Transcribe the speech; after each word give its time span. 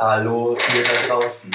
Hallo 0.00 0.56
ihr 0.76 0.84
da 0.84 1.08
draußen. 1.08 1.50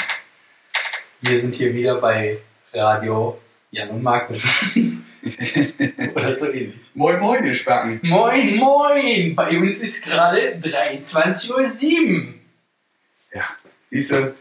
Wir 1.22 1.40
sind 1.40 1.56
hier 1.56 1.74
wieder 1.74 1.96
bei 1.96 2.40
Radio 2.74 3.40
Jan 3.72 3.88
und 3.92 4.04
Markus. 4.04 4.44
Oder 6.14 6.36
so 6.36 6.48
ähnlich. 6.48 6.92
Moin 6.94 7.22
Moin, 7.22 7.46
ihr 7.46 7.54
Spacken. 7.54 8.02
Moin, 8.04 8.58
moin! 8.58 9.34
Bei 9.34 9.58
uns 9.58 9.82
ist 9.82 10.04
gerade 10.04 10.60
23.07 10.62 11.54
Uhr. 11.54 12.34
Ja, 13.34 13.46
siehste, 13.90 14.36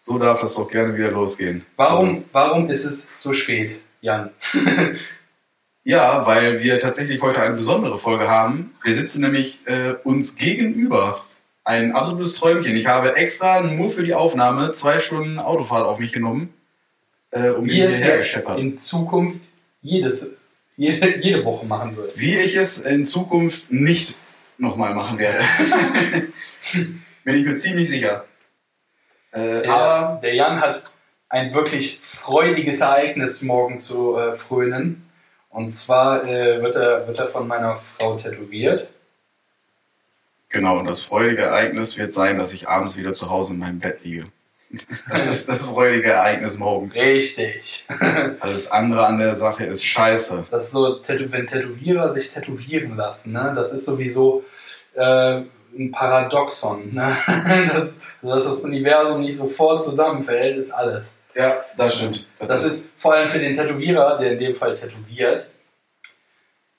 so 0.00 0.18
darf 0.18 0.40
das 0.40 0.54
doch 0.54 0.70
gerne 0.70 0.96
wieder 0.96 1.10
losgehen. 1.10 1.66
Warum, 1.76 2.24
warum 2.32 2.70
ist 2.70 2.86
es 2.86 3.10
so 3.18 3.34
spät, 3.34 3.76
Jan? 4.00 4.30
Ja, 5.84 6.24
weil 6.28 6.62
wir 6.62 6.78
tatsächlich 6.78 7.20
heute 7.22 7.42
eine 7.42 7.56
besondere 7.56 7.98
Folge 7.98 8.28
haben. 8.28 8.72
Wir 8.84 8.94
sitzen 8.94 9.20
nämlich 9.20 9.66
äh, 9.66 9.94
uns 10.04 10.36
gegenüber. 10.36 11.24
Ein 11.64 11.92
absolutes 11.92 12.34
Träumchen. 12.34 12.76
Ich 12.76 12.86
habe 12.86 13.16
extra 13.16 13.60
nur 13.60 13.90
für 13.90 14.02
die 14.02 14.14
Aufnahme 14.14 14.72
zwei 14.72 14.98
Stunden 14.98 15.38
Autofahrt 15.38 15.86
auf 15.86 15.98
mich 15.98 16.12
genommen, 16.12 16.52
äh, 17.30 17.50
um 17.50 17.66
Wie 17.66 17.80
es 17.80 17.98
hierher 17.98 18.18
jetzt 18.18 18.36
in 18.58 18.76
Zukunft 18.76 19.40
jedes, 19.80 20.28
jede, 20.76 21.18
jede 21.20 21.44
Woche 21.44 21.64
machen 21.66 21.96
würde. 21.96 22.12
Wie 22.16 22.36
ich 22.36 22.56
es 22.56 22.78
in 22.78 23.04
Zukunft 23.04 23.70
nicht 23.70 24.16
nochmal 24.58 24.94
machen 24.94 25.18
werde. 25.18 25.38
Bin 27.24 27.36
ich 27.36 27.44
mir 27.44 27.56
ziemlich 27.56 27.88
sicher. 27.88 28.24
Äh, 29.30 29.62
Der, 29.62 29.72
aber 29.72 30.20
der 30.20 30.34
Jan 30.34 30.60
hat 30.60 30.84
ein 31.28 31.54
wirklich 31.54 32.00
freudiges 32.02 32.80
Ereignis 32.80 33.40
morgen 33.42 33.80
zu 33.80 34.16
äh, 34.16 34.34
frönen. 34.34 35.08
Und 35.48 35.70
zwar 35.72 36.24
äh, 36.24 36.60
wird, 36.62 36.76
er, 36.76 37.06
wird 37.06 37.18
er 37.18 37.28
von 37.28 37.46
meiner 37.46 37.76
Frau 37.76 38.16
tätowiert. 38.16 38.88
Genau, 40.52 40.78
und 40.78 40.86
das 40.86 41.02
freudige 41.02 41.42
Ereignis 41.42 41.96
wird 41.96 42.12
sein, 42.12 42.38
dass 42.38 42.52
ich 42.52 42.68
abends 42.68 42.96
wieder 42.96 43.12
zu 43.12 43.30
Hause 43.30 43.54
in 43.54 43.58
meinem 43.58 43.80
Bett 43.80 44.04
liege. 44.04 44.26
Das 45.10 45.26
ist 45.26 45.48
das 45.50 45.66
freudige 45.66 46.12
Ereignis 46.12 46.58
morgen. 46.58 46.90
Richtig. 46.92 47.86
Alles 48.40 48.70
andere 48.70 49.06
an 49.06 49.18
der 49.18 49.36
Sache 49.36 49.64
ist 49.64 49.84
scheiße. 49.84 50.46
Das 50.50 50.64
ist 50.64 50.72
so, 50.72 51.00
wenn 51.06 51.46
Tätowierer 51.46 52.14
sich 52.14 52.32
tätowieren 52.32 52.96
lassen, 52.96 53.32
ne? 53.32 53.52
das 53.54 53.70
ist 53.72 53.84
sowieso 53.84 54.44
äh, 54.94 55.42
ein 55.76 55.90
Paradoxon. 55.92 56.94
Ne? 56.94 57.16
Das, 57.72 58.00
dass 58.22 58.44
das 58.44 58.60
Universum 58.60 59.20
nicht 59.20 59.36
sofort 59.36 59.82
zusammenfällt, 59.82 60.56
ist 60.56 60.70
alles. 60.70 61.10
Ja, 61.34 61.64
das 61.76 61.96
stimmt. 61.96 62.26
Das 62.38 62.64
ist 62.64 62.88
vor 62.96 63.14
allem 63.14 63.28
für 63.28 63.40
den 63.40 63.56
Tätowierer, 63.56 64.18
der 64.18 64.32
in 64.32 64.38
dem 64.38 64.54
Fall 64.54 64.74
tätowiert, 64.74 65.48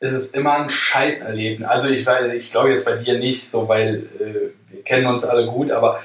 ist 0.04 0.14
es 0.14 0.32
immer 0.32 0.56
ein 0.56 0.70
Scheißerleben. 0.70 1.66
Also 1.66 1.88
ich, 1.88 2.06
ich 2.06 2.52
glaube 2.52 2.72
jetzt 2.72 2.84
bei 2.84 2.98
dir 2.98 3.18
nicht 3.18 3.50
so, 3.50 3.70
weil 3.70 4.06
äh, 4.20 4.74
wir 4.74 4.84
kennen 4.84 5.06
uns 5.06 5.24
alle 5.24 5.48
gut, 5.48 5.72
aber 5.72 6.04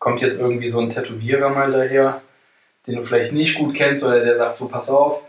kommt 0.00 0.20
jetzt 0.20 0.40
irgendwie 0.40 0.68
so 0.68 0.80
ein 0.80 0.90
Tätowierer 0.90 1.48
mal 1.50 1.70
daher, 1.70 2.20
den 2.88 2.96
du 2.96 3.04
vielleicht 3.04 3.32
nicht 3.32 3.56
gut 3.56 3.76
kennst 3.76 4.02
oder 4.02 4.24
der 4.24 4.36
sagt 4.36 4.56
so, 4.56 4.66
pass 4.66 4.90
auf. 4.90 5.22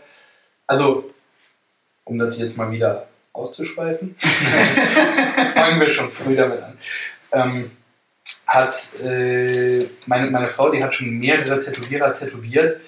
Also, 0.66 1.08
um 2.02 2.18
das 2.18 2.36
jetzt 2.36 2.56
mal 2.56 2.72
wieder 2.72 3.06
auszuschweifen, 3.32 4.16
fangen 5.54 5.80
wir 5.80 5.90
schon 5.90 6.10
früh 6.10 6.34
damit 6.34 6.62
an. 6.62 6.78
Ähm, 7.30 7.70
hat 8.44 8.76
äh, 9.04 9.86
meine, 10.06 10.28
meine 10.32 10.48
Frau, 10.48 10.70
die 10.70 10.82
hat 10.82 10.96
schon 10.96 11.16
mehrere 11.16 11.60
Tätowierer 11.60 12.12
tätowiert, 12.12 12.80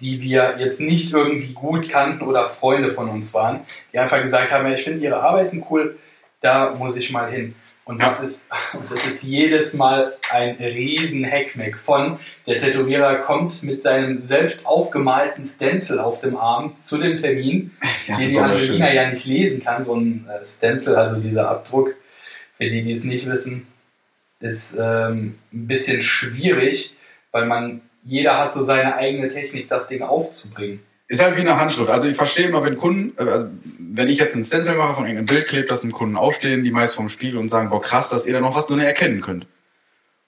die 0.00 0.20
wir 0.20 0.56
jetzt 0.58 0.80
nicht 0.80 1.12
irgendwie 1.12 1.52
gut 1.52 1.88
kannten 1.88 2.24
oder 2.24 2.48
Freunde 2.48 2.92
von 2.92 3.08
uns 3.08 3.32
waren, 3.34 3.60
die 3.92 3.98
einfach 3.98 4.22
gesagt 4.22 4.52
haben, 4.52 4.66
ja, 4.66 4.74
ich 4.74 4.84
finde 4.84 5.00
ihre 5.00 5.20
Arbeiten 5.20 5.64
cool, 5.70 5.98
da 6.40 6.74
muss 6.74 6.96
ich 6.96 7.10
mal 7.10 7.30
hin. 7.30 7.54
Und 7.86 8.02
das, 8.02 8.20
ist, 8.20 8.44
und 8.72 8.90
das 8.90 9.06
ist 9.06 9.22
jedes 9.22 9.74
Mal 9.74 10.12
ein 10.30 10.56
riesen 10.56 11.22
Heckmeck 11.22 11.76
von, 11.76 12.18
der 12.46 12.58
Tätowierer 12.58 13.20
kommt 13.20 13.62
mit 13.62 13.84
seinem 13.84 14.22
selbst 14.22 14.66
aufgemalten 14.66 15.46
Stencil 15.46 16.00
auf 16.00 16.20
dem 16.20 16.36
Arm 16.36 16.76
zu 16.76 16.98
dem 16.98 17.16
Termin, 17.16 17.70
Ja, 18.08 18.16
den 18.16 18.26
die 18.26 18.38
Angelina 18.38 18.92
ja 18.92 19.10
nicht 19.10 19.24
lesen 19.24 19.62
kann, 19.62 19.84
so 19.84 19.94
ein 19.94 20.26
äh, 20.28 20.44
Stencil, 20.44 20.96
also 20.96 21.20
dieser 21.20 21.48
Abdruck, 21.48 21.94
für 22.56 22.68
die, 22.68 22.82
die 22.82 22.92
es 22.92 23.04
nicht 23.04 23.30
wissen, 23.30 23.68
ist 24.40 24.74
ähm, 24.78 25.38
ein 25.52 25.66
bisschen 25.68 26.02
schwierig, 26.02 26.96
weil 27.30 27.46
man, 27.46 27.82
jeder 28.06 28.38
hat 28.38 28.54
so 28.54 28.64
seine 28.64 28.94
eigene 28.96 29.28
Technik, 29.28 29.68
das 29.68 29.88
Ding 29.88 30.02
aufzubringen. 30.02 30.80
Ist 31.08 31.22
halt 31.22 31.36
wie 31.36 31.40
eine 31.42 31.56
Handschrift. 31.56 31.90
Also 31.90 32.08
ich 32.08 32.16
verstehe 32.16 32.46
immer, 32.48 32.64
wenn 32.64 32.76
Kunden, 32.76 33.16
äh, 33.22 33.28
also 33.30 33.46
wenn 33.78 34.08
ich 34.08 34.18
jetzt 34.18 34.34
einen 34.34 34.44
Stencil 34.44 34.74
mache 34.76 34.94
von 34.96 35.04
irgendeinem 35.06 35.26
Bild, 35.26 35.46
klebt 35.48 35.70
das 35.70 35.82
dem 35.82 35.92
Kunden 35.92 36.16
aufstehen, 36.16 36.64
die 36.64 36.70
meist 36.70 36.94
vom 36.94 37.08
Spiegel 37.08 37.38
und 37.38 37.48
sagen, 37.48 37.70
boah 37.70 37.80
krass, 37.82 38.08
dass 38.10 38.26
ihr 38.26 38.32
da 38.32 38.40
noch 38.40 38.56
was 38.56 38.66
drin 38.66 38.80
erkennen 38.80 39.20
könnt. 39.20 39.46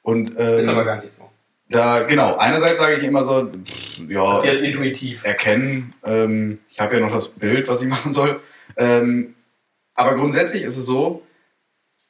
Und 0.02 0.34
ähm, 0.38 0.58
Ist 0.60 0.68
aber 0.68 0.84
gar 0.84 1.02
nicht 1.02 1.12
so. 1.12 1.28
da, 1.68 2.02
genau, 2.02 2.36
einerseits 2.36 2.78
sage 2.78 2.96
ich 2.96 3.04
immer 3.04 3.24
so, 3.24 3.50
ja, 4.08 4.24
Passiert 4.24 4.60
intuitiv. 4.62 5.24
erkennen, 5.24 5.94
ähm, 6.04 6.58
ich 6.70 6.78
habe 6.80 6.96
ja 6.96 7.00
noch 7.02 7.12
das 7.12 7.28
Bild, 7.28 7.68
was 7.68 7.82
ich 7.82 7.88
machen 7.96 8.12
soll. 8.12 8.40
Ähm, 8.76 9.34
aber 9.94 10.14
grundsätzlich 10.14 10.62
ist 10.62 10.76
es 10.76 10.86
so, 10.86 11.22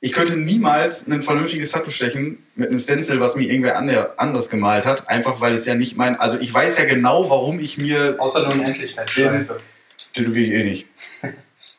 ich 0.01 0.13
könnte 0.13 0.37
niemals 0.37 1.09
ein 1.09 1.23
vernünftiges 1.23 1.73
Tattoo 1.73 1.91
stechen 1.91 2.39
mit 2.55 2.69
einem 2.69 2.79
Stencil, 2.79 3.21
was 3.21 3.35
mir 3.35 3.49
irgendwer 3.49 3.77
ander, 3.77 4.15
anders 4.17 4.49
gemalt 4.49 4.87
hat, 4.87 5.09
einfach 5.09 5.41
weil 5.41 5.55
es 5.55 5.67
ja 5.67 5.75
nicht 5.75 5.97
mein, 5.97 6.19
also 6.21 6.39
ich 6.39 6.53
weiß 6.53 6.79
ja 6.79 6.85
genau, 6.85 7.31
warum 7.31 7.59
ich 7.59 7.79
mir 7.79 8.17
Außer 8.19 8.45
nur 8.45 8.55
in 8.55 8.61
Endlichkeitsschleife. 8.61 9.61
tätowiere 10.15 10.47
ich 10.47 10.53
eh 10.53 10.65
nicht. 10.65 10.87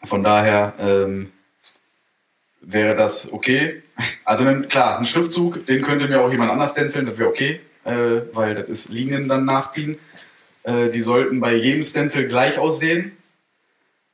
Von 0.04 0.24
daher 0.24 0.74
ähm, 0.80 1.32
wäre 2.62 2.96
das 2.96 3.32
okay. 3.32 3.84
Also 4.26 4.44
dann, 4.44 4.68
klar, 4.70 4.98
ein 4.98 5.06
Schriftzug, 5.06 5.66
den 5.66 5.82
könnte 5.82 6.08
mir 6.08 6.22
auch 6.22 6.32
jemand 6.32 6.52
anders 6.52 6.72
stenciln, 6.72 7.06
das 7.06 7.18
wäre 7.18 7.30
okay, 7.30 7.62
äh, 7.86 7.92
weil 8.34 8.56
das 8.56 8.68
ist 8.68 8.90
Linien 8.90 9.28
dann 9.30 9.46
nachziehen. 9.46 9.98
Äh, 10.64 10.90
die 10.90 11.02
sollten 11.02 11.40
bei 11.40 11.56
jedem 11.56 11.84
Stencil 11.84 12.28
gleich 12.28 12.58
aussehen. 12.58 13.14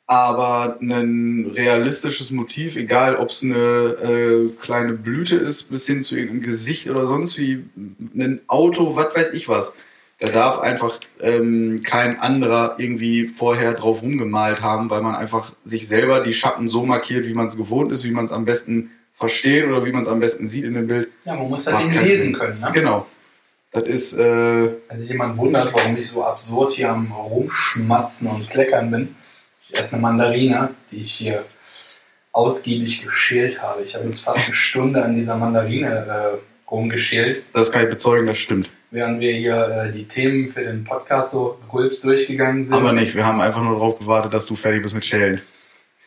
Aber 0.08 0.78
ein 0.82 1.52
realistisches 1.56 2.30
Motiv, 2.30 2.76
egal 2.76 3.16
ob 3.16 3.30
es 3.30 3.42
eine 3.42 3.56
äh, 3.56 4.50
kleine 4.62 4.94
Blüte 4.94 5.36
ist, 5.36 5.64
bis 5.64 5.88
hin 5.88 6.04
zu 6.04 6.16
irgendeinem 6.16 6.44
Gesicht 6.44 6.90
oder 6.90 7.08
sonst 7.08 7.40
wie 7.40 7.66
ein 8.16 8.42
Auto, 8.48 8.96
was 8.96 9.16
weiß 9.16 9.34
ich 9.34 9.50
was, 9.50 9.74
da 10.20 10.30
darf 10.30 10.60
einfach 10.60 11.00
ähm, 11.22 11.82
kein 11.84 12.20
anderer 12.20 12.76
irgendwie 12.78 13.28
vorher 13.28 13.74
drauf 13.74 14.02
rumgemalt 14.02 14.62
haben, 14.62 14.90
weil 14.90 15.02
man 15.02 15.16
einfach 15.16 15.54
sich 15.66 15.88
selber 15.88 16.22
die 16.22 16.34
Schatten 16.34 16.68
so 16.68 16.86
markiert, 16.86 17.26
wie 17.26 17.34
man 17.34 17.48
es 17.48 17.58
gewohnt 17.58 17.92
ist, 17.92 18.04
wie 18.06 18.12
man 18.12 18.26
es 18.26 18.32
am 18.32 18.46
besten 18.46 18.92
versteht 19.16 19.66
oder 19.66 19.86
wie 19.86 19.92
man 19.92 20.04
es 20.04 20.08
am 20.08 20.20
besten 20.20 20.48
sieht 20.48 20.66
in 20.66 20.76
dem 20.76 20.88
Bild. 20.88 21.10
Ja, 21.26 21.36
man 21.36 21.50
muss 21.50 21.66
das 21.66 21.74
keinen 21.74 22.06
lesen 22.06 22.34
können. 22.34 22.60
Ne? 22.60 22.72
Genau. 22.74 23.08
Das 23.72 23.84
ist, 23.84 24.14
äh, 24.14 24.70
Wenn 24.88 25.00
sich 25.00 25.10
jemand 25.10 25.38
wundert, 25.38 25.74
warum 25.74 25.98
ich 25.98 26.10
so 26.10 26.24
absurd 26.24 26.74
hier 26.74 26.92
am 26.92 27.12
Rumschmatzen 27.12 28.30
und 28.30 28.50
Kleckern 28.50 28.90
bin, 28.90 29.16
ich 29.76 29.82
esse 29.82 29.94
eine 29.94 30.02
Mandarine, 30.02 30.70
die 30.92 31.02
ich 31.02 31.14
hier 31.14 31.44
ausgiebig 32.32 33.04
geschält 33.04 33.62
habe. 33.62 33.84
Ich 33.84 33.96
habe 33.96 34.08
jetzt 34.08 34.22
fast 34.22 34.46
eine 34.46 34.56
Stunde 34.56 35.04
an 35.04 35.16
dieser 35.16 35.38
Mandarine 35.38 35.88
äh, 36.36 36.72
rumgeschält, 36.72 37.44
das 37.54 37.72
kann 37.72 37.84
ich 37.84 37.90
bezeugen, 37.90 38.26
das 38.28 38.38
stimmt. 38.38 38.70
während 38.90 39.20
wir 39.20 39.34
hier 39.34 39.88
äh, 39.88 39.92
die 39.92 40.08
Themen 40.08 40.50
für 40.50 40.64
den 40.64 40.84
Podcast 40.84 41.32
so 41.32 41.60
rülps 41.72 42.02
durchgegangen 42.02 42.64
sind. 42.64 42.74
Aber 42.74 42.92
nicht, 42.92 43.14
wir 43.16 43.26
haben 43.26 43.40
einfach 43.40 43.62
nur 43.62 43.74
darauf 43.74 44.00
gewartet, 44.00 44.34
dass 44.34 44.46
du 44.46 44.56
fertig 44.56 44.82
bist 44.82 44.96
mit 44.96 45.06
Schälen. 45.06 45.42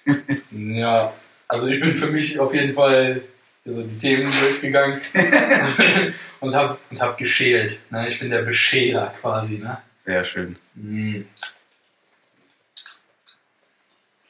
Ja, 0.51 1.13
also 1.47 1.67
ich 1.67 1.81
bin 1.81 1.95
für 1.95 2.07
mich 2.07 2.41
auf 2.41 2.55
jeden 2.55 2.75
Fall 2.75 3.21
so 3.65 3.83
die 3.83 3.99
Themen 3.99 4.31
durchgegangen 4.41 5.01
und 6.41 6.55
habe 6.55 6.79
und 6.91 7.01
hab 7.01 7.19
geschält. 7.19 7.79
Ne? 7.91 8.09
Ich 8.09 8.19
bin 8.19 8.31
der 8.31 8.43
Beschäler 8.43 9.15
quasi. 9.21 9.59
Ne? 9.59 9.79
Sehr 10.01 10.25
schön. 10.25 10.57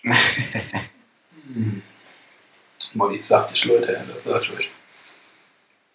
Die 3.10 3.16
ist 3.16 3.28
saftig, 3.28 3.64
Leute, 3.64 4.00
das 4.14 4.24
sag 4.24 4.42
ich 4.42 4.56
euch. 4.56 4.70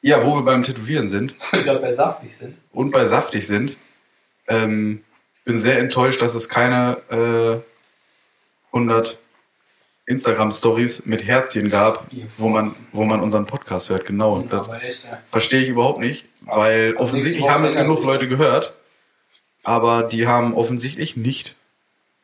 Ja, 0.02 0.24
wo 0.24 0.36
wir 0.36 0.44
beim 0.44 0.64
Tätowieren 0.64 1.08
sind 1.08 1.36
gerade 1.52 1.80
bei 1.80 1.94
saftig 1.94 2.36
sind. 2.36 2.58
und 2.72 2.92
bei 2.92 3.06
saftig 3.06 3.48
sind, 3.48 3.78
ähm, 4.48 5.04
bin 5.46 5.60
sehr 5.60 5.80
enttäuscht, 5.80 6.22
dass 6.22 6.34
es 6.34 6.50
keine 6.50 6.98
äh, 7.10 8.76
100 8.76 9.18
Instagram-Stories 10.06 11.06
mit 11.06 11.26
Herzchen 11.26 11.70
gab, 11.70 12.06
wo 12.38 12.50
man, 12.50 12.70
wo 12.92 13.06
man 13.06 13.22
unseren 13.22 13.46
Podcast 13.46 13.90
hört. 13.90 14.06
Genau. 14.06 14.34
Und 14.34 14.52
das 14.52 14.70
verstehe 15.32 15.62
ich 15.62 15.70
überhaupt 15.70 16.00
nicht, 16.00 16.28
weil 16.42 16.96
offensichtlich 16.96 17.50
haben 17.50 17.64
es 17.64 17.76
genug 17.76 18.04
Leute 18.04 18.28
gehört, 18.28 18.74
aber 19.64 20.04
die 20.04 20.28
haben 20.28 20.54
offensichtlich 20.54 21.16
nicht 21.16 21.56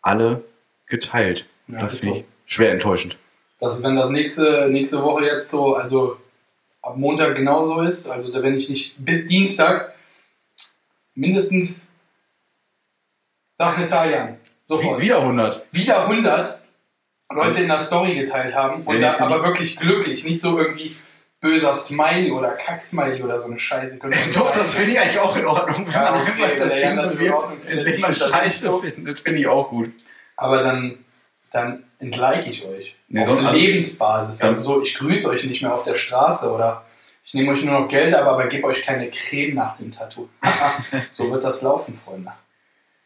alle 0.02 0.44
geteilt. 0.88 1.46
Ja, 1.70 1.80
das 1.80 1.94
ist 1.96 2.00
finde 2.02 2.16
so. 2.16 2.22
ich 2.22 2.54
schwer 2.54 2.72
enttäuschend. 2.72 3.18
dass 3.60 3.84
wenn 3.84 3.96
das 3.96 4.10
nächste, 4.10 4.68
nächste 4.70 5.02
Woche 5.04 5.26
jetzt 5.26 5.52
so, 5.52 5.76
also 5.76 6.18
ab 6.82 6.98
Montag 6.98 7.36
genauso 7.36 7.82
ist, 7.82 8.08
also 8.10 8.32
da 8.32 8.42
wenn 8.44 8.58
ich 8.58 8.70
nicht 8.70 8.96
bis 9.06 9.28
Dienstag 9.28 9.94
mindestens, 11.14 11.88
sag 13.58 13.78
eine 13.78 13.88
Zahl 13.88 14.12
Jan, 14.12 14.38
sofort, 14.64 15.00
Wie, 15.00 15.06
wieder 15.06 15.22
100. 15.22 15.66
wieder 15.72 16.08
100 16.08 16.60
Leute 17.32 17.62
in 17.62 17.68
der 17.68 17.82
Story 17.82 18.16
geteilt 18.16 18.56
haben 18.56 18.84
und 18.84 19.02
das 19.02 19.22
aber 19.22 19.44
wirklich 19.44 19.78
glücklich, 19.78 20.26
nicht 20.26 20.42
so 20.42 20.58
irgendwie 20.58 20.96
böser 21.42 21.76
Smiley 21.76 22.32
oder 22.32 22.52
Kack-Smiley 22.56 23.24
oder 23.24 23.40
so 23.40 23.48
eine 23.48 23.60
Scheiße. 23.60 24.00
Doch, 24.34 24.54
das 24.54 24.76
finde 24.76 24.92
ich 24.94 25.00
eigentlich 25.00 25.20
auch 25.20 25.36
in 25.38 25.46
Ordnung. 25.46 25.86
Wenn 25.86 25.94
Ja, 25.94 26.12
man 26.12 26.22
okay, 26.22 26.44
einfach 26.44 26.58
das 26.58 26.74
Ding 26.74 26.96
bewirbt, 26.98 27.66
indem 27.66 28.02
man 28.02 28.12
ich 28.12 28.18
Scheiße 28.18 28.80
findet, 28.82 29.20
finde 29.20 29.40
ich 29.42 29.48
auch 29.48 29.70
gut. 29.70 29.92
Aber 30.36 30.64
dann, 30.64 30.98
dann 31.52 31.84
entlike 32.00 32.50
ich 32.50 32.66
euch. 32.66 32.96
Nee, 33.08 33.22
auf 33.22 33.28
sonst- 33.28 33.46
also- 33.46 33.58
Lebensbasis. 33.58 34.42
Also 34.42 34.64
so, 34.64 34.82
ich 34.84 34.96
grüße 34.96 35.30
euch 35.30 35.44
nicht 35.46 35.62
mehr 35.62 35.74
auf 35.74 35.84
der 35.84 35.98
Straße 35.98 36.52
oder 36.52 36.86
ich 37.24 37.34
nehme 37.34 37.52
euch 37.52 37.64
nur 37.64 37.80
noch 37.80 37.90
Geld 37.90 38.14
ab, 38.16 38.26
aber 38.28 38.48
gebe 38.48 38.66
euch 38.68 38.84
keine 38.84 39.10
Creme 39.10 39.54
nach 39.56 39.78
dem 39.78 39.92
Tattoo. 39.92 40.28
so 41.12 41.30
wird 41.32 41.44
das 41.44 41.62
laufen, 41.62 41.94
Freunde. 42.04 42.32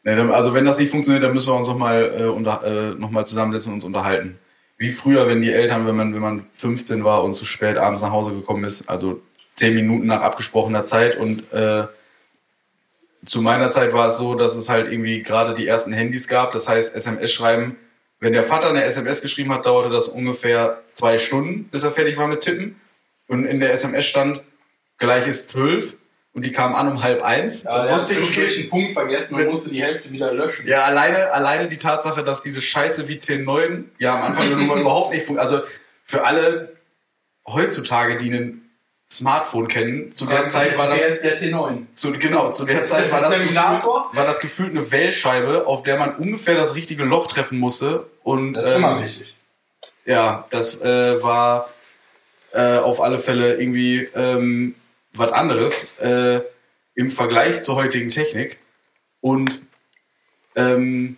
Nee, 0.03 0.11
also 0.33 0.53
wenn 0.53 0.65
das 0.65 0.77
nicht 0.79 0.91
funktioniert, 0.91 1.23
dann 1.23 1.33
müssen 1.33 1.49
wir 1.51 1.55
uns 1.55 1.67
nochmal 1.67 2.13
äh, 2.19 2.23
unter- 2.25 2.63
äh, 2.63 2.95
noch 2.95 3.09
mal 3.09 3.25
zusammensetzen 3.25 3.69
und 3.71 3.75
uns 3.77 3.85
unterhalten. 3.85 4.37
Wie 4.77 4.91
früher, 4.91 5.27
wenn 5.27 5.41
die 5.41 5.51
Eltern, 5.51 5.87
wenn 5.87 5.95
man, 5.95 6.13
wenn 6.13 6.21
man 6.21 6.45
15 6.55 7.03
war 7.05 7.23
und 7.23 7.33
zu 7.33 7.45
spät 7.45 7.77
abends 7.77 8.01
nach 8.01 8.11
Hause 8.11 8.31
gekommen 8.31 8.65
ist, 8.65 8.89
also 8.89 9.21
10 9.55 9.75
Minuten 9.75 10.07
nach 10.07 10.21
abgesprochener 10.21 10.83
Zeit 10.83 11.15
und 11.15 11.51
äh, 11.53 11.87
zu 13.25 13.41
meiner 13.41 13.69
Zeit 13.69 13.93
war 13.93 14.07
es 14.07 14.17
so, 14.17 14.35
dass 14.35 14.55
es 14.55 14.67
halt 14.69 14.91
irgendwie 14.91 15.23
gerade 15.23 15.53
die 15.55 15.67
ersten 15.67 15.93
Handys 15.93 16.27
gab, 16.27 16.51
das 16.51 16.67
heißt 16.67 16.93
SMS 16.95 17.31
schreiben. 17.31 17.77
Wenn 18.23 18.31
der 18.31 18.45
Vater 18.45 18.69
eine 18.69 18.85
SMS 18.85 19.21
geschrieben 19.21 19.51
hat, 19.51 19.65
dauerte 19.65 19.89
das 19.89 20.07
ungefähr 20.07 20.81
zwei 20.93 21.17
Stunden, 21.17 21.65
bis 21.65 21.83
er 21.83 21.91
fertig 21.91 22.15
war 22.15 22.29
mit 22.29 22.39
Tippen. 22.39 22.79
Und 23.27 23.43
in 23.45 23.59
der 23.59 23.73
SMS 23.73 24.05
stand, 24.05 24.41
gleich 24.97 25.27
ist 25.27 25.49
zwölf 25.49 25.97
und 26.31 26.45
die 26.45 26.53
kam 26.53 26.73
an 26.73 26.87
um 26.87 27.03
halb 27.03 27.21
eins. 27.21 27.63
Ja, 27.63 27.83
Dann 27.83 27.93
wusste 27.93 28.13
ich, 28.13 28.29
okay, 28.29 28.47
einen 28.61 28.69
Punkt 28.69 28.93
vergessen 28.93 29.35
und 29.35 29.45
musste 29.49 29.71
die 29.71 29.83
Hälfte 29.83 30.09
wieder 30.09 30.33
löschen. 30.33 30.65
ja, 30.65 30.83
alleine, 30.83 31.33
alleine 31.33 31.67
die 31.67 31.77
Tatsache, 31.77 32.23
dass 32.23 32.41
diese 32.41 32.61
Scheiße 32.61 33.09
wie 33.09 33.17
T9 33.17 33.83
ja 33.99 34.15
am 34.15 34.21
Anfang 34.21 34.49
überhaupt 34.79 35.13
nicht 35.13 35.25
funktioniert. 35.25 35.61
Also 35.63 35.69
für 36.05 36.25
alle 36.25 36.77
heutzutage, 37.45 38.17
die 38.17 38.31
ein 38.33 38.62
Smartphone 39.07 39.67
kennen, 39.67 40.13
zu 40.13 40.25
der 40.25 40.45
Zeit 40.45 40.77
war 40.77 40.87
das, 40.87 41.21
der 41.21 41.37
T9? 41.37 41.91
zu, 41.91 42.13
genau, 42.13 42.49
zu 42.51 42.65
der 42.65 42.83
Zeit 42.83 43.11
war 43.11 43.21
das, 43.21 43.33
gefühlt, 43.33 43.55
war 43.55 44.11
das 44.13 44.39
gefühlt 44.39 44.71
eine 44.71 44.91
Wählscheibe, 44.91 45.67
auf 45.67 45.83
der 45.83 45.97
man 45.97 46.15
ungefähr 46.15 46.55
das 46.55 46.75
richtige 46.75 47.03
Loch 47.03 47.27
treffen 47.27 47.59
musste. 47.59 48.07
Und, 48.23 48.53
Das 48.53 48.67
ist 48.67 48.73
ähm, 48.73 48.83
immer 48.83 49.03
wichtig. 49.03 49.35
ja, 50.05 50.47
das 50.49 50.79
äh, 50.81 51.21
war 51.21 51.69
äh, 52.53 52.77
auf 52.77 53.01
alle 53.01 53.19
Fälle 53.19 53.55
irgendwie 53.55 54.07
ähm, 54.15 54.75
was 55.13 55.31
anderes 55.31 55.89
äh, 55.99 56.39
im 56.95 57.11
Vergleich 57.11 57.61
zur 57.61 57.75
heutigen 57.75 58.09
Technik. 58.09 58.57
Und 59.21 59.61
ähm, 60.55 61.17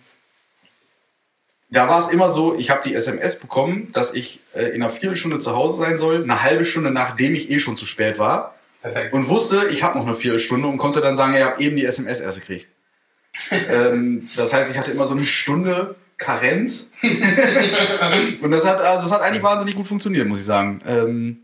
da 1.68 1.88
war 1.88 1.98
es 1.98 2.08
immer 2.08 2.30
so, 2.30 2.56
ich 2.56 2.70
habe 2.70 2.82
die 2.88 2.94
SMS 2.94 3.38
bekommen, 3.38 3.90
dass 3.92 4.14
ich 4.14 4.40
äh, 4.54 4.66
in 4.66 4.82
einer 4.82 4.90
Viertelstunde 4.90 5.38
zu 5.38 5.54
Hause 5.54 5.76
sein 5.76 5.96
soll, 5.96 6.22
eine 6.22 6.42
halbe 6.42 6.64
Stunde 6.64 6.90
nachdem 6.90 7.34
ich 7.34 7.50
eh 7.50 7.58
schon 7.58 7.76
zu 7.76 7.86
spät 7.86 8.18
war 8.18 8.54
Perfekt. 8.82 9.12
und 9.12 9.28
wusste, 9.28 9.66
ich 9.70 9.82
habe 9.82 9.98
noch 9.98 10.06
eine 10.06 10.14
Viertelstunde 10.14 10.68
und 10.68 10.78
konnte 10.78 11.00
dann 11.00 11.16
sagen, 11.16 11.34
ja, 11.34 11.40
ich 11.40 11.44
habe 11.46 11.62
eben 11.62 11.76
die 11.76 11.84
SMS 11.84 12.20
erst 12.20 12.40
gekriegt. 12.40 12.68
ähm, 13.50 14.28
das 14.36 14.52
heißt, 14.52 14.70
ich 14.70 14.78
hatte 14.78 14.92
immer 14.92 15.06
so 15.06 15.14
eine 15.14 15.24
Stunde 15.24 15.96
Karenz. 16.18 16.92
und 18.40 18.50
das 18.50 18.66
hat, 18.66 18.80
also 18.80 19.08
das 19.08 19.12
hat 19.12 19.22
eigentlich 19.22 19.42
wahnsinnig 19.42 19.74
gut 19.74 19.86
funktioniert, 19.88 20.26
muss 20.26 20.40
ich 20.40 20.46
sagen. 20.46 20.80
Ähm, 20.86 21.40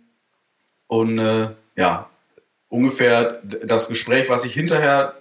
und 0.87 1.19
äh, 1.19 1.51
ja, 1.77 2.09
ungefähr 2.69 3.41
das 3.43 3.89
Gespräch, 3.89 4.29
was 4.31 4.45
ich 4.45 4.55
hinterher 4.55 5.17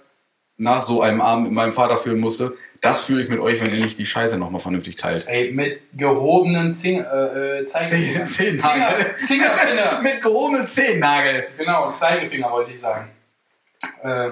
nach 0.56 0.82
so 0.82 1.02
einem 1.02 1.20
Abend 1.20 1.46
mit 1.46 1.54
meinem 1.54 1.72
Vater 1.72 1.96
führen 1.96 2.20
musste, 2.20 2.54
das 2.82 3.04
führe 3.04 3.22
ich 3.22 3.30
mit 3.30 3.38
euch, 3.40 3.60
wenn 3.60 3.72
ihr 3.72 3.82
nicht 3.84 3.96
die 3.98 4.04
Scheiße 4.04 4.36
nochmal 4.36 4.60
vernünftig 4.60 4.96
teilt. 4.96 5.26
Ey, 5.28 5.52
mit 5.52 5.80
gehobenen 5.94 6.74
Zing, 6.74 6.98
äh, 7.04 7.60
äh, 7.60 7.66
Zeigefingern. 7.66 8.26
Zehn- 8.26 8.58
Finger, 8.58 8.62
Zehennagel. 8.68 9.14
Fingerfinger. 9.26 10.00
mit 10.02 10.20
gehobenen 10.22 10.68
Zehennagel. 10.68 11.46
Genau, 11.56 11.92
Zeigefinger 11.92 12.50
wollte 12.50 12.72
ich 12.72 12.80
sagen. 12.80 13.08
Äh, 14.02 14.30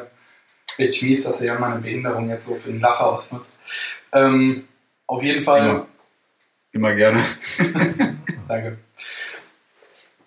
richtig 0.79 1.03
mies, 1.03 1.23
dass 1.25 1.41
ihr 1.41 1.47
ja 1.49 1.59
meine 1.59 1.81
Behinderung 1.81 2.29
jetzt 2.29 2.47
so 2.47 2.57
für 2.57 2.71
den 2.71 2.81
Lacher 2.81 3.07
ausnutzt. 3.07 3.57
Ähm, 4.13 4.67
auf 5.07 5.23
jeden 5.23 5.43
Fall. 5.45 5.61
Immer, 5.69 5.87
immer 6.73 6.95
gerne. 6.95 7.25
Danke. 8.49 8.79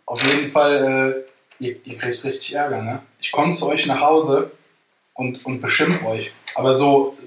Auf 0.05 0.23
jeden 0.25 0.49
Fall, 0.49 1.25
äh, 1.59 1.63
ihr, 1.63 1.75
ihr 1.85 1.97
kriegt 1.97 2.23
richtig 2.23 2.53
Ärger, 2.55 2.81
ne? 2.81 3.01
Ich 3.19 3.31
komme 3.33 3.51
zu 3.51 3.67
euch 3.67 3.85
nach 3.85 3.99
Hause 4.01 4.51
und, 5.13 5.45
und 5.45 5.59
beschimpf 5.61 6.03
euch. 6.05 6.31
Aber 6.55 6.73
so, 6.75 7.17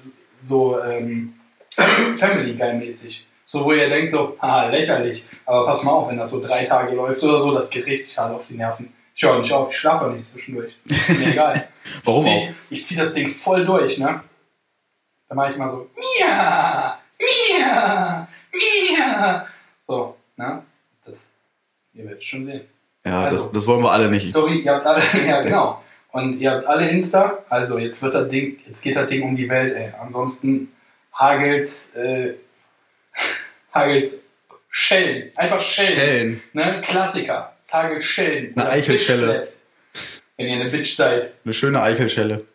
so 0.47 0.81
ähm, 0.83 1.35
Family 2.19 2.55
Guy-mäßig. 2.55 3.27
So, 3.45 3.65
wo 3.65 3.73
ihr 3.73 3.89
denkt, 3.89 4.13
so, 4.13 4.37
haha, 4.41 4.69
lächerlich. 4.71 5.27
Aber 5.45 5.67
pass 5.67 5.83
mal 5.85 5.93
auf, 5.93 6.09
wenn 6.11 6.17
das 6.17 6.31
so 6.31 6.41
drei 6.45 6.65
Tage 6.65 6.95
läuft 6.95 7.23
oder 7.23 7.41
so, 7.41 7.53
das 7.55 7.71
geht 7.71 7.87
richtig 7.87 8.17
hart 8.19 8.35
auf 8.35 8.43
die 8.49 8.55
Nerven. 8.55 8.93
Ich 9.15 9.23
höre 9.23 9.39
nicht 9.39 9.53
auf, 9.53 9.71
ich 9.71 9.79
schlafe 9.79 10.07
auch 10.07 10.11
nicht 10.11 10.27
zwischendurch. 10.27 10.77
Ist 10.85 11.19
mir 11.19 11.29
egal. 11.29 11.69
Warum 12.05 12.25
ich 12.27 12.31
auch? 12.33 12.35
zieh, 12.49 12.55
Ich 12.71 12.87
ziehe 12.87 13.01
das 13.01 13.15
Ding 13.15 13.29
voll 13.29 13.65
durch, 13.65 13.99
ne? 13.99 14.21
Da 15.29 15.35
mache 15.35 15.51
ich 15.51 15.57
immer 15.57 15.71
so, 15.71 15.89
Mia, 15.97 16.99
Mia, 17.19 18.29
Mia. 18.53 19.47
So, 19.87 20.17
ne? 20.37 20.63
Das, 21.05 21.31
ihr 21.95 22.05
werdet 22.05 22.25
schon 22.25 22.45
sehen. 22.45 22.63
Ja, 23.05 23.25
Also. 23.25 23.45
das, 23.45 23.53
das 23.53 23.67
wollen 23.67 23.83
wir 23.83 23.93
alle 23.93 24.11
nicht. 24.11 24.31
Story, 24.31 24.59
ihr 24.61 24.75
habt 24.75 24.85
alle, 24.87 25.01
ja 25.27 25.41
genau. 25.43 25.83
Und 26.17 26.41
ihr 26.41 26.51
habt 26.51 26.67
alle 26.67 26.89
Insta, 26.89 27.45
also 27.51 27.77
jetzt 27.77 28.01
wird 28.01 28.15
das 28.15 28.31
Ding, 28.31 28.59
jetzt 28.67 28.81
geht 28.81 28.97
das 28.97 29.07
Ding 29.07 29.23
um 29.23 29.37
die 29.37 29.51
Welt, 29.51 29.77
ey. 29.77 29.93
Ansonsten 30.01 30.73
hagelt's, 31.13 31.91
äh, 31.95 32.37
hagelt's 33.75 34.21
Schellen. 34.71 35.31
Einfach 35.37 35.61
Schellen. 35.61 35.95
Schellen. 35.95 36.43
Ne? 36.55 36.83
Klassiker. 36.87 37.55
Es 37.63 37.71
hagelt 37.71 38.03
Schellen. 38.03 38.53
Eine 38.57 38.65
Oder 38.65 38.73
Eichelschelle. 38.73 39.47
Wenn 40.39 40.49
ihr 40.49 40.55
eine 40.55 40.71
Bitch 40.71 40.95
seid. 40.97 41.33
Eine 41.45 41.53
schöne 41.53 41.83
Eichelschelle. 41.83 42.47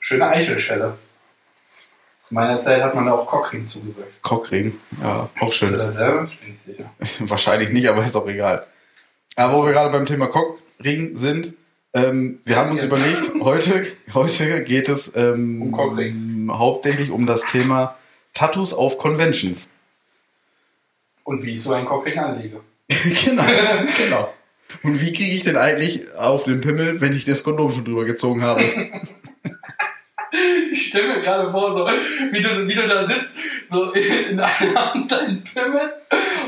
Schöne 0.00 0.26
Eichelschelle. 0.26 0.98
Zu 2.22 2.34
meiner 2.34 2.60
Zeit 2.60 2.82
hat 2.82 2.94
man 2.94 3.06
da 3.06 3.12
auch 3.12 3.26
Cockring 3.26 3.66
zugesagt. 3.66 4.22
Cockring. 4.22 4.78
Ja, 5.02 5.30
auch 5.40 5.48
Ist 5.48 5.54
schön. 5.54 5.78
das 5.78 5.94
selber? 5.94 6.28
Ich 6.30 6.38
bin 6.38 6.50
nicht 6.50 6.62
sicher. 6.62 6.90
Wahrscheinlich 7.20 7.70
nicht, 7.70 7.88
aber 7.88 8.04
ist 8.04 8.14
auch 8.14 8.28
egal. 8.28 8.66
Aber 9.36 9.54
wo 9.54 9.64
wir 9.64 9.72
gerade 9.72 9.90
beim 9.90 10.04
Thema 10.04 10.26
Cockring 10.26 11.16
sind, 11.16 11.54
ähm, 11.94 12.40
wir 12.44 12.56
haben 12.56 12.70
uns 12.70 12.82
Ja. 12.82 12.88
überlegt, 12.88 13.30
heute, 13.40 13.86
heute 14.14 14.62
geht 14.64 14.88
es 14.88 15.16
ähm, 15.16 15.72
Um 15.74 16.58
hauptsächlich 16.58 17.10
um 17.10 17.26
das 17.26 17.42
Thema 17.46 17.96
Tattoos 18.34 18.74
auf 18.74 18.98
Conventions. 18.98 19.68
Und 21.24 21.42
wie 21.44 21.52
ich 21.54 21.62
so 21.62 21.72
einen 21.72 21.86
Cockring 21.86 22.18
anlege. 22.18 22.60
genau, 22.88 23.44
genau. 23.44 24.34
Und 24.82 25.00
wie 25.00 25.12
kriege 25.12 25.34
ich 25.34 25.42
denn 25.42 25.56
eigentlich 25.56 26.14
auf 26.14 26.44
den 26.44 26.60
Pimmel, 26.60 27.00
wenn 27.00 27.14
ich 27.14 27.24
das 27.24 27.42
Kondom 27.42 27.70
schon 27.70 27.84
drüber 27.84 28.04
gezogen 28.04 28.42
habe? 28.42 28.62
Ich 30.70 30.88
stelle 30.88 31.08
mir 31.08 31.20
gerade 31.22 31.50
vor, 31.50 31.74
so, 31.74 31.86
wie, 31.86 32.42
du, 32.42 32.68
wie 32.68 32.74
du 32.74 32.86
da 32.86 33.06
sitzt, 33.08 33.32
so 33.70 33.92
in 33.92 34.38
einer 34.38 34.92
Hand 34.92 35.10
dein 35.10 35.42
Pimmel 35.42 35.92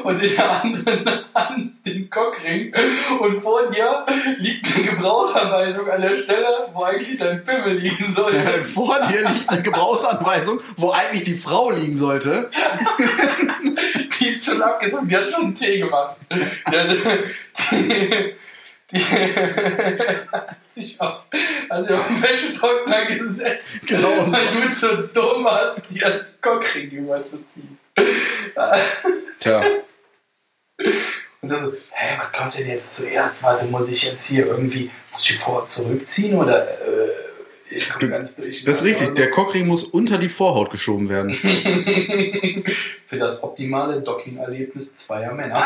und 0.03 0.23
in 0.23 0.35
der 0.37 0.63
anderen 0.63 1.11
Hand 1.35 1.87
den 1.87 2.09
Cockring 2.11 2.73
und 3.21 3.41
vor 3.41 3.67
dir 3.71 4.05
liegt 4.39 4.67
eine 4.77 4.85
Gebrauchsanweisung 4.87 5.89
an 5.91 6.03
der 6.03 6.17
Stelle, 6.17 6.69
wo 6.73 6.83
eigentlich 6.85 7.19
dein 7.19 7.45
Pimmel 7.45 7.75
liegen 7.79 8.13
sollte. 8.15 8.65
Vor 8.65 8.99
dir 9.11 9.29
liegt 9.31 9.49
eine 9.49 9.63
Gebrauchsanweisung, 9.63 10.61
wo 10.77 10.91
eigentlich 10.91 11.25
die 11.25 11.35
Frau 11.35 11.71
liegen 11.71 11.97
sollte. 11.97 12.51
Die 14.21 14.27
ist 14.29 14.45
schon 14.45 14.61
abgezogen, 14.61 15.09
die 15.09 15.17
hat 15.17 15.27
schon 15.27 15.45
einen 15.45 15.55
Tee 15.55 15.79
gemacht. 15.79 16.15
Die, 16.31 16.43
hat- 16.77 18.35
die, 18.93 18.99
hat 18.99 20.57
sich 20.75 21.01
auf, 21.01 21.23
hat 21.71 21.87
sich 21.87 21.95
auf 21.97 22.07
den 22.09 22.23
Wäschetrockner 22.23 23.05
gesetzt, 23.07 23.87
Genau. 23.87 24.09
weil 24.27 24.49
du 24.49 24.75
so 24.75 24.89
dumm 25.15 25.45
warst, 25.45 25.95
dir 25.95 26.07
einen 26.07 26.21
Cockring 26.43 26.91
überzuziehen. 26.91 27.79
Tja, 29.39 29.63
Und 31.43 31.49
dann 31.49 31.65
so, 31.65 31.73
hä, 31.91 32.19
was 32.19 32.39
kommt 32.39 32.59
denn 32.59 32.69
jetzt 32.69 32.97
zuerst? 32.97 33.43
Warte, 33.43 33.67
muss 33.67 33.89
ich 33.89 34.05
jetzt 34.05 34.27
hier 34.27 34.47
irgendwie, 34.47 34.91
muss 35.13 35.29
ich 35.29 35.39
vor 35.39 35.65
zurückziehen 35.65 36.37
oder 36.37 36.69
äh, 36.69 37.11
ich 37.73 37.89
komme 37.89 38.11
ganz 38.11 38.37
durch. 38.37 38.65
das 38.65 38.77
ist 38.77 38.85
richtig. 38.85 39.15
Der 39.15 39.31
Cockring 39.31 39.67
muss 39.67 39.85
unter 39.85 40.19
die 40.19 40.29
Vorhaut 40.29 40.71
geschoben 40.71 41.09
werden. 41.09 41.33
Für 43.07 43.17
das 43.17 43.43
optimale 43.45 44.01
Docking-Erlebnis 44.03 44.97
zweier 44.97 45.33
Männer. 45.33 45.57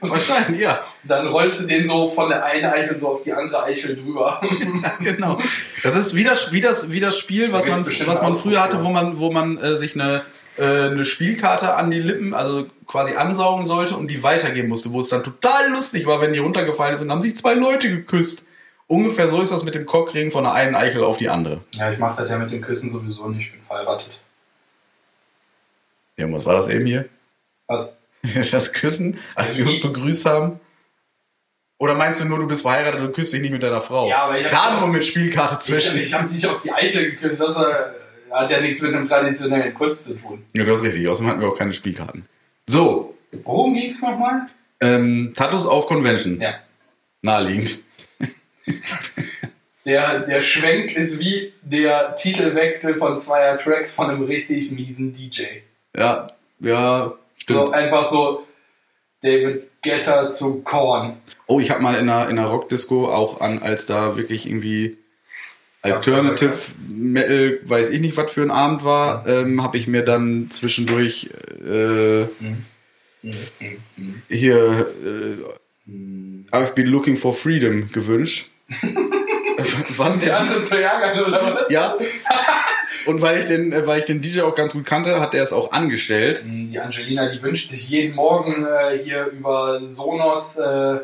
Wahrscheinlich, 0.00 0.60
ja. 0.60 0.84
Dann 1.04 1.28
rollst 1.28 1.60
du 1.60 1.66
den 1.66 1.86
so 1.86 2.08
von 2.08 2.28
der 2.28 2.44
einen 2.44 2.64
Eichel 2.64 2.98
so 2.98 3.08
auf 3.08 3.22
die 3.22 3.32
andere 3.32 3.62
Eichel 3.62 3.96
drüber. 3.96 4.40
genau. 5.00 5.40
Das 5.84 5.96
ist 5.96 6.16
wie 6.16 6.24
das, 6.24 6.52
wie 6.52 6.60
das, 6.60 6.90
wie 6.90 7.00
das 7.00 7.16
Spiel, 7.18 7.52
was 7.52 7.66
man, 7.66 7.86
was 7.86 8.22
man 8.22 8.34
früher 8.34 8.60
hatte, 8.60 8.82
wo 8.84 8.88
man, 8.88 9.18
wo 9.18 9.30
man 9.30 9.58
äh, 9.58 9.76
sich 9.76 9.94
eine, 9.94 10.22
eine 10.64 11.04
Spielkarte 11.04 11.74
an 11.74 11.90
die 11.90 12.00
Lippen, 12.00 12.34
also 12.34 12.66
quasi 12.86 13.14
ansaugen 13.14 13.66
sollte 13.66 13.96
und 13.96 14.10
die 14.10 14.22
weitergeben 14.22 14.68
musste, 14.68 14.92
wo 14.92 15.00
es 15.00 15.08
dann 15.08 15.22
total 15.22 15.70
lustig 15.70 16.06
war, 16.06 16.20
wenn 16.20 16.32
die 16.32 16.38
runtergefallen 16.38 16.94
ist 16.94 17.02
und 17.02 17.10
haben 17.10 17.22
sich 17.22 17.36
zwei 17.36 17.54
Leute 17.54 17.88
geküsst. 17.88 18.46
Ungefähr 18.86 19.28
so 19.28 19.40
ist 19.42 19.52
das 19.52 19.64
mit 19.64 19.74
dem 19.74 19.84
Cockring 19.86 20.30
von 20.30 20.44
der 20.44 20.54
einen 20.54 20.74
Eichel 20.74 21.04
auf 21.04 21.18
die 21.18 21.28
andere. 21.28 21.60
Ja, 21.74 21.92
ich 21.92 21.98
mach 21.98 22.16
das 22.16 22.30
ja 22.30 22.38
mit 22.38 22.50
den 22.50 22.62
Küssen 22.62 22.90
sowieso 22.90 23.28
nicht, 23.28 23.46
ich 23.48 23.52
bin 23.52 23.62
verheiratet. 23.62 24.08
Ja, 26.16 26.26
und 26.26 26.32
was 26.32 26.44
war 26.46 26.54
das 26.54 26.68
eben 26.68 26.86
hier? 26.86 27.08
Was? 27.66 27.94
Das 28.50 28.72
Küssen, 28.72 29.18
als 29.36 29.56
wir 29.56 29.64
uns 29.66 29.80
begrüßt 29.80 30.26
haben. 30.26 30.58
Oder 31.78 31.94
meinst 31.94 32.20
du 32.20 32.24
nur, 32.24 32.40
du 32.40 32.48
bist 32.48 32.62
verheiratet 32.62 33.00
und 33.00 33.12
küsst 33.14 33.32
dich 33.32 33.40
nicht 33.40 33.52
mit 33.52 33.62
deiner 33.62 33.80
Frau? 33.80 34.08
Ja, 34.08 34.22
aber 34.24 34.40
ich 34.40 34.48
Da 34.48 34.80
nur 34.80 34.88
mit 34.88 35.04
Spielkarte 35.04 35.54
Ich, 35.54 35.60
zwischen. 35.60 36.00
ich 36.00 36.12
habe 36.12 36.28
dich 36.28 36.44
auf 36.46 36.60
die 36.60 36.72
Eiche 36.72 37.12
geküsst. 37.12 37.40
Das 37.40 37.56
äh, 37.56 37.60
hat 38.30 38.50
ja 38.50 38.60
nichts 38.60 38.80
mit 38.82 38.94
einem 38.94 39.08
traditionellen 39.08 39.74
Kuss 39.74 40.04
zu 40.04 40.14
tun. 40.14 40.44
Ja, 40.54 40.64
du 40.64 40.70
hast 40.70 40.82
richtig. 40.82 41.06
Außerdem 41.08 41.30
hatten 41.30 41.40
wir 41.40 41.48
auch 41.48 41.58
keine 41.58 41.72
Spielkarten. 41.72 42.24
So, 42.68 43.14
Worum 43.44 43.74
ging 43.74 43.90
es 43.90 44.00
nochmal? 44.02 44.46
ähm, 44.80 45.32
Tattoos 45.36 45.66
auf 45.66 45.86
Convention. 45.86 46.40
Ja. 46.40 46.54
Naheliegend. 47.22 47.82
Der, 49.84 50.20
der 50.20 50.42
Schwenk 50.42 50.94
ist 50.94 51.18
wie 51.18 51.52
der 51.62 52.14
Titelwechsel 52.16 52.96
von 52.96 53.18
zweier 53.20 53.56
Tracks 53.56 53.90
von 53.90 54.10
einem 54.10 54.22
richtig 54.24 54.70
miesen 54.70 55.14
DJ. 55.14 55.44
Ja, 55.96 56.26
ja, 56.60 57.06
So, 57.06 57.16
stimmt. 57.36 57.72
einfach 57.74 58.04
so 58.06 58.46
David 59.22 59.62
Guetta 59.82 60.30
zu 60.30 60.60
Korn. 60.62 61.16
Oh, 61.46 61.58
ich 61.58 61.70
habe 61.70 61.80
mal 61.80 61.94
in 61.94 62.10
einer, 62.10 62.28
in 62.28 62.38
einer 62.38 62.48
Rockdisco 62.48 63.08
auch 63.08 63.40
an, 63.40 63.62
als 63.62 63.86
da 63.86 64.18
wirklich 64.18 64.46
irgendwie 64.46 64.97
Alternative 65.82 66.54
Metal, 66.88 67.60
weiß 67.64 67.90
ich 67.90 68.00
nicht, 68.00 68.16
was 68.16 68.32
für 68.32 68.42
ein 68.42 68.50
Abend 68.50 68.84
war, 68.84 69.26
ähm, 69.26 69.62
habe 69.62 69.76
ich 69.76 69.86
mir 69.86 70.02
dann 70.02 70.50
zwischendurch 70.50 71.30
äh, 71.64 72.26
hier 74.28 74.86
äh, 75.04 75.44
I've 76.50 76.74
been 76.74 76.86
looking 76.86 77.16
for 77.16 77.34
freedom 77.34 77.90
gewünscht. 77.92 78.50
Was 79.96 80.18
Die 80.18 80.26
der 80.26 80.38
andere 80.38 80.62
zu 80.62 80.80
ärgern, 80.80 81.18
oder 81.18 81.64
was? 81.64 81.72
Ja. 81.72 81.98
Und 83.06 83.22
weil 83.22 83.40
ich 83.40 83.46
den, 83.46 83.72
äh, 83.72 83.86
weil 83.86 83.98
ich 83.98 84.04
den 84.04 84.22
DJ 84.22 84.42
auch 84.42 84.54
ganz 84.54 84.72
gut 84.72 84.86
kannte, 84.86 85.20
hat 85.20 85.34
er 85.34 85.42
es 85.42 85.52
auch 85.52 85.72
angestellt. 85.72 86.44
Die 86.46 86.78
Angelina, 86.78 87.28
die 87.28 87.42
wünscht 87.42 87.70
sich 87.70 87.88
jeden 87.88 88.14
Morgen 88.14 88.64
äh, 88.64 88.98
hier 89.02 89.26
über 89.26 89.80
Sonos 89.88 90.56
äh, 90.58 91.00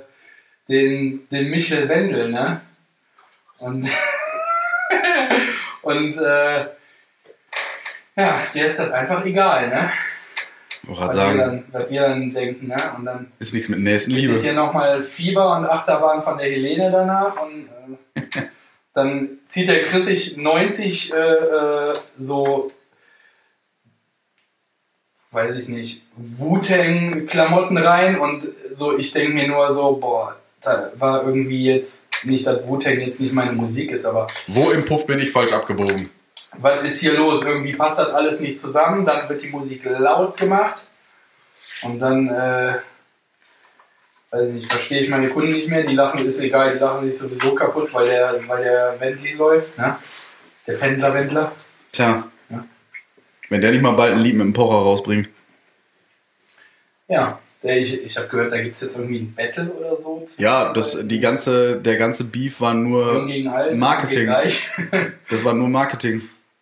den, 0.69 1.27
den 1.31 1.51
Michel 1.51 1.89
Wendel, 1.89 2.31
ne? 2.31 2.61
Und, 3.59 3.89
und 5.83 6.17
äh, 6.19 6.67
ja, 8.17 8.43
der 8.55 8.67
ist 8.67 8.79
das 8.79 8.91
einfach 8.91 9.25
egal, 9.25 9.69
ne? 9.69 9.91
Ich 10.83 10.91
Was 10.91 11.01
wir, 11.01 11.13
sagen, 11.13 11.39
dann, 11.39 11.65
was 11.73 11.91
wir 11.91 12.01
dann 12.03 12.31
denken, 12.31 12.69
ne? 12.69 12.77
Und 12.97 13.07
dann 13.07 13.33
ist 13.39 13.55
nichts 13.55 13.69
mit 13.69 13.79
ist 13.79 13.85
Nächstenliebe. 13.85 14.39
hier 14.39 14.53
nochmal 14.53 15.03
Fieber 15.03 15.57
und 15.57 15.65
Achterbahn 15.65 16.23
von 16.23 16.39
der 16.39 16.49
Helene 16.49 16.91
danach 16.91 17.41
und 17.43 17.69
äh, 18.15 18.21
dann 18.93 19.39
zieht 19.51 19.69
der 19.69 19.85
Chris 19.85 20.07
sich 20.07 20.37
90 20.37 21.13
äh, 21.13 21.17
äh, 21.17 21.95
so, 22.19 22.71
weiß 25.33 25.57
ich 25.57 25.69
nicht, 25.69 26.03
Wu-Tang-Klamotten 26.17 27.79
rein 27.79 28.19
und 28.19 28.47
so, 28.73 28.97
ich 28.97 29.13
denke 29.13 29.33
mir 29.35 29.49
nur 29.49 29.75
so, 29.75 29.97
boah, 29.97 30.37
da 30.61 30.93
war 30.97 31.25
irgendwie 31.25 31.65
jetzt 31.65 32.04
nicht, 32.27 32.47
dass 32.47 32.67
Wu-Tang 32.67 33.01
jetzt 33.01 33.21
nicht 33.21 33.33
meine 33.33 33.53
Musik 33.53 33.91
ist, 33.91 34.05
aber 34.07 34.27
Wo 34.47 34.71
im 34.71 34.85
Puff 34.85 35.07
bin 35.07 35.19
ich 35.19 35.31
falsch 35.31 35.53
abgebogen? 35.53 36.11
was 36.59 36.83
ist 36.83 37.01
hier 37.01 37.15
los? 37.15 37.45
Irgendwie 37.45 37.75
passt 37.75 37.99
das 37.99 38.09
alles 38.11 38.41
nicht 38.41 38.59
zusammen, 38.61 39.05
dann 39.05 39.29
wird 39.29 39.43
die 39.43 39.49
Musik 39.49 39.83
laut 39.85 40.37
gemacht 40.37 40.85
und 41.83 41.99
dann, 41.99 42.29
äh, 42.29 42.75
weiß 44.31 44.49
ich 44.51 44.55
nicht, 44.55 44.73
verstehe 44.73 45.01
ich 45.01 45.09
meine 45.09 45.29
Kunden 45.29 45.53
nicht 45.53 45.69
mehr, 45.69 45.83
die 45.83 45.95
lachen, 45.95 46.25
ist 46.25 46.41
egal, 46.41 46.73
die 46.75 46.79
lachen 46.79 47.07
sich 47.07 47.19
sowieso 47.19 47.55
kaputt, 47.55 47.93
weil 47.93 48.07
der, 48.07 48.41
weil 48.47 48.63
der 48.63 48.95
Wendli 49.01 49.33
läuft, 49.33 49.77
ne? 49.79 49.97
Der 50.67 50.75
Pendler-Wendler. 50.75 51.53
Tja. 51.93 52.25
Ja. 52.49 52.65
Wenn 53.51 53.61
der 53.61 53.71
nicht 53.71 53.83
mal 53.83 53.93
bald 53.93 54.15
ein 54.15 54.21
Lied 54.21 54.35
mit 54.35 54.47
dem 54.47 54.53
Pocher 54.53 54.77
rausbringt. 54.77 55.29
Ja, 57.09 57.39
ich, 57.73 58.05
ich 58.05 58.17
habe 58.17 58.29
gehört, 58.29 58.53
da 58.53 58.61
gibt 58.61 58.75
es 58.75 58.81
jetzt 58.81 58.99
irgendwie 58.99 59.21
ein 59.21 59.35
Battle 59.35 59.71
oder 59.73 59.97
so. 59.97 60.27
Ja, 60.39 60.73
das, 60.73 60.99
die 61.03 61.21
ganze, 61.21 61.77
der 61.77 61.97
ganze 61.97 62.25
Beef 62.25 62.61
war 62.61 62.75
nur, 62.75 63.27
alt, 63.53 63.75
Marketing. 63.77 64.29
Das 65.31 65.45
war 65.45 65.55
nur 65.55 65.69
Marketing. 65.69 66.21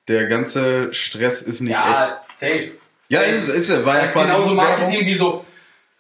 Der 0.09 0.27
ganze 0.27 0.93
Stress 0.95 1.43
ist 1.43 1.61
nicht 1.61 1.73
echt. 1.73 1.81
ja, 1.85 2.23
safe. 2.37 2.71
Ja, 3.09 3.21
Safe. 3.21 3.31
ist, 3.31 3.49
es, 3.49 3.69
ist, 3.69 3.85
war 3.85 3.95
ja 3.97 4.01
Das 4.03 4.11
ist 4.11 4.13
quasi 4.15 4.33
genauso 4.33 4.55
Marketing 4.55 4.93
Werbung. 4.93 5.07
wie 5.07 5.15
so 5.15 5.45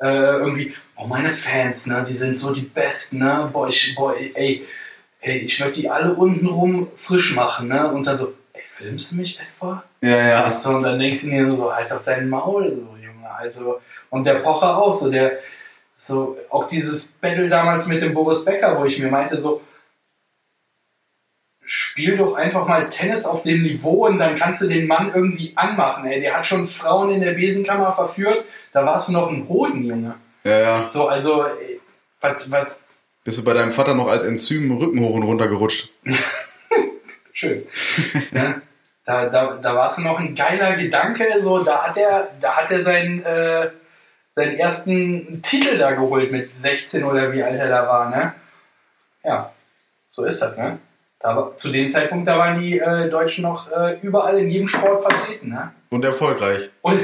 äh, 0.02 0.06
irgendwie, 0.06 0.74
oh 0.96 1.06
meine 1.06 1.30
Fans, 1.30 1.86
ne, 1.86 2.04
die 2.06 2.14
sind 2.14 2.36
so 2.36 2.52
die 2.52 2.62
Besten, 2.62 3.18
ne, 3.18 3.48
boah, 3.52 3.68
ich, 3.68 3.94
boah, 3.94 4.14
ey, 4.16 4.66
ey, 5.20 5.38
ich 5.38 5.58
werde 5.60 5.72
die 5.72 5.88
alle 5.88 6.12
untenrum 6.12 6.88
frisch 6.96 7.34
machen, 7.36 7.68
ne, 7.68 7.92
und 7.92 8.04
dann 8.06 8.16
so, 8.16 8.34
ey, 8.52 8.62
filmst 8.76 9.12
du 9.12 9.16
mich 9.16 9.38
etwa? 9.40 9.84
Ja, 10.02 10.16
ja. 10.28 10.58
So, 10.58 10.70
und 10.70 10.82
dann 10.82 10.98
denkst 10.98 11.20
du 11.22 11.30
dir 11.30 11.56
so, 11.56 11.72
halt 11.72 11.92
auf 11.92 12.02
dein 12.04 12.28
Maul, 12.28 12.70
so, 12.70 12.96
Junge, 13.04 13.30
also, 13.30 13.80
und 14.12 14.24
der 14.24 14.34
Pocher 14.34 14.76
auch, 14.76 14.92
so, 14.92 15.10
der, 15.10 15.38
so, 15.96 16.36
auch 16.50 16.68
dieses 16.68 17.04
Battle 17.08 17.48
damals 17.48 17.86
mit 17.86 18.02
dem 18.02 18.12
Boris 18.12 18.44
Becker, 18.44 18.78
wo 18.78 18.84
ich 18.84 18.98
mir 18.98 19.10
meinte, 19.10 19.40
so, 19.40 19.62
spiel 21.64 22.18
doch 22.18 22.34
einfach 22.34 22.66
mal 22.68 22.90
Tennis 22.90 23.24
auf 23.24 23.42
dem 23.42 23.62
Niveau 23.62 24.06
und 24.06 24.18
dann 24.18 24.36
kannst 24.36 24.60
du 24.60 24.68
den 24.68 24.86
Mann 24.86 25.12
irgendwie 25.14 25.54
anmachen. 25.56 26.04
Ey, 26.04 26.20
der 26.20 26.36
hat 26.36 26.46
schon 26.46 26.68
Frauen 26.68 27.10
in 27.10 27.22
der 27.22 27.32
Besenkammer 27.32 27.94
verführt, 27.94 28.44
da 28.74 28.84
warst 28.84 29.08
du 29.08 29.14
noch 29.14 29.30
ein 29.30 29.48
Hoden, 29.48 29.82
Junge. 29.82 30.16
Ja, 30.44 30.60
ja. 30.60 30.88
So, 30.90 31.08
also, 31.08 31.46
was, 32.20 32.50
was, 32.50 32.78
Bist 33.24 33.38
du 33.38 33.44
bei 33.44 33.54
deinem 33.54 33.72
Vater 33.72 33.94
noch 33.94 34.08
als 34.08 34.24
Enzym 34.24 34.76
Rücken 34.76 35.00
hoch 35.00 35.14
und 35.14 35.22
runter 35.22 35.48
gerutscht? 35.48 35.90
schön. 37.32 37.66
ne? 38.32 38.60
Da, 39.06 39.26
da, 39.30 39.56
da 39.56 39.74
war 39.74 39.90
es 39.90 39.96
noch 39.98 40.18
ein 40.18 40.34
geiler 40.34 40.74
Gedanke, 40.76 41.24
so, 41.40 41.60
da 41.60 41.86
hat 41.86 41.96
er, 41.96 42.30
da 42.42 42.56
hat 42.56 42.70
er 42.70 42.84
seinen, 42.84 43.24
äh, 43.24 43.70
seinen 44.34 44.56
ersten 44.58 45.42
Titel 45.42 45.78
da 45.78 45.92
geholt 45.92 46.32
mit 46.32 46.54
16 46.54 47.04
oder 47.04 47.32
wie 47.32 47.42
alt 47.42 47.58
er 47.58 47.68
da 47.68 47.86
war, 47.86 48.08
ne? 48.10 48.34
Ja, 49.24 49.52
so 50.10 50.24
ist 50.24 50.40
das, 50.42 50.56
ne? 50.56 50.78
Da, 51.20 51.36
war- 51.36 51.56
zu 51.56 51.68
dem 51.70 51.88
Zeitpunkt, 51.88 52.26
da 52.26 52.38
waren 52.38 52.60
die 52.60 52.78
äh, 52.78 53.08
Deutschen 53.08 53.42
noch 53.42 53.70
äh, 53.70 53.98
überall 54.02 54.38
in 54.38 54.50
jedem 54.50 54.68
Sport 54.68 55.02
vertreten, 55.02 55.50
ne? 55.50 55.72
Und 55.90 56.04
erfolgreich. 56.04 56.70
Und, 56.82 57.00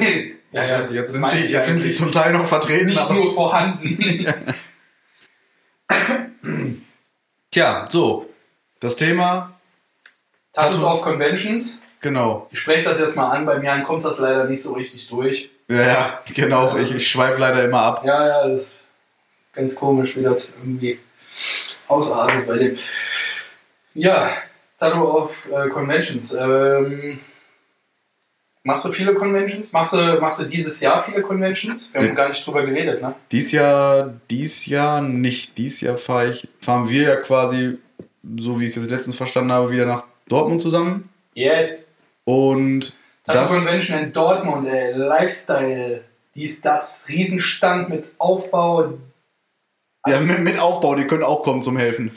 ja, 0.52 0.64
ja, 0.64 0.80
jetzt 0.90 1.12
sind, 1.12 1.28
sie, 1.28 1.46
jetzt 1.46 1.68
sind 1.68 1.82
sie 1.82 1.92
zum 1.92 2.10
Teil 2.10 2.32
noch 2.32 2.46
vertreten. 2.46 2.86
nicht 2.86 2.98
aber- 3.00 3.14
nur 3.14 3.34
vorhanden. 3.34 4.26
Tja, 7.50 7.86
so. 7.88 8.28
Das 8.80 8.96
Thema, 8.96 9.58
Tattoos 10.52 10.76
Tattoos. 10.82 10.84
auf 10.84 11.02
Conventions. 11.02 11.80
Genau. 12.00 12.48
Ich 12.52 12.60
spreche 12.60 12.84
das 12.84 12.98
jetzt 12.98 13.16
mal 13.16 13.28
an, 13.30 13.46
bei 13.46 13.58
mir 13.58 13.76
kommt 13.82 14.04
das 14.04 14.18
leider 14.18 14.44
nicht 14.44 14.62
so 14.62 14.72
richtig 14.72 15.08
durch. 15.08 15.50
Ja, 15.68 16.20
genau. 16.34 16.76
Ich, 16.76 16.94
ich 16.94 17.08
schweife 17.08 17.40
leider 17.40 17.64
immer 17.64 17.82
ab. 17.82 18.02
Ja, 18.04 18.26
ja, 18.26 18.48
das 18.48 18.62
ist 18.62 18.76
ganz 19.52 19.74
komisch, 19.74 20.16
wie 20.16 20.22
das 20.22 20.48
irgendwie 20.62 20.98
ausartet 21.88 22.46
bei 22.46 22.56
dem. 22.58 22.78
Ja, 23.94 24.30
Tattoo 24.78 25.02
auf 25.08 25.46
äh, 25.50 25.68
Conventions. 25.68 26.32
Ähm, 26.34 27.18
machst 28.62 28.84
du 28.84 28.92
viele 28.92 29.14
Conventions? 29.14 29.72
Machst 29.72 29.92
du, 29.94 30.18
machst 30.20 30.40
du 30.40 30.44
dieses 30.44 30.80
Jahr 30.80 31.02
viele 31.02 31.20
Conventions? 31.22 31.92
Wir 31.92 32.00
haben 32.00 32.08
Nee. 32.10 32.14
gar 32.14 32.28
nicht 32.28 32.46
drüber 32.46 32.64
geredet, 32.64 33.02
ne? 33.02 33.14
Dies 33.32 33.52
Jahr, 33.52 34.14
dies 34.30 34.66
Jahr 34.66 35.00
nicht. 35.02 35.58
Dies 35.58 35.80
Jahr 35.80 35.98
fahre 35.98 36.30
ich, 36.30 36.48
fahren 36.60 36.88
wir 36.88 37.02
ja 37.02 37.16
quasi, 37.16 37.78
so 38.38 38.60
wie 38.60 38.64
ich 38.66 38.70
es 38.70 38.76
jetzt 38.76 38.90
letztens 38.90 39.16
verstanden 39.16 39.52
habe, 39.52 39.70
wieder 39.70 39.84
nach 39.86 40.04
Dortmund 40.28 40.60
zusammen. 40.60 41.08
Yes. 41.34 41.87
Und 42.28 42.92
Tattoo 43.24 43.40
das, 43.40 43.54
Convention 43.54 43.98
in 43.98 44.12
Dortmund, 44.12 44.68
ey, 44.68 44.92
Lifestyle. 44.92 46.04
Dies, 46.34 46.60
das, 46.60 47.06
Riesenstand 47.08 47.88
mit 47.88 48.04
Aufbau. 48.18 48.98
ja, 50.06 50.20
mit, 50.20 50.40
mit 50.40 50.58
Aufbau, 50.58 50.94
die 50.94 51.06
können 51.06 51.22
auch 51.22 51.42
kommen 51.42 51.62
zum 51.62 51.78
Helfen. 51.78 52.10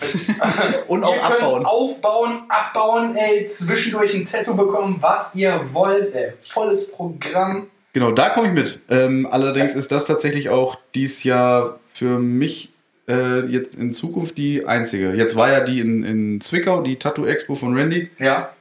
Und 0.90 1.06
auch 1.06 1.16
ihr 1.16 1.22
könnt 1.22 1.44
abbauen. 1.44 1.66
aufbauen, 1.66 2.44
abbauen, 2.50 3.16
ey, 3.16 3.48
zwischendurch 3.48 4.14
ein 4.14 4.26
Tattoo 4.26 4.54
bekommen, 4.54 4.98
was 5.00 5.34
ihr 5.34 5.62
wollt, 5.72 6.14
ey. 6.14 6.34
Volles 6.42 6.92
Programm. 6.92 7.68
Genau, 7.94 8.12
da 8.12 8.32
komme 8.32 8.50
ich 8.50 8.54
mit. 8.54 8.82
Ähm, 8.90 9.30
allerdings 9.32 9.76
ist 9.76 9.94
das 9.94 10.08
tatsächlich 10.08 10.50
auch 10.50 10.76
dies 10.94 11.24
Jahr 11.24 11.80
für 11.94 12.20
mich 12.20 12.74
äh, 13.08 13.46
jetzt 13.46 13.76
in 13.76 13.94
Zukunft 13.94 14.38
die 14.38 14.66
einzige. 14.66 15.14
Jetzt 15.14 15.38
war 15.38 15.52
ja 15.52 15.62
die 15.62 15.80
in, 15.80 16.04
in 16.04 16.42
Zwickau, 16.42 16.82
die 16.82 16.98
Tattoo 16.98 17.26
Expo 17.26 17.56
von 17.56 17.78
Randy. 17.78 18.12
Ja. 18.20 18.52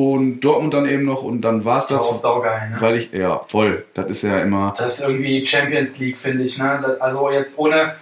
Und 0.00 0.42
Dortmund 0.42 0.72
dann 0.74 0.88
eben 0.88 1.04
noch 1.04 1.24
und 1.24 1.40
dann 1.40 1.64
war 1.64 1.80
es 1.80 1.88
Das 1.88 2.08
das. 2.08 2.22
saugeil, 2.22 2.70
ne? 2.70 2.76
Weil 2.78 2.98
ich, 2.98 3.12
ja, 3.12 3.40
voll. 3.48 3.84
Das 3.94 4.08
ist 4.08 4.22
ja 4.22 4.38
immer. 4.38 4.72
Das 4.78 4.94
ist 4.94 5.00
irgendwie 5.00 5.44
Champions 5.44 5.98
League, 5.98 6.16
finde 6.16 6.44
ich, 6.44 6.56
ne? 6.56 6.78
Das, 6.80 7.00
also 7.00 7.28
jetzt 7.32 7.58
ohne, 7.58 7.96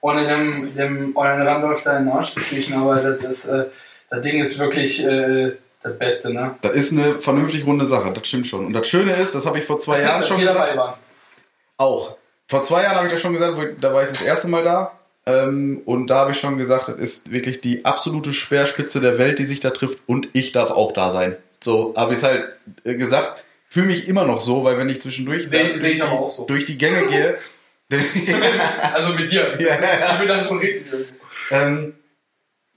ohne 0.00 0.28
dem, 0.28 0.72
dem 0.76 1.16
euren 1.16 1.42
Randolph 1.42 1.82
da 1.82 1.96
in 1.98 2.04
den 2.04 2.12
Arsch 2.14 2.34
zu 2.34 2.40
kriechen, 2.40 2.80
aber 2.80 2.94
das, 2.98 3.20
ist, 3.24 3.46
äh, 3.46 3.64
das 4.10 4.22
Ding 4.22 4.40
ist 4.40 4.60
wirklich 4.60 5.04
äh, 5.04 5.56
das 5.82 5.98
Beste, 5.98 6.32
ne? 6.32 6.54
Das 6.62 6.70
ist 6.70 6.92
eine 6.92 7.16
vernünftig 7.16 7.66
runde 7.66 7.84
Sache, 7.84 8.12
das 8.12 8.28
stimmt 8.28 8.46
schon. 8.46 8.66
Und 8.66 8.72
das 8.72 8.86
Schöne 8.86 9.10
ist, 9.14 9.34
das 9.34 9.44
habe 9.44 9.58
ich 9.58 9.64
vor 9.64 9.80
zwei 9.80 10.00
Jahren 10.02 10.18
Dass 10.20 10.28
schon 10.28 10.38
gesagt. 10.40 10.78
Auch. 11.78 12.14
Vor 12.46 12.62
zwei 12.62 12.84
Jahren 12.84 12.94
habe 12.94 13.06
ich 13.06 13.12
das 13.12 13.20
schon 13.20 13.32
gesagt, 13.32 13.58
da 13.80 13.92
war 13.92 14.04
ich 14.04 14.10
das 14.10 14.22
erste 14.22 14.46
Mal 14.46 14.62
da. 14.62 14.92
Ähm, 15.26 15.82
und 15.84 16.08
da 16.08 16.16
habe 16.16 16.32
ich 16.32 16.40
schon 16.40 16.56
gesagt, 16.58 16.88
das 16.88 16.96
ist 16.98 17.30
wirklich 17.30 17.60
die 17.60 17.84
absolute 17.84 18.32
Speerspitze 18.32 19.00
der 19.00 19.18
Welt, 19.18 19.38
die 19.38 19.44
sich 19.44 19.60
da 19.60 19.70
trifft. 19.70 19.98
Und 20.06 20.28
ich 20.32 20.52
darf 20.52 20.70
auch 20.70 20.92
da 20.92 21.10
sein. 21.10 21.36
So 21.60 21.94
habe 21.96 22.12
ich 22.12 22.18
es 22.18 22.24
halt 22.24 22.44
äh, 22.84 22.94
gesagt. 22.94 23.44
Fühle 23.68 23.86
mich 23.86 24.08
immer 24.08 24.24
noch 24.24 24.40
so, 24.40 24.64
weil 24.64 24.78
wenn 24.78 24.88
ich 24.88 25.00
zwischendurch 25.00 25.48
Seh- 25.48 25.78
seh 25.78 25.90
ich 25.90 26.00
die, 26.00 26.06
so. 26.28 26.44
durch 26.48 26.64
die 26.64 26.76
Gänge 26.78 27.06
gehe, 27.06 27.36
also 28.94 29.12
mit 29.14 29.30
dir. 29.30 29.56
Ja. 29.60 30.12
Ich 30.12 30.18
bin 30.18 30.28
dann 30.28 30.44
schon 30.44 30.58
richtig 30.58 30.90
irgendwo. 30.92 31.12
Ähm, 31.50 31.94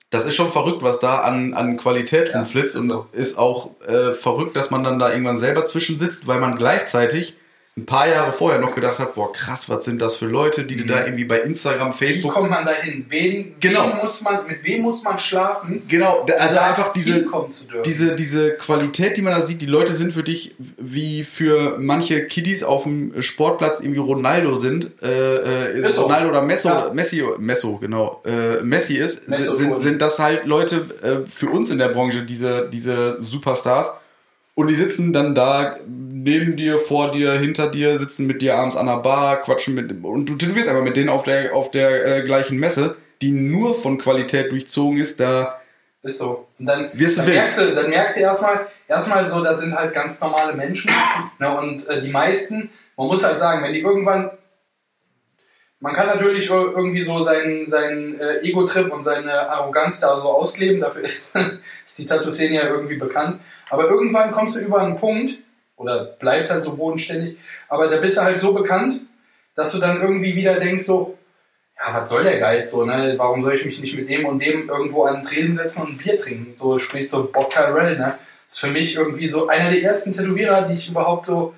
das 0.10 0.26
ist 0.28 0.36
schon 0.36 0.52
verrückt, 0.52 0.84
was 0.84 1.00
da 1.00 1.20
an, 1.22 1.54
an 1.56 1.76
Qualität 1.78 2.30
Ja, 2.30 2.36
rumflitzt 2.38 2.76
ist 2.76 2.82
und 2.82 2.90
so. 2.90 3.08
ist 3.14 3.38
auch 3.40 3.72
äh, 3.88 4.12
verrückt, 4.12 4.56
dass 4.56 4.70
man 4.70 4.84
dann 4.84 5.00
da 5.00 5.10
irgendwann 5.12 5.40
selber 5.40 5.66
zwischensitzt, 5.66 6.28
weil 6.28 6.40
man 6.40 6.56
gleichzeitig 6.56 7.38
ein 7.76 7.88
paar 7.88 8.08
Jahre 8.08 8.32
vorher 8.32 8.60
noch 8.62 8.76
gedacht 8.76 9.00
hat, 9.00 9.16
boah 9.16 9.34
krass, 9.34 9.68
was 9.68 9.86
sind 9.86 10.00
das 10.00 10.16
für 10.16 10.28
Leute, 10.28 10.64
die 10.64 10.76
du 10.76 10.86
da 10.86 11.04
irgendwie 11.06 11.24
bei 11.26 11.40
Instagram, 11.40 11.92
Wie 11.92 12.06
Facebook... 12.06 12.32
kommt 12.32 12.52
man 12.52 12.64
dahin? 12.64 13.04
Wen, 13.10 13.56
Genau. 13.60 13.88
wen 13.90 13.98
muss 13.98 14.22
man, 14.22 14.46
mit 14.46 14.64
wem 14.64 14.84
muss 14.84 15.02
man 15.02 15.18
schlafen? 15.18 15.82
Genau, 15.88 16.24
da- 16.28 16.36
also 16.36 16.56
da 16.58 16.68
einfach 16.70 16.94
diese, 16.94 17.26
diese, 17.84 18.16
diese 18.16 18.52
Qualität, 18.58 19.18
die 19.18 19.24
man 19.24 19.34
da 19.34 19.42
sieht, 19.42 19.60
die 19.60 19.66
Leute 19.66 19.92
sind 19.92 20.14
für 20.14 20.22
dich 20.22 20.54
wie 20.78 21.24
für 21.24 21.78
manche 21.80 22.28
Kiddies 22.28 22.64
auf 22.64 22.84
dem 22.84 23.20
Sportplatz 23.24 23.80
irgendwie 23.82 24.02
Ronaldo 24.02 24.54
sind. 24.54 24.92
Äh, 25.02 25.72
äh, 25.72 25.80
Ist 25.88 25.96
so. 25.96 26.04
Ronaldo 26.04 26.30
oder 26.30 26.44
Messo, 26.44 26.70
Ja. 26.70 26.92
Messi, 26.94 27.24
Messo, 27.40 27.78
genau. 27.78 28.22
Äh, 28.24 28.62
Messi 28.62 28.98
ist, 28.98 29.28
Messo 29.30 29.56
sind, 29.56 29.82
sind 29.82 30.00
das 30.00 30.20
halt 30.20 30.46
Leute 30.46 30.86
äh, 31.02 31.28
für 31.28 31.48
uns 31.50 31.72
in 31.72 31.80
der 31.80 31.88
Branche, 31.90 32.22
diese, 32.22 32.70
diese 32.72 33.18
Superstars. 33.20 33.96
Und 34.56 34.68
die 34.68 34.76
sitzen 34.76 35.14
dann 35.14 35.34
da 35.34 35.78
neben 35.88 36.56
dir, 36.56 36.78
vor 36.78 37.12
dir, 37.12 37.34
hinter 37.34 37.70
dir, 37.72 37.98
sitzen 37.98 38.28
mit 38.28 38.42
dir 38.42 38.56
abends 38.56 38.78
an 38.78 38.86
der 38.86 38.98
Bar, 38.98 39.42
quatschen 39.42 39.74
mit 39.74 39.92
und 40.04 40.26
du 40.30 40.36
tätowierst 40.36 40.70
einfach 40.70 40.84
mit 40.84 40.96
denen 40.96 41.10
auf 41.10 41.24
der 41.24 41.56
auf 41.56 41.72
der 41.72 42.18
äh, 42.20 42.22
gleichen 42.24 42.58
Messe, 42.60 42.96
die 43.22 43.32
nur 43.32 43.74
von 43.74 43.98
Qualität 43.98 44.52
durchzogen 44.52 45.00
ist. 45.00 45.20
Da 45.20 45.60
Ist 46.04 46.20
so. 46.20 46.48
Und 46.60 46.66
dann, 46.68 46.92
Wirst 46.94 47.18
du 47.18 47.22
dann, 47.22 47.28
wild. 47.28 47.38
merkst 47.38 47.60
du, 47.62 47.76
dann 47.76 47.90
merkst 47.90 48.18
du 48.18 48.22
erstmal, 48.22 48.68
erstmal 48.88 49.28
so, 49.28 49.44
das 49.44 49.60
sind 49.60 49.74
halt 49.76 49.94
ganz 49.94 50.20
normale 50.22 50.54
Menschen. 50.54 50.92
Ne, 51.40 51.58
und 51.58 51.88
äh, 51.90 52.02
die 52.02 52.10
meisten, 52.12 52.70
man 52.96 53.08
muss 53.08 53.24
halt 53.24 53.40
sagen, 53.40 53.64
wenn 53.64 53.74
die 53.74 53.80
irgendwann, 53.82 54.30
man 55.80 55.94
kann 55.96 56.08
natürlich 56.08 56.50
ir- 56.50 56.72
irgendwie 56.76 57.04
so 57.04 57.24
seinen, 57.24 57.70
seinen 57.70 58.20
äh, 58.20 58.40
Ego-Trip 58.42 58.92
und 58.94 59.04
seine 59.04 59.50
Arroganz 59.50 60.00
da 60.00 60.16
so 60.20 60.30
ausleben, 60.30 60.80
dafür 60.80 61.04
ist, 61.04 61.32
ist 61.88 61.98
die 61.98 62.06
Tattoo-Szene 62.06 62.56
ja 62.56 62.68
irgendwie 62.68 62.96
bekannt. 62.98 63.42
Aber 63.70 63.90
irgendwann 63.90 64.32
kommst 64.32 64.56
du 64.56 64.62
über 64.62 64.82
einen 64.82 64.98
Punkt, 64.98 65.36
oder 65.76 66.06
bleibst 66.20 66.52
halt 66.52 66.64
so 66.64 66.76
bodenständig, 66.76 67.38
aber 67.68 67.88
da 67.90 67.98
bist 67.98 68.18
du 68.18 68.22
halt 68.22 68.40
so 68.40 68.54
bekannt, 68.54 69.02
dass 69.56 69.74
du 69.74 69.80
dann 69.80 70.02
irgendwie 70.02 70.36
wieder 70.36 70.60
denkst 70.60 70.84
so, 70.84 71.18
ja, 71.78 71.94
was 71.94 72.10
soll 72.10 72.24
der 72.24 72.40
Geiz 72.40 72.72
so, 72.72 72.86
ne? 72.86 73.16
Warum 73.18 73.44
soll 73.44 73.56
ich 73.56 73.66
mich 73.66 73.82
nicht 73.82 73.96
mit 73.96 74.08
dem 74.10 74.26
und 74.26 74.40
dem 74.40 74.70
irgendwo 74.70 75.04
an 75.04 75.16
den 75.16 75.24
Tresen 75.24 75.58
setzen 75.58 75.82
und 75.82 75.90
ein 75.90 75.98
Bier 75.98 76.18
trinken? 76.18 76.54
So, 76.58 76.80
sprich 76.80 77.10
so 77.10 77.30
Bob 77.32 77.50
Tyrell, 77.50 77.98
ne? 77.98 78.16
Das 78.48 78.58
ist 78.58 78.60
für 78.60 78.72
mich 78.72 78.96
irgendwie 78.96 79.28
so 79.28 79.48
einer 79.48 79.70
der 79.70 79.82
ersten 79.82 80.14
Tätowierer, 80.14 80.68
die 80.68 80.76
ich 80.76 80.90
überhaupt 80.90 81.26
so 81.26 81.54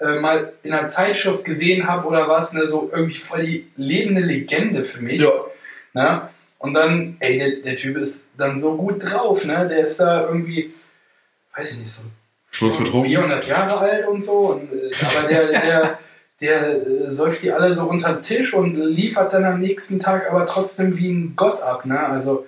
äh, 0.00 0.20
mal 0.20 0.52
in 0.62 0.72
einer 0.72 0.88
Zeitschrift 0.88 1.44
gesehen 1.44 1.86
habe 1.86 2.06
oder 2.06 2.28
was, 2.28 2.52
ne? 2.52 2.66
So 2.68 2.88
irgendwie 2.92 3.18
voll 3.18 3.44
die 3.44 3.66
lebende 3.76 4.22
Legende 4.22 4.84
für 4.84 5.02
mich. 5.02 5.22
Ne? 5.92 6.28
Und 6.58 6.74
dann, 6.74 7.16
ey, 7.20 7.38
der, 7.38 7.50
der 7.62 7.76
Typ 7.76 7.98
ist 7.98 8.28
dann 8.38 8.60
so 8.60 8.76
gut 8.76 9.04
drauf, 9.04 9.44
ne? 9.44 9.66
Der 9.68 9.80
ist 9.80 10.00
da 10.00 10.26
irgendwie, 10.26 10.72
weiß 11.58 11.72
ich 11.72 11.78
nicht, 11.78 11.90
so 11.90 12.02
Schluss 12.50 12.76
betrunken. 12.76 13.10
400 13.10 13.46
Jahre 13.46 13.78
alt 13.78 14.06
und 14.08 14.24
so. 14.24 14.32
Und, 14.32 14.72
äh, 14.72 14.90
aber 15.16 15.28
der, 15.28 15.48
der, 15.48 15.98
der 16.40 16.86
äh, 16.86 17.10
säuft 17.10 17.42
die 17.42 17.52
alle 17.52 17.74
so 17.74 17.84
unter 17.84 18.14
den 18.14 18.22
Tisch 18.22 18.54
und 18.54 18.76
liefert 18.76 19.32
dann 19.32 19.44
am 19.44 19.60
nächsten 19.60 20.00
Tag 20.00 20.30
aber 20.30 20.46
trotzdem 20.46 20.96
wie 20.96 21.10
ein 21.10 21.34
Gott 21.36 21.60
ab. 21.60 21.84
Ne? 21.84 21.98
Also, 21.98 22.46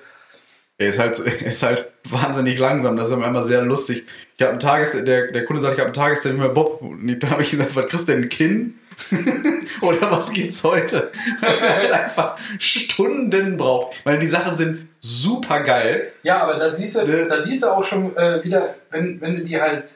Er 0.78 0.88
ist 0.88 0.98
halt, 0.98 1.18
er 1.40 1.46
ist 1.46 1.62
halt 1.62 1.90
wahnsinnig 2.08 2.58
langsam. 2.58 2.96
Das 2.96 3.08
ist 3.08 3.14
immer 3.14 3.42
sehr 3.42 3.62
lustig. 3.62 4.06
Ich 4.36 4.42
habe 4.42 4.52
einen 4.52 4.60
Tages, 4.60 4.92
der, 5.04 5.32
der 5.32 5.44
Kunde 5.44 5.60
sagt, 5.60 5.74
ich 5.74 5.80
habe 5.80 5.88
einen 5.88 5.94
Tagestermin 5.94 6.40
bei 6.40 6.48
Bob. 6.48 6.80
Und 6.80 7.22
da 7.22 7.30
habe 7.30 7.42
ich 7.42 7.50
gesagt, 7.50 7.76
was 7.76 7.86
kriegst 7.86 8.08
du 8.08 8.12
denn, 8.12 8.22
ein 8.22 8.28
Kinn? 8.28 8.79
Oder 9.80 10.10
was 10.10 10.30
gibt's 10.32 10.62
heute? 10.64 11.10
Er 11.42 11.74
halt 11.74 11.92
einfach 11.92 12.36
Stunden 12.58 13.56
braucht. 13.56 14.04
Weil 14.04 14.18
die 14.18 14.26
Sachen 14.26 14.56
sind 14.56 14.88
super 15.00 15.60
geil. 15.60 16.12
ja, 16.22 16.38
aber 16.42 16.54
da 16.54 16.74
siehst 16.74 16.96
du, 16.96 17.06
Ne? 17.06 17.26
da 17.28 17.38
siehst 17.40 17.62
du 17.62 17.68
auch 17.68 17.84
schon 17.84 18.16
äh, 18.16 18.42
wieder, 18.44 18.74
wenn, 18.90 19.20
wenn 19.20 19.36
du 19.36 19.44
dir 19.44 19.62
halt, 19.62 19.94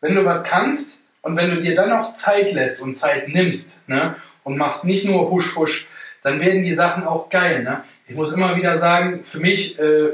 wenn 0.00 0.14
du 0.14 0.24
was 0.24 0.42
kannst 0.48 1.00
und 1.22 1.36
wenn 1.36 1.50
du 1.50 1.60
dir 1.60 1.74
dann 1.74 1.90
noch 1.90 2.14
Zeit 2.14 2.52
lässt 2.52 2.80
und 2.80 2.94
Zeit 2.94 3.28
nimmst 3.28 3.80
ne? 3.86 4.16
und 4.44 4.56
machst 4.56 4.84
nicht 4.84 5.04
nur 5.04 5.30
husch 5.30 5.56
husch, 5.56 5.86
dann 6.22 6.40
werden 6.40 6.62
die 6.62 6.74
Sachen 6.74 7.04
auch 7.04 7.28
geil. 7.30 7.62
Ne? 7.62 7.84
Ich 8.06 8.14
muss 8.14 8.32
immer 8.32 8.56
wieder 8.56 8.78
sagen, 8.78 9.20
für 9.24 9.40
mich 9.40 9.78
äh, 9.78 10.10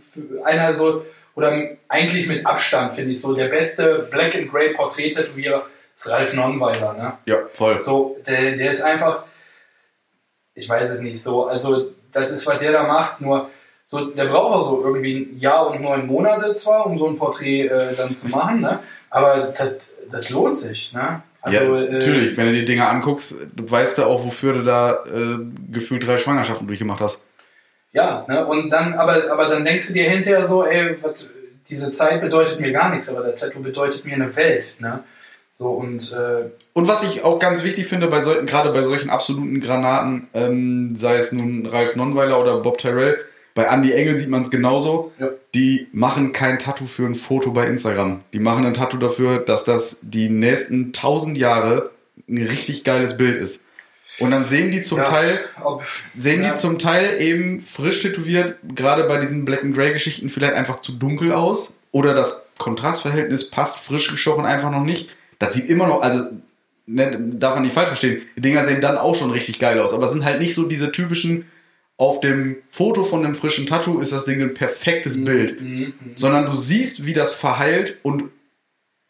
für 0.00 0.44
einer 0.44 0.74
so, 0.74 1.04
oder 1.34 1.76
eigentlich 1.88 2.26
mit 2.26 2.44
Abstand 2.46 2.94
finde 2.94 3.12
ich 3.12 3.20
so, 3.20 3.34
der 3.34 3.48
beste 3.48 4.06
Black 4.10 4.34
and 4.34 4.50
Grey 4.50 4.74
Porträt-Tätowierer 4.74 5.60
ist 5.60 5.66
Ralf 6.06 6.34
Nonnweiler. 6.34 6.94
Ne? 6.94 7.12
Ja, 7.26 7.38
voll. 7.52 7.80
So, 7.80 8.16
der, 8.26 8.56
der 8.56 8.72
ist 8.72 8.82
einfach, 8.82 9.24
ich 10.54 10.68
weiß 10.68 10.90
es 10.90 11.00
nicht 11.00 11.20
so, 11.20 11.46
also 11.46 11.92
das 12.12 12.32
ist, 12.32 12.46
was 12.46 12.58
der 12.58 12.72
da 12.72 12.82
macht, 12.84 13.20
nur 13.20 13.50
so, 13.84 14.06
der 14.06 14.26
braucht 14.26 14.54
auch 14.54 14.68
so 14.68 14.84
irgendwie 14.84 15.14
ein 15.14 15.38
Jahr 15.38 15.70
und 15.70 15.82
neun 15.82 16.06
Monate 16.06 16.54
zwar, 16.54 16.86
um 16.86 16.96
so 16.96 17.08
ein 17.08 17.16
Porträt 17.16 17.66
äh, 17.66 17.94
dann 17.96 18.14
zu 18.14 18.28
machen, 18.28 18.60
ne? 18.60 18.80
aber 19.10 19.52
das, 20.10 20.30
lohnt 20.30 20.58
sich. 20.58 20.92
Ne? 20.92 21.22
Also, 21.40 21.76
ja, 21.76 21.82
äh, 21.82 21.92
natürlich. 21.92 22.36
Wenn 22.36 22.46
du 22.46 22.52
die 22.52 22.64
Dinger 22.64 22.88
anguckst, 22.88 23.36
du 23.54 23.70
weißt 23.70 23.98
ja 23.98 24.06
auch, 24.06 24.24
wofür 24.24 24.54
du 24.54 24.62
da 24.62 25.04
äh, 25.06 25.38
gefühlt 25.70 26.06
drei 26.06 26.16
Schwangerschaften 26.16 26.66
durchgemacht 26.66 27.00
hast. 27.00 27.24
Ja, 27.92 28.24
ne? 28.28 28.46
und 28.46 28.70
dann, 28.70 28.94
aber, 28.94 29.30
aber 29.30 29.48
dann 29.48 29.64
denkst 29.64 29.88
du 29.88 29.92
dir 29.92 30.08
hinterher 30.08 30.46
so, 30.46 30.64
ey, 30.64 30.96
was, 31.02 31.28
diese 31.68 31.92
Zeit 31.92 32.20
bedeutet 32.20 32.60
mir 32.60 32.72
gar 32.72 32.90
nichts, 32.90 33.08
aber 33.08 33.22
der 33.22 33.36
Tattoo 33.36 33.60
bedeutet 33.60 34.04
mir 34.04 34.14
eine 34.14 34.34
Welt. 34.36 34.72
Ne? 34.78 35.04
So, 35.62 35.68
und 35.68 36.10
äh, 36.10 36.50
Und 36.72 36.88
was 36.88 37.04
ich 37.04 37.22
auch 37.22 37.38
ganz 37.38 37.62
wichtig 37.62 37.86
finde, 37.86 38.08
bei 38.08 38.18
solchen, 38.18 38.46
gerade 38.46 38.72
bei 38.72 38.82
solchen 38.82 39.10
absoluten 39.10 39.60
Granaten, 39.60 40.26
ähm, 40.34 40.96
sei 40.96 41.18
es 41.18 41.30
nun 41.30 41.66
Ralf 41.66 41.94
Nonnweiler 41.94 42.40
oder 42.40 42.60
Bob 42.60 42.78
Tyrell, 42.78 43.18
bei 43.54 43.64
Andy 43.64 43.92
Engel 43.92 44.16
sieht 44.16 44.28
man 44.28 44.42
es 44.42 44.50
genauso. 44.50 45.12
Ja. 45.20 45.28
Die 45.54 45.86
machen 45.92 46.32
kein 46.32 46.58
Tattoo 46.58 46.86
für 46.86 47.06
ein 47.06 47.14
Foto 47.14 47.52
bei 47.52 47.66
Instagram. 47.66 48.22
Die 48.32 48.40
machen 48.40 48.66
ein 48.66 48.74
Tattoo 48.74 48.96
dafür, 48.96 49.38
dass 49.38 49.62
das 49.62 50.00
die 50.02 50.28
nächsten 50.28 50.92
tausend 50.92 51.38
Jahre 51.38 51.90
ein 52.28 52.38
richtig 52.38 52.82
geiles 52.82 53.16
Bild 53.16 53.40
ist. 53.40 53.64
Und 54.18 54.32
dann 54.32 54.42
sehen 54.42 54.72
die 54.72 54.82
zum 54.82 54.98
ja, 54.98 55.04
Teil, 55.04 55.40
ob, 55.62 55.84
sehen 56.16 56.42
ja, 56.42 56.50
die 56.50 56.58
zum 56.58 56.80
Teil 56.80 57.20
eben 57.20 57.60
frisch 57.60 58.02
tätowiert, 58.02 58.56
gerade 58.74 59.04
bei 59.04 59.18
diesen 59.18 59.44
Black 59.44 59.62
and 59.62 59.76
Grey 59.76 59.92
Geschichten 59.92 60.28
vielleicht 60.28 60.54
einfach 60.54 60.80
zu 60.80 60.92
dunkel 60.92 61.32
aus. 61.32 61.78
Oder 61.92 62.14
das 62.14 62.46
Kontrastverhältnis 62.58 63.50
passt 63.50 63.78
frisch 63.78 64.10
gestochen 64.10 64.44
einfach 64.44 64.72
noch 64.72 64.82
nicht. 64.82 65.10
Das 65.42 65.54
sieht 65.54 65.68
immer 65.68 65.86
noch, 65.88 66.02
also 66.02 66.24
ne, 66.86 67.18
darf 67.34 67.54
man 67.54 67.64
nicht 67.64 67.74
falsch 67.74 67.88
verstehen, 67.88 68.22
die 68.36 68.40
Dinger 68.40 68.64
sehen 68.64 68.80
dann 68.80 68.96
auch 68.96 69.14
schon 69.16 69.30
richtig 69.30 69.58
geil 69.58 69.80
aus. 69.80 69.92
Aber 69.92 70.04
es 70.04 70.12
sind 70.12 70.24
halt 70.24 70.40
nicht 70.40 70.54
so 70.54 70.68
diese 70.68 70.92
typischen, 70.92 71.46
auf 71.98 72.20
dem 72.20 72.56
Foto 72.70 73.04
von 73.04 73.24
einem 73.24 73.34
frischen 73.34 73.66
Tattoo 73.66 74.00
ist 74.00 74.12
das 74.12 74.24
Ding 74.24 74.40
ein 74.40 74.54
perfektes 74.54 75.24
Bild. 75.24 75.60
Mhm, 75.60 75.94
Sondern 76.14 76.46
du 76.46 76.54
siehst, 76.54 77.04
wie 77.06 77.12
das 77.12 77.34
verheilt 77.34 77.98
und 78.02 78.24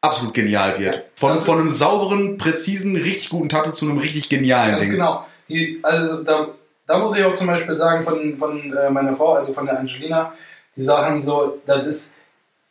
absolut 0.01 0.35
genial 0.35 0.79
wird. 0.79 0.97
Ja, 0.97 1.03
Von, 1.15 1.39
von 1.39 1.61
einem 1.61 1.69
sauberen, 1.69 2.37
präzisen, 2.39 2.97
richtig 2.97 3.31
guten 3.31 3.49
Tattoo 3.49 3.71
zu 3.71 3.87
einem 3.89 3.99
richtig 3.99 4.29
genialen 4.29 4.79
Ding. 4.81 4.91
genau. 4.93 5.27
Die, 5.49 5.79
also 5.83 6.23
da, 6.23 6.49
da 6.87 6.99
muss 6.99 7.17
ich 7.17 7.25
auch 7.25 7.35
zum 7.35 7.47
Beispiel 7.47 7.77
sagen 7.77 8.05
von, 8.05 8.37
von 8.39 8.73
äh, 8.75 8.91
meiner 8.91 9.15
Frau, 9.17 9.35
also 9.35 9.53
von 9.53 9.67
der 9.67 9.79
Angelina, 9.79 10.33
die 10.77 10.83
Sachen 10.83 11.23
so, 11.23 11.61
das 11.67 11.87
ist, 11.87 12.13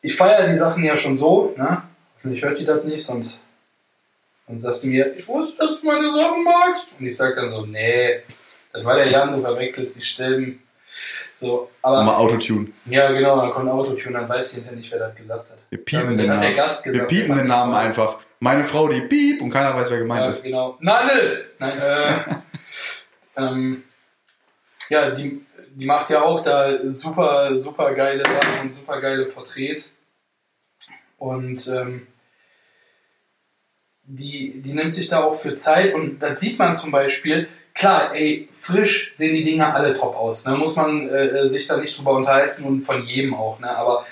ich 0.01 0.15
feiere 0.15 0.47
die 0.51 0.57
Sachen 0.57 0.83
ja 0.83 0.97
schon 0.97 1.17
so, 1.17 1.53
ne? 1.57 1.83
Hoffentlich 2.15 2.43
hört 2.43 2.59
die 2.59 2.65
das 2.65 2.83
nicht, 2.83 3.03
sonst 3.03 3.39
und 4.51 4.59
sagte 4.61 4.85
mir, 4.87 5.15
ich 5.17 5.27
wusste, 5.27 5.57
dass 5.57 5.79
du 5.79 5.87
meine 5.87 6.11
Sachen 6.11 6.43
magst. 6.43 6.87
Und 6.99 7.05
ich 7.07 7.15
sag 7.17 7.35
dann 7.35 7.49
so, 7.51 7.65
nee, 7.65 8.21
das 8.73 8.83
war 8.85 8.95
der 8.95 9.07
Jan, 9.09 9.33
du 9.33 9.41
verwechselst 9.41 9.97
die 9.97 10.03
Stimmen. 10.03 10.61
So, 11.39 11.71
aber 11.81 12.03
Mal 12.03 12.15
Autotune. 12.15 12.67
ja 12.85 13.11
genau, 13.11 13.41
dann 13.41 13.51
kommt 13.51 13.69
Autotune, 13.69 14.19
dann 14.19 14.29
weiß 14.29 14.49
ich 14.49 14.55
hinterher 14.57 14.77
nicht, 14.77 14.91
wer 14.91 14.99
das 14.99 15.15
gesagt 15.15 15.49
hat. 15.49 15.57
Wir 15.69 15.83
piepen 15.83 16.17
den 16.17 16.27
Namen. 16.27 16.55
Gast 16.55 16.85
Wir 16.85 16.91
gesagt, 16.91 17.09
piepen 17.09 17.35
den 17.37 17.47
Namen 17.47 17.73
einfach. 17.73 18.19
Meine 18.39 18.63
Frau, 18.63 18.87
die 18.87 19.01
piep 19.01 19.41
und 19.41 19.49
keiner 19.49 19.73
weiß, 19.75 19.89
wer 19.89 19.99
gemeint 19.99 20.23
Ja, 20.25 20.29
ist. 20.29 20.43
genau. 20.43 20.77
Nadel! 20.81 21.49
Nein, 21.57 21.71
äh, 21.79 22.13
ähm, 23.41 23.83
ja, 24.89 25.09
die, 25.11 25.43
die 25.73 25.85
macht 25.85 26.09
ja 26.11 26.21
auch 26.21 26.43
da 26.43 26.77
super, 26.89 27.57
super 27.57 27.93
geile 27.93 28.23
Sachen 28.23 28.61
und 28.61 28.75
super 28.75 28.99
geile 29.01 29.25
Porträts. 29.25 29.93
Und 31.17 31.67
ähm, 31.67 32.07
die, 34.17 34.61
die 34.61 34.73
nimmt 34.73 34.93
sich 34.93 35.09
da 35.09 35.23
auch 35.23 35.39
für 35.39 35.55
Zeit 35.55 35.93
und 35.93 36.19
da 36.21 36.35
sieht 36.35 36.59
man 36.59 36.75
zum 36.75 36.91
Beispiel, 36.91 37.47
klar, 37.73 38.13
ey, 38.13 38.49
frisch 38.59 39.13
sehen 39.15 39.35
die 39.35 39.43
Dinger 39.43 39.73
alle 39.73 39.93
top 39.93 40.15
aus. 40.15 40.45
Ne? 40.45 40.57
Muss 40.57 40.75
man 40.75 41.07
äh, 41.07 41.47
sich 41.49 41.67
da 41.67 41.77
nicht 41.77 41.97
drüber 41.97 42.11
unterhalten 42.11 42.63
und 42.63 42.81
von 42.81 43.05
jedem 43.05 43.33
auch. 43.33 43.59
Ne? 43.59 43.69
Aber 43.69 44.05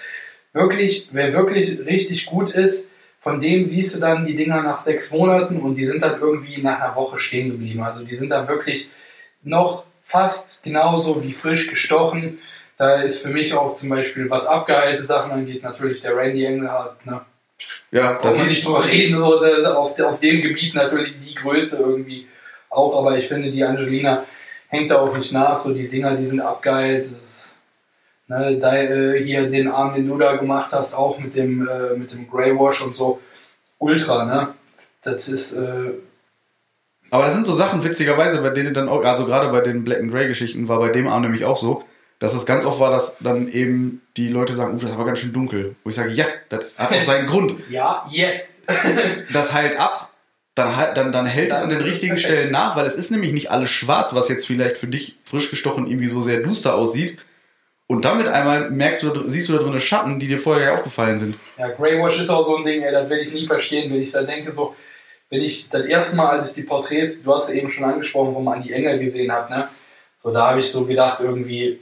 wirklich, 0.54 1.10
wer 1.12 1.34
wirklich 1.34 1.80
richtig 1.86 2.26
gut 2.26 2.52
ist, 2.52 2.90
von 3.20 3.42
dem 3.42 3.66
siehst 3.66 3.96
du 3.96 4.00
dann 4.00 4.26
die 4.26 4.36
Dinger 4.36 4.62
nach 4.62 4.80
sechs 4.80 5.12
Monaten 5.12 5.60
und 5.60 5.76
die 5.76 5.86
sind 5.86 6.02
dann 6.02 6.22
irgendwie 6.22 6.62
nach 6.62 6.80
einer 6.80 6.96
Woche 6.96 7.20
stehen 7.20 7.52
geblieben. 7.52 7.84
Also 7.84 8.06
die 8.06 8.16
sind 8.16 8.30
dann 8.30 8.48
wirklich 8.48 8.90
noch 9.44 9.84
fast 10.06 10.64
genauso 10.64 11.22
wie 11.24 11.34
frisch 11.34 11.70
gestochen. 11.70 12.40
Da 12.78 13.02
ist 13.02 13.22
für 13.22 13.28
mich 13.28 13.54
auch 13.54 13.76
zum 13.76 13.90
Beispiel, 13.90 14.30
was 14.30 14.48
abgeheilte 14.48 15.04
Sachen 15.04 15.32
angeht, 15.32 15.64
natürlich 15.64 16.02
der 16.02 16.16
Randy 16.16 16.46
Engelhardt. 16.46 17.06
Ne? 17.06 17.22
Ja, 17.92 18.14
Da 18.14 18.20
das 18.30 18.34
muss 18.38 18.44
ist 18.46 18.50
nicht 18.52 18.68
drüber 18.68 18.86
reden, 18.86 19.18
so, 19.18 19.40
auf, 19.76 20.00
auf 20.00 20.20
dem 20.20 20.42
Gebiet 20.42 20.76
natürlich 20.76 21.14
die 21.26 21.36
Größe 21.36 21.82
irgendwie. 21.82 22.28
auch, 22.70 22.96
aber 22.98 23.18
ich 23.18 23.28
finde, 23.28 23.52
die 23.52 23.64
Angelina 23.64 24.24
hängt 24.68 24.92
da 24.92 25.02
auch 25.02 25.16
nicht 25.18 25.34
nach. 25.34 25.58
So 25.58 25.74
die 25.74 25.88
Dinger, 25.88 26.16
die 26.16 26.26
sind 26.26 26.42
abgeilt. 26.42 27.06
Das, 27.06 27.50
ne, 28.28 28.58
da, 28.60 28.76
äh, 28.78 29.24
hier 29.24 29.50
den 29.50 29.68
Arm, 29.68 29.96
den 29.96 30.08
du 30.08 30.18
da 30.18 30.36
gemacht 30.36 30.72
hast, 30.72 30.94
auch 30.94 31.18
mit 31.20 31.36
dem, 31.36 31.68
äh, 31.68 31.98
mit 31.98 32.12
dem 32.12 32.30
Grey 32.30 32.58
Wash 32.58 32.82
und 32.84 32.96
so. 32.96 33.20
Ultra, 33.80 34.26
ne? 34.26 34.50
Das 35.04 35.28
ist. 35.28 35.54
Äh, 35.54 35.92
aber 37.12 37.24
das 37.24 37.34
sind 37.34 37.46
so 37.46 37.54
Sachen, 37.54 37.84
witzigerweise, 37.84 38.42
bei 38.42 38.50
denen 38.52 38.74
dann 38.74 38.88
auch, 38.88 39.04
also 39.04 39.26
gerade 39.26 39.50
bei 39.50 39.62
den 39.62 39.84
Black 39.84 40.00
and 40.00 40.12
Grey 40.12 40.28
Geschichten 40.28 40.68
war 40.68 40.78
bei 40.80 40.90
dem 40.90 41.08
Arm 41.08 41.24
nämlich 41.24 41.44
auch 41.44 41.58
so, 41.58 41.84
dass 42.20 42.34
es 42.34 42.46
ganz 42.46 42.66
oft 42.66 42.80
war, 42.80 42.92
dass 42.92 43.18
dann 43.20 43.50
eben 43.50 44.02
die 44.18 44.28
Leute 44.28 44.54
sagen, 44.54 44.74
uh, 44.74 44.80
das 44.80 44.90
ist 44.90 44.96
aber 44.96 45.06
ganz 45.06 45.20
schön 45.20 45.34
dunkel. 45.34 45.76
Wo 45.84 45.90
ich 45.90 45.96
sage, 45.96 46.12
ja, 46.12 46.26
das 46.50 46.66
hat 46.78 46.92
auch 46.92 47.02
seinen 47.02 47.28
Grund. 47.28 47.56
Ja, 47.70 48.08
jetzt. 48.12 48.56
das 49.34 49.54
heilt 49.54 49.80
ab, 49.80 50.10
dann, 50.56 50.94
dann, 50.94 51.12
dann 51.12 51.26
hält 51.26 51.52
dann 51.52 51.58
es 51.58 51.64
an 51.64 51.70
den 51.70 51.82
richtigen 51.82 52.18
Stellen 52.18 52.52
nach, 52.52 52.76
weil 52.76 52.86
es 52.86 52.96
ist 52.96 53.12
nämlich 53.12 53.32
nicht 53.32 53.52
alles 53.52 53.70
schwarz, 53.70 54.14
was 54.14 54.28
jetzt 54.28 54.46
vielleicht 54.46 54.78
für 54.78 54.88
dich 54.88 55.20
frisch 55.24 55.50
gestochen 55.50 55.88
irgendwie 55.88 56.08
so 56.08 56.22
sehr 56.22 56.42
duster 56.42 56.76
aussieht. 56.76 57.18
Und 57.88 58.06
damit 58.06 58.28
einmal 58.28 58.70
merkst 58.70 59.02
du, 59.02 59.30
siehst 59.30 59.50
du 59.50 59.54
da 59.54 59.64
drin 59.64 59.80
Schatten, 59.80 60.20
die 60.20 60.28
dir 60.28 60.38
vorher 60.38 60.68
ja 60.68 60.74
aufgefallen 60.74 61.18
sind. 61.18 61.36
Ja, 61.58 61.70
Greywash 61.70 62.20
ist 62.22 62.30
auch 62.30 62.46
so 62.46 62.58
ein 62.58 62.66
Ding, 62.66 62.84
ey, 62.84 62.92
das 62.92 63.10
will 63.10 63.18
ich 63.18 63.34
nie 63.34 63.48
verstehen, 63.48 63.92
wenn 63.92 64.02
ich 64.02 64.12
da 64.12 64.22
denke, 64.22 64.52
so, 64.52 64.76
wenn 65.30 65.42
ich 65.42 65.70
das 65.70 65.86
erste 65.86 66.18
Mal, 66.18 66.30
als 66.30 66.50
ich 66.50 66.56
die 66.56 66.68
Porträts, 66.70 67.24
du 67.24 67.34
hast 67.34 67.50
eben 67.50 67.72
schon 67.72 67.86
angesprochen, 67.86 68.36
wo 68.36 68.42
man 68.42 68.60
an 68.60 68.64
die 68.64 68.74
Engel 68.74 69.00
gesehen 69.00 69.32
hat, 69.32 69.50
ne? 69.50 69.70
So, 70.22 70.32
da 70.32 70.50
habe 70.50 70.60
ich 70.60 70.70
so 70.70 70.86
gedacht, 70.86 71.20
irgendwie, 71.22 71.80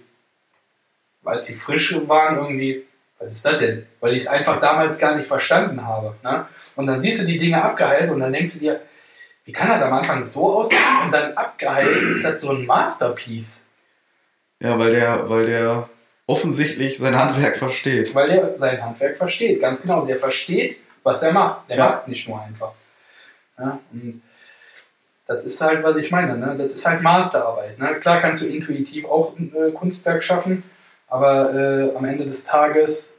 weil 1.27 1.41
sie 1.41 1.53
frisch 1.53 1.93
waren, 2.07 2.37
irgendwie, 2.37 2.85
was 3.19 3.33
ist 3.33 3.45
das 3.45 3.59
denn? 3.59 3.85
Weil 3.99 4.13
ich 4.13 4.23
es 4.23 4.27
einfach 4.27 4.61
damals 4.61 4.97
gar 4.97 5.17
nicht 5.17 5.27
verstanden 5.27 5.85
habe. 5.85 6.15
Ne? 6.23 6.47
Und 6.77 6.87
dann 6.87 7.01
siehst 7.01 7.21
du 7.21 7.25
die 7.25 7.37
Dinge 7.37 7.61
abgeheilt 7.61 8.09
und 8.09 8.21
dann 8.21 8.31
denkst 8.31 8.53
du 8.53 8.59
dir, 8.59 8.79
wie 9.43 9.51
kann 9.51 9.67
das 9.67 9.81
am 9.81 9.91
Anfang 9.91 10.23
so 10.23 10.59
aussehen 10.59 10.79
und 11.03 11.11
dann 11.11 11.33
abgeheilt 11.33 12.01
ist 12.03 12.23
das 12.23 12.41
so 12.41 12.51
ein 12.51 12.65
Masterpiece. 12.65 13.61
Ja, 14.61 14.79
weil 14.79 14.91
der, 14.91 15.29
weil 15.29 15.45
der 15.45 15.89
offensichtlich 16.27 16.97
sein 16.97 17.19
Handwerk 17.19 17.57
versteht. 17.57 18.15
Weil 18.15 18.29
der 18.29 18.57
sein 18.57 18.81
Handwerk 18.81 19.17
versteht, 19.17 19.59
ganz 19.59 19.81
genau. 19.81 20.05
Der 20.05 20.15
versteht, 20.15 20.77
was 21.03 21.23
er 21.23 21.33
macht. 21.33 21.69
Der 21.69 21.77
ja. 21.77 21.85
macht 21.87 22.07
nicht 22.07 22.25
nur 22.29 22.41
einfach. 22.41 22.71
Ja, 23.59 23.79
und 23.91 24.21
das 25.25 25.43
ist 25.43 25.59
halt, 25.59 25.83
was 25.83 25.97
ich 25.97 26.09
meine. 26.09 26.37
Ne? 26.37 26.55
Das 26.57 26.73
ist 26.73 26.85
halt 26.85 27.01
Masterarbeit. 27.01 27.77
Ne? 27.77 27.95
Klar 27.99 28.21
kannst 28.21 28.43
du 28.43 28.47
intuitiv 28.47 29.03
auch 29.05 29.37
ein 29.37 29.53
äh, 29.53 29.71
Kunstwerk 29.71 30.23
schaffen, 30.23 30.63
aber 31.07 31.53
äh, 31.53 31.95
am 31.95 32.05
Ende 32.05 32.25
des 32.25 32.43
Tages 32.43 33.17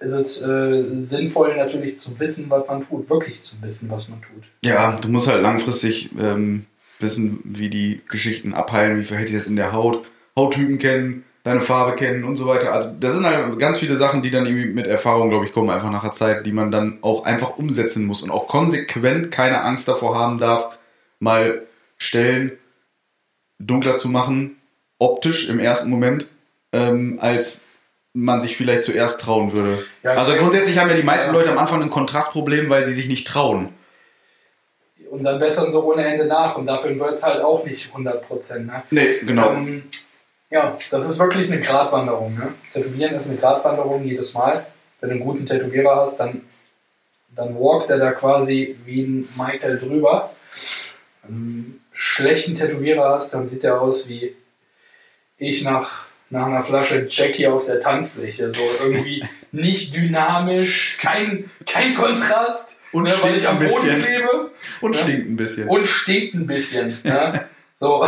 ist 0.00 0.12
es 0.12 0.42
äh, 0.42 0.84
sinnvoll, 1.00 1.56
natürlich 1.56 1.98
zu 1.98 2.18
wissen, 2.20 2.48
was 2.50 2.66
man 2.66 2.86
tut, 2.86 3.10
wirklich 3.10 3.42
zu 3.42 3.60
wissen, 3.62 3.90
was 3.90 4.08
man 4.08 4.22
tut. 4.22 4.44
Ja, 4.64 4.92
du 4.92 5.08
musst 5.08 5.28
halt 5.28 5.42
langfristig 5.42 6.10
ähm, 6.20 6.66
wissen, 7.00 7.40
wie 7.44 7.68
die 7.68 8.02
Geschichten 8.08 8.54
abheilen, 8.54 9.00
wie 9.00 9.04
verhält 9.04 9.28
sich 9.28 9.36
das 9.36 9.48
in 9.48 9.56
der 9.56 9.72
Haut, 9.72 10.06
Hauttypen 10.36 10.78
kennen, 10.78 11.24
deine 11.42 11.60
Farbe 11.60 11.96
kennen 11.96 12.22
und 12.22 12.36
so 12.36 12.46
weiter. 12.46 12.72
Also 12.72 12.90
das 13.00 13.14
sind 13.14 13.24
halt 13.24 13.58
ganz 13.58 13.78
viele 13.78 13.96
Sachen, 13.96 14.22
die 14.22 14.30
dann 14.30 14.46
irgendwie 14.46 14.68
mit 14.68 14.86
Erfahrung, 14.86 15.30
glaube 15.30 15.46
ich, 15.46 15.52
kommen, 15.52 15.70
einfach 15.70 15.90
nach 15.90 16.02
der 16.02 16.12
Zeit, 16.12 16.46
die 16.46 16.52
man 16.52 16.70
dann 16.70 16.98
auch 17.02 17.24
einfach 17.24 17.56
umsetzen 17.56 18.06
muss 18.06 18.22
und 18.22 18.30
auch 18.30 18.46
konsequent 18.46 19.32
keine 19.32 19.62
Angst 19.62 19.88
davor 19.88 20.16
haben 20.16 20.38
darf, 20.38 20.78
mal 21.18 21.62
Stellen 21.96 22.52
dunkler 23.58 23.96
zu 23.96 24.08
machen, 24.08 24.56
optisch 25.00 25.48
im 25.48 25.58
ersten 25.58 25.90
Moment 25.90 26.28
ähm, 26.72 27.18
als 27.20 27.64
man 28.12 28.40
sich 28.40 28.56
vielleicht 28.56 28.82
zuerst 28.82 29.20
trauen 29.20 29.52
würde. 29.52 29.84
Ja, 30.02 30.12
also 30.12 30.34
grundsätzlich 30.34 30.78
haben 30.78 30.88
ja 30.88 30.96
die 30.96 31.02
meisten 31.02 31.32
Leute 31.32 31.50
am 31.50 31.58
Anfang 31.58 31.82
ein 31.82 31.90
Kontrastproblem, 31.90 32.68
weil 32.68 32.84
sie 32.84 32.92
sich 32.92 33.08
nicht 33.08 33.26
trauen. 33.26 33.72
Und 35.10 35.24
dann 35.24 35.38
bessern 35.38 35.70
sie 35.70 35.80
ohne 35.82 36.04
Ende 36.04 36.26
nach 36.26 36.56
und 36.56 36.66
dafür 36.66 36.98
wird 36.98 37.14
es 37.14 37.22
halt 37.22 37.40
auch 37.40 37.64
nicht 37.64 37.94
100%. 37.94 38.58
Ne? 38.58 38.82
Nee, 38.90 39.20
genau. 39.24 39.52
Ähm, 39.52 39.84
ja, 40.50 40.78
das 40.90 41.08
ist 41.08 41.18
wirklich 41.18 41.50
eine 41.50 41.60
Gratwanderung. 41.60 42.34
Ne? 42.34 42.54
Tätowieren 42.72 43.14
ist 43.14 43.26
eine 43.26 43.36
Gratwanderung 43.36 44.04
jedes 44.04 44.34
Mal. 44.34 44.66
Wenn 45.00 45.10
du 45.10 45.14
einen 45.16 45.24
guten 45.24 45.46
Tätowierer 45.46 45.96
hast, 45.96 46.18
dann, 46.18 46.42
dann 47.34 47.54
walkt 47.58 47.90
er 47.90 47.98
da 47.98 48.12
quasi 48.12 48.76
wie 48.84 49.02
ein 49.02 49.28
Michael 49.36 49.78
drüber. 49.78 50.34
Wenn 51.22 51.30
du 51.30 51.36
einen 51.36 51.84
schlechten 51.92 52.56
Tätowierer 52.56 53.10
hast, 53.10 53.32
dann 53.32 53.48
sieht 53.48 53.64
er 53.64 53.80
aus 53.80 54.08
wie 54.08 54.34
ich 55.38 55.62
nach 55.62 56.07
nach 56.30 56.46
einer 56.46 56.62
Flasche 56.62 57.06
Jackie 57.08 57.46
auf 57.46 57.66
der 57.66 57.80
Tanzfläche. 57.80 58.52
So 58.52 58.62
irgendwie 58.82 59.24
nicht 59.52 59.96
dynamisch, 59.96 60.98
kein, 61.00 61.50
kein 61.66 61.94
Kontrast. 61.94 62.80
Und 62.92 63.04
ne, 63.04 63.12
weil 63.22 63.36
ich 63.36 63.46
am 63.46 63.58
Boden 63.58 63.68
bisschen. 63.68 64.02
klebe. 64.02 64.50
Und 64.80 64.90
ne? 64.92 64.96
stinkt 64.96 65.28
ein 65.28 65.36
bisschen. 65.36 65.68
Und 65.68 65.88
stinkt 65.88 66.34
ein 66.34 66.46
bisschen. 66.46 66.98
ne? 67.04 67.44
So, 67.80 68.04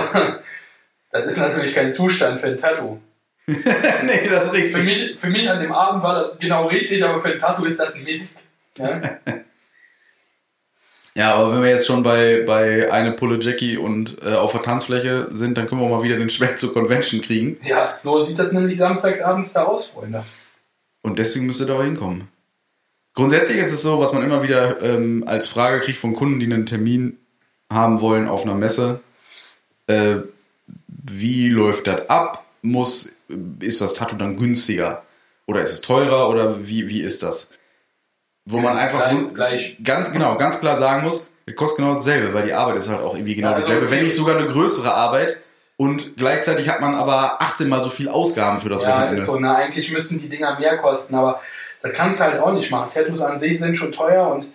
das 1.12 1.26
ist 1.26 1.37
natürlich 1.37 1.76
kein 1.76 1.92
Zustand 1.92 2.40
für 2.40 2.48
ein 2.48 2.59
Tattoo. 2.59 2.98
nee, 3.46 4.28
das 4.28 4.48
ist 4.48 4.54
richtig. 4.54 4.72
Für 4.72 4.83
mich, 4.83 5.16
für 5.16 5.30
mich 5.30 5.48
an 5.48 5.61
dem 5.61 5.70
Abend 5.70 6.02
war 6.02 6.24
das 6.24 6.38
genau 6.40 6.66
richtig, 6.66 7.04
aber 7.04 7.22
für 7.22 7.28
ein 7.28 7.38
Tattoo 7.38 7.66
ist 7.66 7.78
das 7.78 7.94
ein 7.94 8.02
Mist. 8.02 8.48
Ne? 8.78 9.20
Ja, 11.14 11.35
aber 11.35 11.53
wenn 11.53 11.62
wir 11.62 11.70
jetzt 11.70 11.87
schon 11.87 12.03
bei, 12.03 12.44
bei 12.46 12.92
eine 12.92 13.12
Pulle 13.12 13.38
Jackie 13.40 13.77
und 13.77 14.18
äh, 14.23 14.35
auf 14.35 14.53
der 14.53 14.62
Tanzfläche 14.62 15.29
sind, 15.33 15.59
dann 15.59 15.66
können 15.66 15.81
wir 15.81 15.88
mal 15.88 16.03
wieder 16.03 16.16
den 16.16 16.31
Schwenk 16.31 16.59
zur 16.59 16.73
Convention 16.73 17.20
kriegen. 17.20 17.59
Ja, 17.62 17.94
so 17.99 18.23
sieht 18.23 18.38
das 18.38 18.53
nämlich 18.53 18.79
samstagsabends 18.79 19.53
da 19.53 19.64
aus, 19.64 19.88
Freunde. 19.88 20.25
Und 21.03 21.18
deswegen 21.18 21.46
müsst 21.46 21.61
ihr 21.61 21.66
da 21.66 21.83
hinkommen. 21.83 22.29
Grundsätzlich 23.14 23.59
ist 23.59 23.73
es 23.73 23.83
so, 23.83 23.99
was 23.99 24.12
man 24.12 24.23
immer 24.23 24.42
wieder 24.42 24.83
ähm, 24.83 25.25
als 25.27 25.49
Frage 25.49 25.81
kriegt 25.81 25.99
von 25.99 26.14
Kunden, 26.14 26.38
die 26.38 26.46
einen 26.46 26.66
Termin 26.66 27.18
haben 27.73 28.01
wollen 28.01 28.29
auf 28.29 28.44
einer 28.44 28.55
Messe. 28.55 29.01
Äh, 29.88 30.18
wie 30.87 31.49
läuft 31.49 31.88
das 31.88 32.09
ab? 32.09 32.44
Muss, 32.62 33.16
ist 33.61 33.81
das 33.81 33.94
Tattoo 33.94 34.16
dann 34.16 34.37
günstiger? 34.37 35.03
Oder 35.46 35.62
ist 35.62 35.73
es 35.73 35.81
teurer? 35.81 36.29
Oder 36.29 36.68
wie, 36.68 36.88
wie 36.88 37.01
ist 37.01 37.23
das? 37.23 37.51
Wo 38.44 38.59
man 38.59 38.76
einfach 38.76 39.12
gleich, 39.35 39.76
ganz 39.83 40.12
genau, 40.12 40.37
ganz 40.37 40.61
klar 40.61 40.76
sagen 40.76 41.03
muss, 41.03 41.31
es 41.46 41.57
kostet 41.57 41.85
genau 41.85 41.94
dasselbe, 41.94 42.33
weil 42.35 42.44
die 42.44 42.53
Arbeit 42.53 42.76
ist 42.76 42.88
halt 42.88 43.03
auch 43.03 43.14
irgendwie 43.14 43.35
genau 43.35 43.50
ja, 43.50 43.55
also 43.57 43.66
dieselbe, 43.66 43.90
wenn 43.90 44.05
nicht 44.05 44.14
sogar 44.14 44.37
eine 44.37 44.46
größere 44.46 44.92
Arbeit. 44.92 45.38
Und 45.76 46.18
gleichzeitig 46.18 46.68
hat 46.68 46.83
man 46.83 46.94
aber 46.94 47.40
18 47.40 47.68
mal 47.68 47.83
so 47.83 47.88
viel 47.88 48.09
Ausgaben 48.09 48.61
für 48.61 48.68
das 48.68 48.83
ja, 48.83 48.88
Wochenende. 48.88 49.16
Ist 49.16 49.26
so, 49.26 49.40
na, 49.40 49.55
eigentlich 49.55 49.90
müssten 49.90 50.20
die 50.20 50.29
Dinger 50.29 50.59
mehr 50.59 50.76
kosten, 50.76 51.14
aber 51.14 51.40
das 51.83 51.94
kannst 51.94 52.20
du 52.20 52.24
halt 52.24 52.38
auch 52.38 52.53
nicht 52.53 52.70
machen. 52.70 52.90
Tattoos 52.92 53.22
an 53.22 53.38
sich 53.38 53.59
sind 53.59 53.76
schon 53.76 53.90
teuer 53.90 54.29
und 54.29 54.46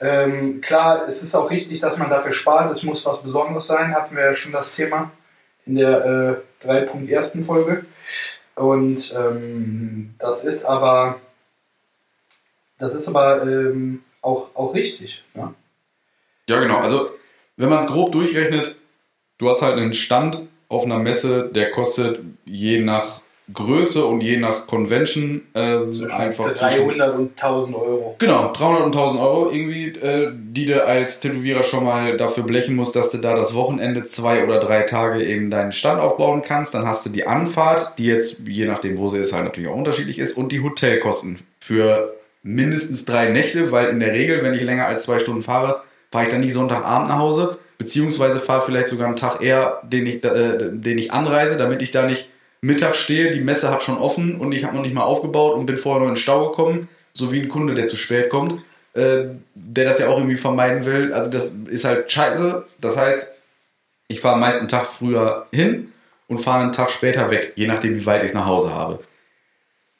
ähm, 0.00 0.60
klar, 0.60 1.08
es 1.08 1.20
ist 1.20 1.34
auch 1.34 1.50
richtig, 1.50 1.80
dass 1.80 1.98
man 1.98 2.08
dafür 2.08 2.32
spart. 2.32 2.70
Es 2.70 2.84
muss 2.84 3.04
was 3.04 3.22
Besonderes 3.22 3.66
sein, 3.66 3.94
hatten 3.94 4.14
wir 4.14 4.24
ja 4.24 4.34
schon 4.36 4.52
das 4.52 4.70
Thema 4.70 5.10
in 5.66 5.74
der 5.74 6.40
äh, 6.62 6.66
3.1. 6.66 7.44
Folge. 7.44 7.84
Und 8.54 9.14
ähm, 9.16 10.14
das 10.18 10.44
ist 10.44 10.64
aber 10.64 11.20
das 12.78 12.94
ist 12.94 13.08
aber 13.08 13.42
ähm, 13.42 14.02
auch, 14.22 14.54
auch 14.54 14.74
richtig. 14.74 15.22
Ja? 15.34 15.54
ja, 16.48 16.60
genau. 16.60 16.78
Also, 16.78 17.10
wenn 17.56 17.68
man 17.68 17.80
es 17.80 17.86
grob 17.86 18.12
durchrechnet, 18.12 18.78
du 19.38 19.48
hast 19.48 19.62
halt 19.62 19.78
einen 19.78 19.94
Stand 19.94 20.46
auf 20.68 20.84
einer 20.84 20.98
Messe, 20.98 21.50
der 21.52 21.70
kostet 21.70 22.20
je 22.44 22.80
nach 22.80 23.20
Größe 23.52 24.04
und 24.04 24.20
je 24.20 24.36
nach 24.36 24.66
Convention 24.66 25.40
äh, 25.54 25.78
einfach 26.10 26.52
300 26.52 27.14
und 27.16 27.30
1000 27.42 27.76
Euro. 27.76 28.14
Genau, 28.18 28.52
300 28.52 28.82
und 28.82 28.94
1000 28.94 29.20
Euro 29.20 29.50
irgendwie, 29.50 29.86
äh, 29.86 30.30
die 30.34 30.66
du 30.66 30.84
als 30.84 31.20
Tätowierer 31.20 31.62
schon 31.62 31.84
mal 31.84 32.18
dafür 32.18 32.44
blechen 32.44 32.76
musst, 32.76 32.94
dass 32.94 33.10
du 33.10 33.18
da 33.18 33.34
das 33.34 33.54
Wochenende 33.54 34.04
zwei 34.04 34.44
oder 34.44 34.60
drei 34.60 34.82
Tage 34.82 35.24
eben 35.24 35.50
deinen 35.50 35.72
Stand 35.72 35.98
aufbauen 35.98 36.42
kannst. 36.42 36.74
Dann 36.74 36.86
hast 36.86 37.06
du 37.06 37.10
die 37.10 37.26
Anfahrt, 37.26 37.98
die 37.98 38.04
jetzt, 38.04 38.42
je 38.46 38.66
nachdem 38.66 38.98
wo 38.98 39.08
sie 39.08 39.18
ist, 39.18 39.32
halt 39.32 39.44
natürlich 39.44 39.70
auch 39.70 39.76
unterschiedlich 39.76 40.18
ist, 40.18 40.36
und 40.36 40.52
die 40.52 40.62
Hotelkosten 40.62 41.38
für 41.58 42.17
mindestens 42.42 43.04
drei 43.04 43.28
Nächte, 43.28 43.72
weil 43.72 43.88
in 43.88 44.00
der 44.00 44.12
Regel, 44.12 44.42
wenn 44.42 44.54
ich 44.54 44.62
länger 44.62 44.86
als 44.86 45.04
zwei 45.04 45.18
Stunden 45.18 45.42
fahre, 45.42 45.82
fahre 46.10 46.24
ich 46.24 46.30
dann 46.30 46.40
nicht 46.40 46.54
Sonntagabend 46.54 47.08
nach 47.08 47.18
Hause, 47.18 47.58
beziehungsweise 47.78 48.40
fahre 48.40 48.62
vielleicht 48.62 48.88
sogar 48.88 49.06
einen 49.06 49.16
Tag 49.16 49.42
eher, 49.42 49.80
den 49.84 50.06
ich, 50.06 50.24
äh, 50.24 50.70
den 50.72 50.98
ich 50.98 51.12
anreise, 51.12 51.56
damit 51.56 51.82
ich 51.82 51.90
da 51.90 52.06
nicht 52.06 52.30
Mittag 52.60 52.96
stehe, 52.96 53.30
die 53.30 53.40
Messe 53.40 53.70
hat 53.70 53.82
schon 53.82 53.98
offen 53.98 54.36
und 54.36 54.52
ich 54.52 54.64
habe 54.64 54.74
noch 54.74 54.82
nicht 54.82 54.94
mal 54.94 55.02
aufgebaut 55.02 55.54
und 55.54 55.66
bin 55.66 55.78
vorher 55.78 56.00
noch 56.00 56.08
in 56.08 56.14
den 56.14 56.20
Stau 56.20 56.48
gekommen, 56.48 56.88
so 57.12 57.32
wie 57.32 57.40
ein 57.40 57.48
Kunde, 57.48 57.74
der 57.74 57.86
zu 57.86 57.96
spät 57.96 58.30
kommt, 58.30 58.62
äh, 58.94 59.26
der 59.54 59.84
das 59.84 60.00
ja 60.00 60.08
auch 60.08 60.18
irgendwie 60.18 60.36
vermeiden 60.36 60.84
will. 60.84 61.12
Also 61.12 61.30
das 61.30 61.54
ist 61.54 61.84
halt 61.84 62.10
scheiße. 62.10 62.66
Das 62.80 62.96
heißt, 62.96 63.34
ich 64.08 64.20
fahre 64.20 64.38
meist 64.38 64.58
einen 64.58 64.68
Tag 64.68 64.86
früher 64.86 65.46
hin 65.52 65.92
und 66.26 66.38
fahre 66.38 66.62
einen 66.62 66.72
Tag 66.72 66.90
später 66.90 67.30
weg, 67.30 67.52
je 67.54 67.66
nachdem, 67.66 67.94
wie 67.94 68.06
weit 68.06 68.22
ich 68.22 68.30
es 68.30 68.34
nach 68.34 68.46
Hause 68.46 68.74
habe. 68.74 69.00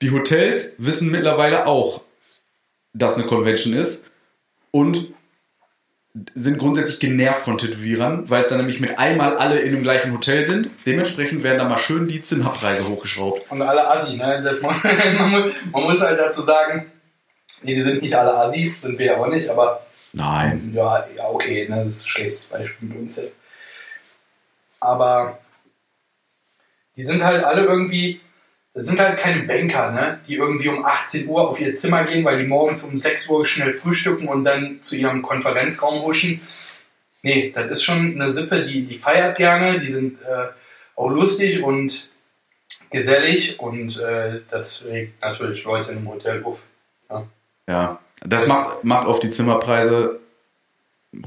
Die 0.03 0.11
Hotels 0.11 0.75
wissen 0.79 1.11
mittlerweile 1.11 1.67
auch, 1.67 2.03
das 2.93 3.17
eine 3.17 3.27
Convention 3.27 3.75
ist 3.75 4.07
und 4.71 5.13
sind 6.35 6.59
grundsätzlich 6.59 7.01
genervt 7.01 7.43
von 7.43 7.59
Tätowierern, 7.59 8.29
weil 8.29 8.41
es 8.41 8.49
dann 8.49 8.59
nämlich 8.59 8.81
mit 8.81 8.99
einmal 8.99 9.37
alle 9.37 9.61
in 9.61 9.73
dem 9.73 9.83
gleichen 9.83 10.13
Hotel 10.13 10.45
sind. 10.45 10.71
Dementsprechend 10.87 11.43
werden 11.43 11.59
da 11.59 11.65
mal 11.65 11.79
schön 11.79 12.09
die 12.09 12.23
Zimmerpreise 12.23 12.89
hochgeschraubt. 12.89 13.51
Und 13.51 13.63
alle 13.63 13.89
Assi, 13.89 14.17
ne? 14.17 14.59
Man, 14.63 15.53
man 15.71 15.83
muss 15.83 16.01
halt 16.01 16.19
dazu 16.19 16.43
sagen, 16.43 16.91
nee, 17.63 17.75
die 17.75 17.83
sind 17.83 18.03
nicht 18.03 18.15
alle 18.15 18.35
Assi, 18.35 18.75
sind 18.83 18.99
wir 18.99 19.07
ja 19.07 19.17
auch 19.19 19.29
nicht, 19.29 19.49
aber. 19.49 19.87
Nein. 20.13 20.73
Ja, 20.75 21.07
ja 21.17 21.29
okay, 21.29 21.69
ne? 21.69 21.85
das 21.85 21.99
ist 21.99 22.07
ein 22.07 22.11
schlechtes 22.11 22.45
Beispiel 22.45 22.89
mit 22.89 22.99
uns 22.99 23.17
jetzt. 23.17 23.37
aber 24.81 25.39
die 26.97 27.05
sind 27.05 27.23
halt 27.23 27.45
alle 27.45 27.65
irgendwie, 27.65 28.21
das 28.79 28.87
sind 28.87 29.01
halt 29.01 29.19
keine 29.19 29.43
Banker, 29.43 29.91
ne? 29.91 30.21
die 30.29 30.37
irgendwie 30.37 30.69
um 30.69 30.85
18 30.85 31.27
Uhr 31.27 31.49
auf 31.51 31.61
ihr 31.61 31.75
Zimmer 31.75 32.05
gehen, 32.05 32.25
weil 32.25 32.39
die 32.39 32.47
morgens 32.47 32.85
um 32.85 33.01
6 33.01 33.29
Uhr 33.29 33.45
schnell 33.45 33.73
frühstücken 33.73 34.29
und 34.29 34.45
dann 34.45 34.81
zu 34.83 34.95
ihrem 34.95 35.21
Konferenzraum 35.21 36.03
huschen. 36.03 36.41
Nee, 37.23 37.51
das 37.53 37.73
ist 37.73 37.83
schon 37.83 38.15
eine 38.15 38.33
Sippe, 38.33 38.65
die, 38.65 38.83
die 38.83 38.97
feiert 38.97 39.37
gerne, 39.37 39.81
die 39.81 39.91
sind 39.91 40.23
äh, 40.23 40.47
auch 40.95 41.09
lustig 41.09 41.61
und 41.61 42.09
gesellig 42.91 43.59
und 43.59 43.99
äh, 43.99 44.43
das 44.49 44.85
regt 44.85 45.21
natürlich 45.23 45.65
Leute 45.65 45.91
im 45.91 46.09
Hotel 46.09 46.45
auf. 46.45 46.63
Ja. 47.11 47.27
Ja, 47.69 47.99
das 48.21 48.47
macht, 48.47 48.85
macht 48.85 49.09
oft 49.09 49.25
die 49.25 49.31
Zimmerpreise 49.31 50.21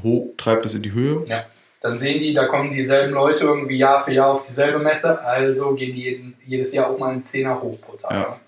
hoch, 0.02 0.30
treibt 0.38 0.66
es 0.66 0.74
in 0.74 0.84
die 0.84 0.94
Höhe. 0.94 1.26
Ja. 1.26 1.46
Dann 1.82 1.98
sehen 1.98 2.20
die, 2.20 2.34
da 2.36 2.46
kommen 2.46 2.72
dieselben 2.72 3.13
Leute 3.13 3.46
irgendwie 3.46 3.78
Jahr 3.78 4.04
für 4.06 4.13
Jahr 4.13 4.30
auf 4.30 4.46
dieselbe 4.46 4.78
Messe, 4.78 5.24
also 5.26 5.74
gehen 5.74 5.96
die 5.96 6.04
jeden, 6.04 6.36
jedes 6.46 6.74
Jahr 6.74 6.91
auch 6.91 7.00
mal 7.00 7.10
einen 7.10 7.26
Zehner 7.26 7.60
hoch 7.60 7.78
pro 7.82 7.98
Tag. 7.98 8.12
Ja. 8.12 8.39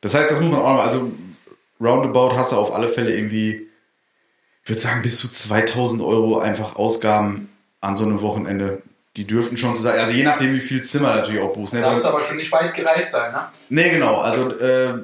Das 0.00 0.14
heißt, 0.14 0.30
das 0.30 0.40
muss 0.40 0.50
man 0.50 0.60
auch 0.60 0.76
noch, 0.76 0.82
also 0.82 1.12
roundabout 1.78 2.34
hast 2.34 2.52
du 2.52 2.56
auf 2.56 2.74
alle 2.74 2.88
Fälle 2.88 3.14
irgendwie, 3.14 3.68
ich 4.62 4.68
würde 4.68 4.80
sagen, 4.80 5.02
bis 5.02 5.18
zu 5.18 5.28
2000 5.28 6.00
Euro 6.02 6.40
einfach 6.40 6.76
Ausgaben 6.76 7.50
an 7.82 7.94
so 7.94 8.04
einem 8.04 8.22
Wochenende. 8.22 8.82
Die 9.16 9.26
dürften 9.26 9.58
schon 9.58 9.74
zu 9.74 9.82
sein, 9.82 9.98
also 9.98 10.14
je 10.14 10.22
nachdem, 10.22 10.54
wie 10.54 10.60
viel 10.60 10.82
Zimmer 10.82 11.14
natürlich 11.14 11.42
auch 11.42 11.52
buchst. 11.52 11.74
Ne? 11.74 11.82
Darfst 11.82 12.06
aber 12.06 12.24
schon 12.24 12.38
nicht 12.38 12.50
weit 12.52 12.74
gereist 12.74 13.10
sein, 13.10 13.32
ne? 13.32 13.48
Nee, 13.68 13.90
genau. 13.90 14.16
Also 14.16 14.48
äh, 14.58 15.00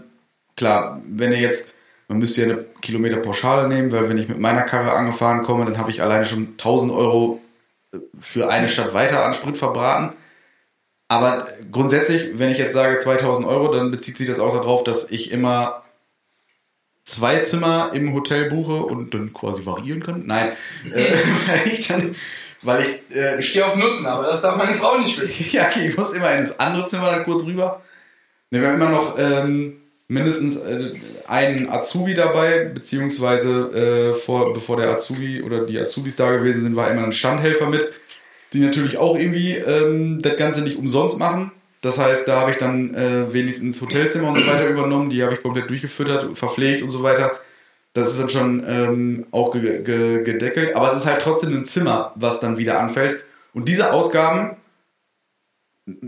klar, 0.56 1.02
wenn 1.04 1.32
ihr 1.32 1.40
jetzt, 1.40 1.74
man 2.08 2.16
müsste 2.16 2.40
ja 2.40 2.54
eine 2.54 2.64
Kilometerpauschale 2.80 3.68
nehmen, 3.68 3.92
weil 3.92 4.08
wenn 4.08 4.16
ich 4.16 4.28
mit 4.28 4.38
meiner 4.38 4.62
Karre 4.62 4.92
angefahren 4.92 5.42
komme, 5.42 5.66
dann 5.66 5.76
habe 5.76 5.90
ich 5.90 6.00
alleine 6.00 6.24
schon 6.24 6.52
1000 6.52 6.90
Euro 6.92 7.42
für 8.20 8.48
eine 8.48 8.68
Stadt 8.68 8.94
weiter 8.94 9.24
an 9.24 9.34
Sprit 9.34 9.56
verbraten. 9.56 10.14
Aber 11.08 11.46
grundsätzlich, 11.72 12.38
wenn 12.38 12.50
ich 12.50 12.58
jetzt 12.58 12.74
sage 12.74 12.98
2000 12.98 13.46
Euro, 13.46 13.72
dann 13.72 13.90
bezieht 13.90 14.18
sich 14.18 14.28
das 14.28 14.40
auch 14.40 14.54
darauf, 14.54 14.84
dass 14.84 15.10
ich 15.10 15.30
immer 15.32 15.82
zwei 17.04 17.38
Zimmer 17.38 17.90
im 17.94 18.12
Hotel 18.12 18.50
buche 18.50 18.82
und 18.82 19.14
dann 19.14 19.32
quasi 19.32 19.64
variieren 19.64 20.02
kann. 20.02 20.26
Nein, 20.26 20.52
äh, 20.92 21.14
weil 21.46 21.72
ich 21.72 21.88
dann, 21.88 22.14
weil 22.62 22.82
ich 22.82 23.16
äh, 23.16 23.38
Ich 23.38 23.48
stehe 23.48 23.66
auf 23.66 23.76
Nutten, 23.76 24.04
aber 24.04 24.24
das 24.24 24.42
darf 24.42 24.56
meine 24.56 24.74
Frau 24.74 24.98
nicht 24.98 25.18
wissen. 25.18 25.46
ja, 25.52 25.66
okay, 25.68 25.88
ich 25.88 25.96
muss 25.96 26.12
immer 26.12 26.32
ins 26.32 26.60
andere 26.60 26.86
Zimmer 26.86 27.10
dann 27.12 27.24
kurz 27.24 27.46
rüber. 27.46 27.82
Ne, 28.50 28.60
wir 28.60 28.68
haben 28.68 28.74
immer 28.74 28.90
noch 28.90 29.18
ähm, 29.18 29.80
mindestens 30.08 30.62
äh, 30.62 30.94
einen 31.26 31.68
Azubi 31.68 32.14
dabei, 32.14 32.64
beziehungsweise 32.64 34.12
äh, 34.12 34.14
vor, 34.14 34.52
bevor 34.54 34.78
der 34.78 34.90
Azubi 34.90 35.42
oder 35.42 35.64
die 35.66 35.78
Azubis 35.78 36.16
da 36.16 36.30
gewesen 36.30 36.62
sind, 36.62 36.76
war 36.76 36.90
immer 36.90 37.04
ein 37.04 37.12
Standhelfer 37.12 37.66
mit, 37.66 37.90
die 38.52 38.60
natürlich 38.60 38.96
auch 38.96 39.16
irgendwie 39.16 39.52
ähm, 39.54 40.20
das 40.22 40.36
Ganze 40.36 40.62
nicht 40.62 40.78
umsonst 40.78 41.18
machen. 41.18 41.52
Das 41.82 41.98
heißt, 41.98 42.26
da 42.26 42.40
habe 42.40 42.50
ich 42.50 42.56
dann 42.56 42.94
äh, 42.94 43.32
wenigstens 43.32 43.80
Hotelzimmer 43.80 44.30
und 44.30 44.36
so 44.36 44.46
weiter 44.46 44.68
übernommen, 44.68 45.10
die 45.10 45.22
habe 45.22 45.34
ich 45.34 45.42
komplett 45.42 45.70
durchgefüttert, 45.70 46.36
verpflegt 46.36 46.82
und 46.82 46.90
so 46.90 47.02
weiter. 47.02 47.32
Das 47.92 48.10
ist 48.10 48.20
dann 48.20 48.30
schon 48.30 48.64
ähm, 48.66 49.26
auch 49.30 49.52
ge 49.52 49.82
ge 49.82 50.22
gedeckelt, 50.22 50.74
aber 50.74 50.86
es 50.86 50.94
ist 50.94 51.06
halt 51.06 51.22
trotzdem 51.22 51.52
ein 51.52 51.66
Zimmer, 51.66 52.12
was 52.16 52.40
dann 52.40 52.58
wieder 52.58 52.80
anfällt. 52.80 53.24
Und 53.52 53.68
diese 53.68 53.92
Ausgaben, 53.92 54.56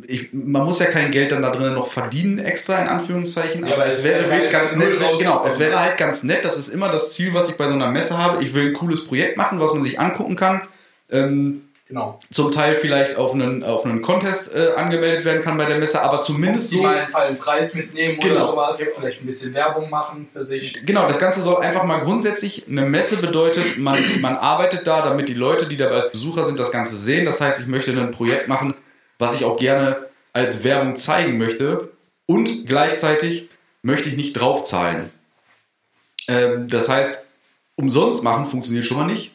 ich, 0.07 0.33
man 0.33 0.65
muss 0.65 0.81
ja 0.81 0.87
kein 0.87 1.11
Geld 1.11 1.33
dann 1.33 1.43
da 1.43 1.51
drinnen 1.51 1.75
noch 1.75 1.87
verdienen 1.87 2.39
extra 2.39 2.81
in 2.81 2.89
Anführungszeichen, 2.89 3.67
Ja, 3.67 3.75
aber 3.75 3.87
es 3.87 4.05
wäre 4.05 4.29
wäre 4.29 4.41
es 4.41 4.51
ganz 4.51 4.77
nett, 4.77 4.99
genau, 5.19 5.45
es 5.45 5.59
wäre 5.59 5.81
halt 5.81 5.97
ganz 5.97 6.23
nett, 6.23 6.45
das 6.45 6.59
ist 6.59 6.69
immer 6.69 6.91
das 6.91 7.13
Ziel, 7.13 7.33
was 7.35 7.49
ich 7.49 7.57
bei 7.57 7.67
so 7.67 7.75
einer 7.75 7.89
Messe 7.89 8.19
habe. 8.19 8.43
Ich 8.43 8.55
will 8.55 8.69
ein 8.69 8.73
cooles 8.75 9.07
Projekt 9.07 9.37
machen, 9.37 9.61
was 9.61 9.73
man 9.75 9.83
sich 9.85 9.99
angucken 9.99 10.37
kann. 10.37 10.63
Ähm, 11.11 11.63
Genau. 11.89 12.21
zum 12.31 12.53
Teil 12.53 12.77
vielleicht 12.77 13.17
auf 13.17 13.35
einen, 13.35 13.65
auf 13.65 13.85
einen 13.85 14.01
Contest 14.01 14.55
äh, 14.55 14.75
angemeldet 14.77 15.25
werden 15.25 15.43
kann 15.43 15.57
bei 15.59 15.65
der 15.65 15.77
Messe, 15.77 16.01
aber 16.01 16.21
zumindest 16.21 16.71
so. 16.71 16.83
mal 16.83 16.99
einen 16.99 17.09
Fall 17.09 17.27
einen 17.27 17.37
Preis 17.37 17.75
mitnehmen 17.75 18.17
oder 18.21 18.29
Genau. 18.29 18.47
sowas. 18.53 18.81
Vielleicht 18.97 19.21
ein 19.23 19.27
bisschen 19.27 19.53
Werbung 19.55 19.91
machen 19.91 20.29
für 20.33 20.47
sich. 20.47 20.87
Genau, 20.87 21.09
das 21.09 21.19
Ganze 21.19 21.41
soll 21.41 21.61
einfach 21.65 21.83
mal 21.83 21.99
grundsätzlich, 21.99 22.67
eine 22.69 22.83
Messe 22.83 23.17
bedeutet, 23.17 23.77
man, 23.77 24.21
man 24.21 24.37
arbeitet 24.37 24.87
da, 24.87 25.03
damit 25.03 25.29
die 25.29 25.35
Leute, 25.35 25.67
die 25.67 25.77
dabei 25.77 25.97
als 25.97 26.13
Besucher 26.13 26.45
sind, 26.45 26.61
das 26.61 26.71
Ganze 26.71 26.95
sehen. 26.95 27.25
Das 27.25 27.41
heißt, 27.41 27.59
ich 27.59 27.67
möchte 27.67 27.91
ein 27.91 28.13
Projekt 28.13 28.47
machen, 28.47 28.73
was 29.21 29.37
ich 29.37 29.45
auch 29.45 29.57
gerne 29.57 29.97
als 30.33 30.65
Werbung 30.65 30.97
zeigen 30.97 31.39
möchte 31.39 31.91
und 32.27 32.67
gleichzeitig 32.67 33.49
möchte 33.83 34.09
ich 34.09 34.17
nicht 34.17 34.33
draufzahlen. 34.33 35.11
Ähm, 36.27 36.69
das 36.69 36.89
heißt, 36.89 37.25
umsonst 37.77 38.23
machen 38.23 38.47
funktioniert 38.47 38.85
schon 38.85 38.97
mal 38.97 39.07
nicht. 39.07 39.33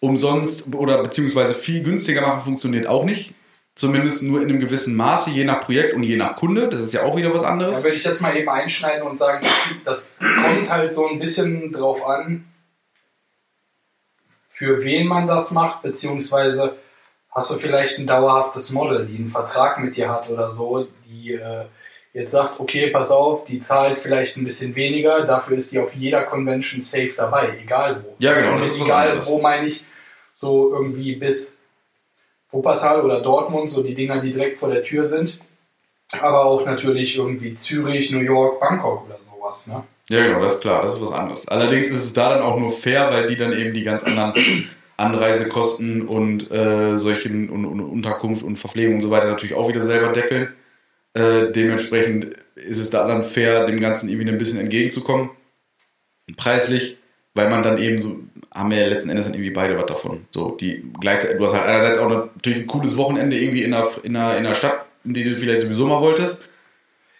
Umsonst 0.00 0.74
oder 0.74 1.02
beziehungsweise 1.02 1.54
viel 1.54 1.82
günstiger 1.82 2.22
machen 2.22 2.40
funktioniert 2.40 2.86
auch 2.86 3.04
nicht. 3.04 3.34
Zumindest 3.74 4.22
nur 4.22 4.40
in 4.40 4.48
einem 4.48 4.58
gewissen 4.58 4.96
Maße, 4.96 5.30
je 5.30 5.44
nach 5.44 5.60
Projekt 5.60 5.92
und 5.92 6.02
je 6.02 6.16
nach 6.16 6.36
Kunde. 6.36 6.68
Das 6.68 6.80
ist 6.80 6.94
ja 6.94 7.02
auch 7.02 7.16
wieder 7.16 7.32
was 7.32 7.42
anderes. 7.42 7.78
Da 7.78 7.84
würde 7.84 7.96
ich 7.96 8.04
jetzt 8.04 8.22
mal 8.22 8.34
eben 8.34 8.48
einschneiden 8.48 9.06
und 9.06 9.18
sagen, 9.18 9.46
das 9.84 10.20
kommt 10.42 10.70
halt 10.70 10.94
so 10.94 11.06
ein 11.06 11.18
bisschen 11.18 11.72
drauf 11.72 12.04
an, 12.06 12.46
für 14.48 14.82
wen 14.82 15.06
man 15.06 15.26
das 15.26 15.50
macht, 15.50 15.82
beziehungsweise 15.82 16.76
hast 17.36 17.50
du 17.50 17.54
vielleicht 17.54 17.98
ein 17.98 18.06
dauerhaftes 18.06 18.70
Model, 18.70 19.06
die 19.06 19.18
einen 19.18 19.28
Vertrag 19.28 19.78
mit 19.78 19.94
dir 19.96 20.08
hat 20.10 20.30
oder 20.30 20.50
so, 20.52 20.88
die 21.04 21.34
äh, 21.34 21.64
jetzt 22.14 22.32
sagt, 22.32 22.58
okay, 22.58 22.88
pass 22.88 23.10
auf, 23.10 23.44
die 23.44 23.60
zahlt 23.60 23.98
vielleicht 23.98 24.38
ein 24.38 24.44
bisschen 24.44 24.74
weniger, 24.74 25.26
dafür 25.26 25.58
ist 25.58 25.70
die 25.70 25.78
auf 25.78 25.94
jeder 25.94 26.22
Convention 26.22 26.80
safe 26.80 27.12
dabei, 27.14 27.58
egal 27.62 28.02
wo. 28.02 28.14
Ja, 28.18 28.32
genau, 28.32 28.54
Und 28.54 28.62
das 28.62 28.70
ist 28.70 28.80
egal 28.82 29.10
anderes. 29.10 29.28
wo 29.28 29.38
meine 29.40 29.66
ich, 29.66 29.84
so 30.32 30.72
irgendwie 30.72 31.16
bis 31.16 31.58
Wuppertal 32.50 33.02
oder 33.04 33.20
Dortmund, 33.20 33.70
so 33.70 33.82
die 33.82 33.94
Dinger, 33.94 34.22
die 34.22 34.32
direkt 34.32 34.56
vor 34.56 34.70
der 34.70 34.82
Tür 34.82 35.06
sind. 35.06 35.38
Aber 36.20 36.46
auch 36.46 36.64
natürlich 36.64 37.18
irgendwie 37.18 37.54
Zürich, 37.54 38.10
New 38.12 38.20
York, 38.20 38.60
Bangkok 38.60 39.04
oder 39.06 39.18
sowas. 39.28 39.66
Ne? 39.66 39.82
Ja, 40.08 40.24
genau, 40.26 40.40
das 40.40 40.54
ist 40.54 40.60
klar, 40.62 40.80
das 40.80 40.94
ist 40.94 41.02
was 41.02 41.12
anderes. 41.12 41.48
Allerdings 41.48 41.88
ist 41.88 42.04
es 42.04 42.12
da 42.14 42.30
dann 42.30 42.42
auch 42.42 42.58
nur 42.58 42.70
fair, 42.70 43.10
weil 43.10 43.26
die 43.26 43.36
dann 43.36 43.52
eben 43.52 43.74
die 43.74 43.82
ganz 43.82 44.04
anderen 44.04 44.32
Anreisekosten 44.96 46.02
und 46.02 46.50
äh, 46.50 46.96
solchen 46.96 47.50
und, 47.50 47.64
und 47.64 47.80
Unterkunft 47.80 48.42
und 48.42 48.56
Verpflegung 48.56 48.94
und 48.94 49.00
so 49.00 49.10
weiter 49.10 49.28
natürlich 49.28 49.54
auch 49.54 49.68
wieder 49.68 49.82
selber 49.82 50.12
deckeln. 50.12 50.48
Äh, 51.14 51.52
dementsprechend 51.52 52.30
ist 52.54 52.78
es 52.78 52.90
da 52.90 53.06
dann 53.06 53.22
fair, 53.22 53.66
dem 53.66 53.80
Ganzen 53.80 54.08
irgendwie 54.08 54.28
ein 54.28 54.38
bisschen 54.38 54.60
entgegenzukommen, 54.60 55.30
preislich, 56.36 56.98
weil 57.34 57.50
man 57.50 57.62
dann 57.62 57.78
eben 57.78 58.00
so, 58.00 58.20
haben 58.54 58.70
wir 58.70 58.78
ja 58.78 58.86
letzten 58.86 59.10
Endes 59.10 59.26
dann 59.26 59.34
irgendwie 59.34 59.50
beide 59.50 59.76
was 59.76 59.86
davon. 59.86 60.26
So, 60.30 60.56
die 60.58 60.84
gleichzeitig, 60.98 61.38
du 61.38 61.44
hast 61.44 61.54
halt 61.54 61.66
einerseits 61.66 61.98
auch 61.98 62.08
natürlich 62.08 62.60
ein 62.60 62.66
cooles 62.66 62.96
Wochenende 62.96 63.38
irgendwie 63.38 63.62
in 63.62 63.74
einer, 63.74 63.88
in 64.02 64.16
einer, 64.16 64.36
in 64.36 64.46
einer 64.46 64.54
Stadt, 64.54 64.86
in 65.04 65.12
die 65.12 65.24
du 65.24 65.36
vielleicht 65.36 65.60
sowieso 65.60 65.86
mal 65.86 66.00
wolltest. 66.00 66.48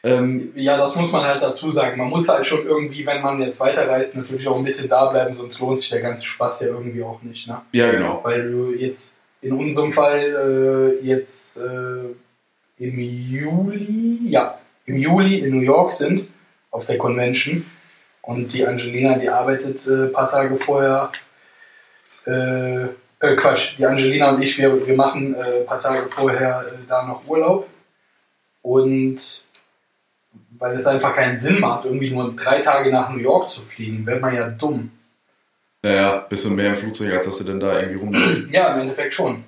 Ähm, 0.05 0.53
Ja, 0.55 0.77
das 0.77 0.95
muss 0.97 1.13
man 1.13 1.25
halt 1.25 1.43
dazu 1.43 1.71
sagen. 1.71 1.99
Man 1.99 2.09
muss 2.09 2.29
halt 2.29 2.47
schon 2.47 2.65
irgendwie, 2.67 3.07
wenn 3.07 3.23
man 3.23 3.41
jetzt 3.41 3.61
weiterreist, 3.61 4.15
natürlich 4.15 4.47
auch 4.47 4.59
ein 4.59 4.65
bisschen 4.65 4.89
da 4.89 5.07
bleiben, 5.07 5.33
sonst 5.35 5.59
lohnt 5.61 5.81
sich 5.81 5.91
der 5.91 6.01
ganze 6.01 6.25
Spaß 6.25 6.61
ja 6.61 6.67
irgendwie 6.69 7.03
auch 7.03 7.23
nicht. 7.23 7.49
Ne? 7.49 7.61
ja, 7.73 7.91
genau. 7.91 8.21
Weil 8.23 8.51
du 8.51 8.75
jetzt 8.75 9.17
in 9.43 9.53
unserem 9.55 9.93
Fall 9.93 10.99
äh, 11.01 11.07
jetzt 11.07 11.59
äh, 11.59 12.85
im 12.85 12.99
Juli, 12.99 14.29
ja, 14.29 14.59
im 14.87 14.97
Juli 14.97 15.39
in 15.41 15.57
New 15.57 15.63
York 15.63 15.93
sind, 15.93 16.29
auf 16.71 16.87
der 16.87 16.99
Convention. 16.99 17.65
Und 18.23 18.53
die 18.53 18.67
Angelina, 18.67 19.19
die 19.19 19.29
arbeitet 19.29 19.87
äh, 19.87 20.07
ein 20.07 20.13
paar 20.13 20.31
Tage 20.31 20.57
vorher. 20.57 21.11
Äh, 22.27 22.87
äh, 23.21 23.35
Quatsch, 23.37 23.79
die 23.79 23.87
Angelina 23.87 24.31
und 24.31 24.43
ich, 24.43 24.59
wir, 24.59 24.87
wir 24.87 24.95
machen 24.95 25.35
äh, 25.35 25.61
ein 25.61 25.67
paar 25.67 25.81
Tage 25.81 26.09
vorher 26.09 26.65
äh, 26.67 26.87
da 26.89 27.07
noch 27.07 27.27
Urlaub. 27.27 27.67
Und 28.63 29.43
weil 30.59 30.77
es 30.77 30.87
einfach 30.87 31.15
keinen 31.15 31.41
Sinn 31.41 31.61
macht, 31.61 31.85
irgendwie 31.85 32.11
nur 32.11 32.35
drei 32.35 32.61
Tage 32.61 32.91
nach 32.91 33.11
New 33.11 33.19
York 33.19 33.51
zu 33.51 33.63
fliegen, 33.63 34.07
wäre 34.07 34.21
man 34.21 34.35
ja 34.35 34.49
dumm. 34.49 34.91
Naja, 35.83 36.27
bist 36.29 36.45
du 36.45 36.51
mehr 36.51 36.71
im 36.71 36.77
Flugzeug, 36.77 37.13
als 37.13 37.27
dass 37.27 37.39
du 37.39 37.45
denn 37.45 37.61
da 37.61 37.79
irgendwie 37.79 37.99
rumläufst. 37.99 38.51
Ja, 38.51 38.75
im 38.75 38.81
Endeffekt 38.81 39.15
schon. 39.15 39.45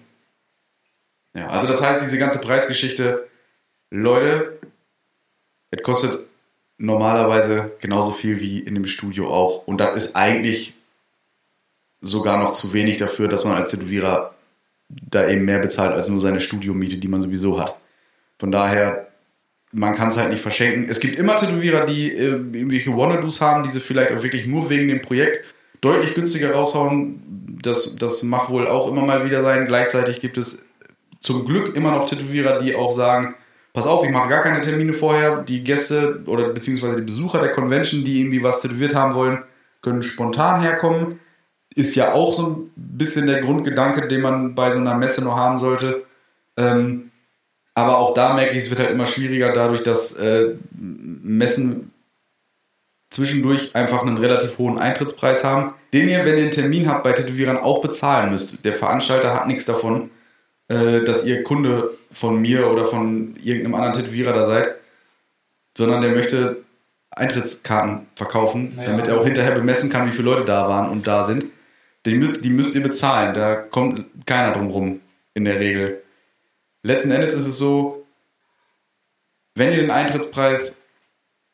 Ja, 1.35 1.49
also 1.49 1.67
das 1.67 1.83
heißt, 1.83 2.03
diese 2.03 2.19
ganze 2.19 2.41
Preisgeschichte, 2.41 3.29
Leute, 3.91 4.59
es 5.71 5.83
kostet 5.83 6.25
normalerweise 6.79 7.73
genauso 7.81 8.13
viel 8.13 8.41
wie 8.41 8.61
in 8.61 8.75
dem 8.75 8.87
Studio 8.87 9.29
auch. 9.29 9.67
Und 9.67 9.79
das 9.79 9.97
ist 9.97 10.17
eigentlich 10.17 10.75
sogar 12.01 12.39
noch 12.39 12.53
zu 12.53 12.73
wenig 12.73 12.99
dafür, 12.99 13.29
dass 13.29 13.45
man 13.45 13.57
als 13.57 13.71
Tätowierer 13.71 14.35
da 14.89 15.29
eben 15.29 15.45
mehr 15.45 15.59
bezahlt 15.59 15.93
als 15.93 16.09
nur 16.09 16.21
seine 16.21 16.41
Studiomiete, 16.41 16.99
die 16.99 17.09
man 17.09 17.21
sowieso 17.21 17.61
hat. 17.61 17.77
Von 18.39 18.53
daher, 18.53 19.08
man 19.73 19.95
kann 19.95 20.09
es 20.09 20.19
halt 20.19 20.31
nicht 20.31 20.41
verschenken. 20.41 20.87
Es 20.89 21.01
gibt 21.01 21.19
immer 21.19 21.37
Tätowierer, 21.37 21.85
die 21.85 22.13
äh, 22.13 22.31
irgendwelche 22.31 22.97
Wannadoos 22.97 23.41
haben, 23.41 23.63
die 23.63 23.71
sie 23.71 23.81
vielleicht 23.81 24.13
auch 24.13 24.23
wirklich 24.23 24.47
nur 24.47 24.71
wegen 24.71 24.89
dem 24.89 25.03
Projekt 25.03 25.45
deutlich 25.81 26.15
günstiger 26.15 26.53
raushauen. 26.53 27.23
Das, 27.63 27.97
das 27.97 28.23
mag 28.23 28.51
wohl 28.51 28.67
auch 28.67 28.91
immer 28.91 29.03
mal 29.03 29.25
wieder 29.25 29.43
sein. 29.43 29.67
Gleichzeitig 29.67 30.21
gibt 30.21 30.39
es 30.39 30.65
zum 31.21 31.45
Glück 31.45 31.75
immer 31.77 31.91
noch 31.91 32.07
Tätowierer, 32.07 32.59
die 32.59 32.75
auch 32.75 32.93
sagen, 32.93 33.35
pass 33.73 33.87
auf, 33.87 34.05
ich 34.05 34.11
mache 34.11 34.29
gar 34.29 34.43
keine 34.43 34.61
Termine 34.61 34.93
vorher. 34.93 35.43
Die 35.43 35.63
Gäste 35.63 36.23
oder 36.27 36.49
beziehungsweise 36.51 36.97
die 36.97 37.03
Besucher 37.03 37.41
der 37.41 37.53
Convention, 37.53 38.05
die 38.05 38.21
irgendwie 38.21 38.43
was 38.43 38.63
tätowiert 38.63 38.95
haben 38.95 39.15
wollen, 39.15 39.43
können 39.83 40.03
spontan 40.03 40.63
herkommen. 40.63 41.21
Ist 41.75 41.95
ja 41.95 42.13
auch 42.13 42.35
so 42.35 42.47
ein 42.47 42.71
bisschen 42.77 43.27
der 43.27 43.41
Grundgedanke, 43.41 44.09
den 44.09 44.21
man 44.21 44.55
bei 44.55 44.71
so 44.71 44.79
einer 44.79 44.97
Messe 44.97 45.23
noch 45.23 45.37
haben 45.37 45.59
sollte. 45.59 46.05
Ähm, 46.57 47.11
aber 47.79 47.99
auch 47.99 48.13
da 48.13 48.35
merke 48.35 48.53
ich, 48.53 48.65
es 48.65 48.71
wird 48.71 48.81
halt 48.81 48.91
immer 48.91 49.07
schwieriger 49.07 49.53
dadurch, 49.53 49.85
dass 49.85 50.17
äh, 50.19 50.57
Messen 50.73 51.93
zwischendurch 53.11 53.75
einfach 53.77 54.03
einen 54.03 54.19
relativ 54.19 54.59
hohen 54.59 54.79
Eintrittspreis 54.79 55.45
haben, 55.45 55.73
den 55.93 56.09
ihr, 56.09 56.25
wenn 56.25 56.37
ihr 56.37 56.43
einen 56.43 56.51
Termin 56.51 56.89
habt 56.89 57.05
bei 57.05 57.13
Tätowierern, 57.13 57.57
auch 57.57 57.81
bezahlen 57.81 58.31
müsst. 58.33 58.65
Der 58.65 58.75
Veranstalter 58.75 59.33
hat 59.33 59.47
nichts 59.47 59.65
davon, 59.65 60.11
äh, 60.67 61.05
dass 61.05 61.25
ihr 61.25 61.45
Kunde 61.45 61.91
von 62.11 62.41
mir 62.41 62.71
oder 62.71 62.85
von 62.85 63.37
irgendeinem 63.43 63.77
anderen 63.77 63.95
Tätowierer 63.95 64.33
da 64.33 64.45
seid, 64.45 64.75
sondern 65.77 66.03
der 66.03 66.11
möchte 66.11 66.57
Eintrittskarten 67.11 68.07
verkaufen, 68.17 68.75
Naja. 68.77 68.91
damit 68.91 69.07
er 69.07 69.19
auch 69.19 69.25
hinterher 69.25 69.53
bemessen 69.53 69.89
kann, 69.89 70.07
wie 70.09 70.13
viele 70.13 70.31
Leute 70.31 70.45
da 70.45 70.69
waren 70.69 70.91
und 70.91 71.07
da 71.07 71.23
sind. 71.23 71.45
Die 72.07 72.15
müsst, 72.15 72.45
die 72.45 72.51
müsst 72.51 72.75
ihr 72.75 72.83
bezahlen, 72.83 73.35
da 73.35 73.55
kommt 73.55 74.05
keiner 74.27 74.53
drum 74.53 74.69
rum 74.69 75.01
in 75.35 75.45
der 75.45 75.61
Regel. 75.61 76.03
Letzten 76.83 77.11
Endes 77.11 77.35
ist 77.35 77.47
es 77.47 77.59
so, 77.59 78.05
wenn 79.55 79.71
ihr 79.71 79.79
den 79.79 79.91
Eintrittspreis 79.91 80.83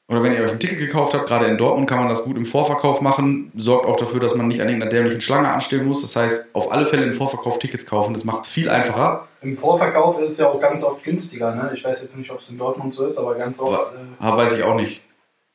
oder 0.09 0.23
wenn 0.23 0.35
ihr 0.35 0.43
euch 0.43 0.53
ein 0.53 0.61
Ticket 0.61 0.79
gekauft 0.79 1.15
habt, 1.15 1.27
gerade 1.27 1.47
in 1.47 1.57
Dortmund 1.57 1.89
kann 1.89 1.99
man 1.99 2.11
das 2.11 2.25
gut 2.25 2.37
im 2.37 2.45
Vorverkauf 2.45 3.01
machen, 3.01 3.51
sorgt 3.57 3.87
auch 3.87 3.97
dafür, 3.97 4.21
dass 4.21 4.35
man 4.35 4.49
nicht 4.49 4.61
an 4.61 4.69
irgendeiner 4.69 4.91
dämlichen 4.91 5.23
Schlange 5.23 5.49
anstehen 5.49 5.87
muss. 5.87 6.03
Das 6.03 6.15
heißt, 6.15 6.55
auf 6.55 6.71
alle 6.71 6.85
Fälle 6.85 7.05
im 7.05 7.15
Vorverkauf 7.15 7.59
Tickets 7.59 7.87
kaufen, 7.87 8.13
das 8.13 8.25
macht 8.25 8.45
es 8.45 8.51
viel 8.51 8.69
einfacher. 8.69 9.27
Im 9.41 9.55
Vorverkauf 9.55 10.21
ist 10.21 10.33
es 10.33 10.39
ja 10.39 10.49
auch 10.49 10.61
ganz 10.61 10.85
oft 10.85 11.03
günstiger. 11.03 11.55
Ne? 11.55 11.71
Ich 11.75 11.85
weiß 11.85 12.03
jetzt 12.03 12.17
nicht, 12.19 12.31
ob 12.31 12.41
es 12.41 12.51
in 12.51 12.59
Dortmund 12.59 12.93
so 12.93 13.07
ist, 13.07 13.17
aber 13.17 13.35
ganz 13.35 13.61
oft. 13.61 13.95
Äh, 14.21 14.25
weiß 14.25 14.59
ich 14.59 14.65
auch 14.65 14.75
nicht. 14.75 15.03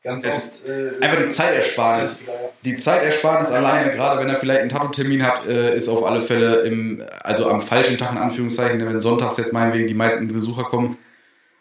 Ganz 0.03 0.25
oft 0.25 0.67
äh, 0.67 1.03
Einfach 1.03 1.23
die 1.23 1.29
Zeitersparnis. 1.29 2.25
ja. 2.25 2.33
Die 2.63 2.77
Zeitersparnis 2.77 3.51
alleine, 3.51 3.91
gerade 3.91 4.21
wenn 4.21 4.29
ihr 4.29 4.35
vielleicht 4.35 4.61
einen 4.61 4.69
Tattoo-Termin 4.69 5.25
habt, 5.25 5.47
äh, 5.47 5.75
ist 5.75 5.89
auf 5.89 6.05
alle 6.05 6.21
Fälle 6.21 6.61
im, 6.61 7.03
also 7.23 7.49
am 7.49 7.61
falschen 7.61 7.97
Tag 7.97 8.11
in 8.11 8.17
Anführungszeichen, 8.17 8.79
wenn 8.85 8.99
sonntags 8.99 9.37
jetzt 9.37 9.53
meinetwegen 9.53 9.87
die 9.87 9.93
meisten 9.93 10.27
Besucher 10.27 10.63
kommen, 10.63 10.97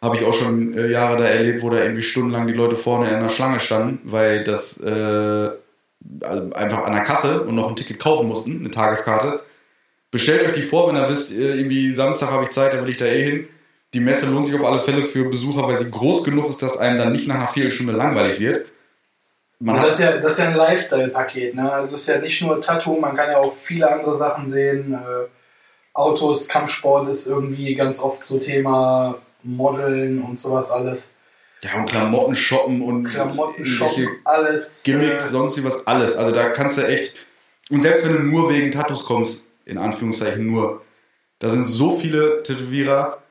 habe 0.01 0.17
ich 0.17 0.25
auch 0.25 0.33
schon 0.33 0.77
äh, 0.77 0.89
Jahre 0.89 1.17
da 1.17 1.25
erlebt, 1.25 1.63
wo 1.63 1.71
da 1.71 1.81
irgendwie 1.81 2.03
stundenlang 2.03 2.47
die 2.47 2.53
Leute 2.53 2.77
vorne 2.77 3.09
in 3.09 3.17
einer 3.17 3.31
Schlange 3.31 3.59
standen, 3.59 4.01
weil 4.05 4.45
das 4.45 4.79
äh, 4.81 5.51
also 6.21 6.53
einfach 6.53 6.85
an 6.85 6.93
der 6.93 7.03
Kasse 7.03 7.43
und 7.43 7.55
noch 7.55 7.69
ein 7.69 7.77
Ticket 7.77 7.99
kaufen 7.99 8.29
mussten, 8.29 8.61
eine 8.61 8.71
Tageskarte. 8.71 9.43
Bestellt 10.11 10.47
euch 10.47 10.55
die 10.55 10.63
vor, 10.63 10.89
wenn 10.89 10.97
ihr 10.97 11.09
wisst, 11.09 11.37
äh, 11.37 11.57
irgendwie 11.57 11.93
Samstag 11.93 12.31
habe 12.31 12.45
ich 12.45 12.51
Zeit, 12.51 12.73
dann 12.73 12.83
will 12.83 12.91
ich 12.91 12.97
da 12.97 13.07
eh 13.07 13.23
hin. 13.23 13.49
Die 13.95 14.01
Messe 14.01 14.31
lohnt 14.31 14.47
sich 14.47 14.55
auf 14.55 14.67
alle 14.67 14.81
Fälle 14.81 15.03
für 15.03 15.25
Besucher, 15.25 15.67
weil 15.67 15.79
sie 15.79 15.91
groß 15.91 16.25
genug 16.25 16.51
ist, 16.51 16.63
dass 16.63 16.77
einem 16.77 16.99
dann 16.99 17.13
nicht 17.13 17.27
nach 17.27 17.37
einer 17.37 17.49
Viertelstunde 17.49 17.93
langweilig 17.93 18.39
wird. 18.39 18.67
Man 19.61 19.77
das 19.77 19.99
ist 19.99 20.05
ja, 20.05 20.19
das 20.19 20.33
ist 20.33 20.39
ja 20.39 20.49
ein 20.49 20.55
Lifestyle-Paket. 20.55 21.55
Ne? 21.55 21.73
Also 21.73 21.97
es 21.97 22.03
ist 22.03 22.07
ja 22.07 22.21
nicht 22.21 22.41
nur 22.43 22.61
Tattoo, 22.61 23.01
man 23.01 23.17
kann 23.17 23.31
ja 23.31 23.39
auch 23.39 23.55
viele 23.57 23.91
andere 23.91 24.17
Sachen 24.17 24.49
sehen. 24.49 24.95
Äh, 24.95 25.27
Autos, 25.95 26.49
Kampfsport 26.49 27.09
ist 27.09 27.27
irgendwie 27.27 27.75
ganz 27.75 27.99
oft 27.99 28.25
so 28.25 28.39
Thema 28.39 29.19
Modeln 29.43 30.23
und 30.23 30.39
sowas 30.39 30.71
alles. 30.71 31.11
Ja, 31.63 31.81
und 31.81 31.87
Klamotten 31.87 32.37
shoppen 32.37 32.83
und 32.83 33.05
Klamotten, 33.05 33.67
Shoppen, 33.67 34.09
alles. 34.25 34.83
Gimmicks, 34.85 35.27
äh, 35.27 35.31
sonst 35.31 35.59
wie 35.59 35.65
was, 35.65 35.87
alles. 35.89 36.17
Also 36.17 36.33
da 36.33 36.51
kannst 36.51 36.79
du 36.79 36.87
echt. 36.87 37.17
Und 37.69 37.81
selbst 37.81 38.07
wenn 38.07 38.13
du 38.13 38.23
nur 38.23 38.53
wegen 38.53 38.71
Tattoos 38.71 39.05
kommst, 39.05 39.51
in 39.65 39.79
Anführungszeichen 39.79 40.47
nur, 40.47 40.83
da 41.41 41.51
sind 41.51 41.67
so 41.67 41.91
viele 41.91 42.43
Tätowierer. 42.43 43.23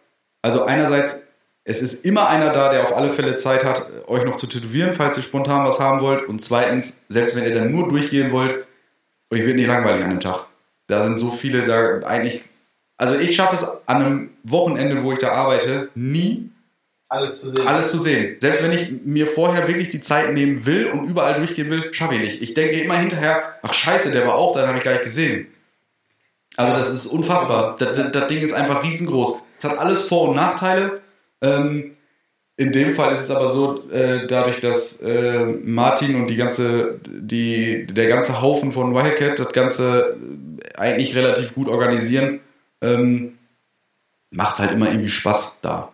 Also 0.47 0.63
einerseits, 0.63 1.27
es 1.65 1.81
ist 1.81 2.05
immer 2.05 2.29
einer 2.29 2.51
da, 2.51 2.69
der 2.69 2.83
auf 2.83 2.95
alle 2.95 3.09
Fälle 3.09 3.35
Zeit 3.35 3.65
hat, 3.65 3.81
euch 4.07 4.23
noch 4.23 4.37
zu 4.37 4.47
tätowieren, 4.47 4.93
falls 4.93 5.17
ihr 5.17 5.23
spontan 5.23 5.67
was 5.67 5.81
haben 5.81 5.99
wollt. 5.99 6.25
Und 6.25 6.39
zweitens, 6.39 7.03
selbst 7.09 7.35
wenn 7.35 7.43
ihr 7.43 7.53
dann 7.53 7.69
nur 7.69 7.89
durchgehen 7.89 8.31
wollt, 8.31 8.65
euch 9.29 9.45
wird 9.45 9.57
nicht 9.57 9.67
langweilig 9.67 10.05
an 10.05 10.11
dem 10.11 10.21
Tag. 10.21 10.45
Da 10.87 11.03
sind 11.03 11.17
so 11.17 11.31
viele 11.31 11.65
da 11.65 12.07
eigentlich. 12.07 12.45
Also 12.95 13.19
ich 13.19 13.35
schaffe 13.35 13.55
es 13.55 13.65
an 13.87 13.97
einem 13.97 14.29
Wochenende, 14.43 15.03
wo 15.03 15.11
ich 15.11 15.19
da 15.19 15.33
arbeite, 15.33 15.89
nie 15.95 16.49
alles 17.09 17.41
zu 17.41 17.51
sehen. 17.51 17.67
alles 17.67 17.91
zu 17.91 17.97
sehen. 17.97 18.37
Selbst 18.39 18.63
wenn 18.63 18.71
ich 18.71 18.93
mir 19.03 19.27
vorher 19.27 19.67
wirklich 19.67 19.89
die 19.89 19.99
Zeit 19.99 20.31
nehmen 20.31 20.65
will 20.65 20.85
und 20.85 21.09
überall 21.09 21.33
durchgehen 21.33 21.69
will, 21.69 21.93
schaffe 21.93 22.15
ich 22.15 22.21
nicht. 22.21 22.41
Ich 22.41 22.53
denke 22.53 22.79
immer 22.79 22.95
hinterher, 22.95 23.55
ach 23.63 23.73
scheiße, 23.73 24.11
der 24.11 24.25
war 24.25 24.35
auch, 24.35 24.53
da, 24.53 24.61
den 24.61 24.69
habe 24.69 24.77
ich 24.77 24.85
gar 24.85 24.91
nicht 24.93 25.03
gesehen. 25.03 25.47
Also 26.55 26.71
das 26.71 26.93
ist 26.93 27.07
unfassbar. 27.07 27.75
Das, 27.77 27.91
das, 27.91 28.11
das 28.13 28.27
Ding 28.27 28.41
ist 28.41 28.53
einfach 28.53 28.81
riesengroß. 28.81 29.41
Es 29.57 29.63
hat 29.63 29.77
alles 29.77 30.07
Vor- 30.07 30.29
und 30.29 30.35
Nachteile. 30.35 31.01
Ähm, 31.41 31.97
in 32.59 32.71
dem 32.71 32.91
Fall 32.91 33.13
ist 33.13 33.21
es 33.21 33.31
aber 33.31 33.49
so, 33.49 33.87
äh, 33.91 34.25
dadurch, 34.25 34.59
dass 34.59 34.99
äh, 35.01 35.45
Martin 35.45 36.15
und 36.15 36.27
die 36.27 36.35
ganze, 36.35 36.99
die, 37.05 37.85
der 37.85 38.07
ganze 38.07 38.41
Haufen 38.41 38.71
von 38.71 38.95
Wildcat 38.95 39.37
das 39.37 39.53
Ganze 39.53 40.17
äh, 40.73 40.77
eigentlich 40.77 41.15
relativ 41.15 41.53
gut 41.53 41.67
organisieren, 41.67 42.39
ähm, 42.81 43.37
macht 44.31 44.55
es 44.55 44.59
halt 44.59 44.71
immer 44.71 44.87
irgendwie 44.87 45.09
Spaß 45.09 45.59
da. 45.61 45.91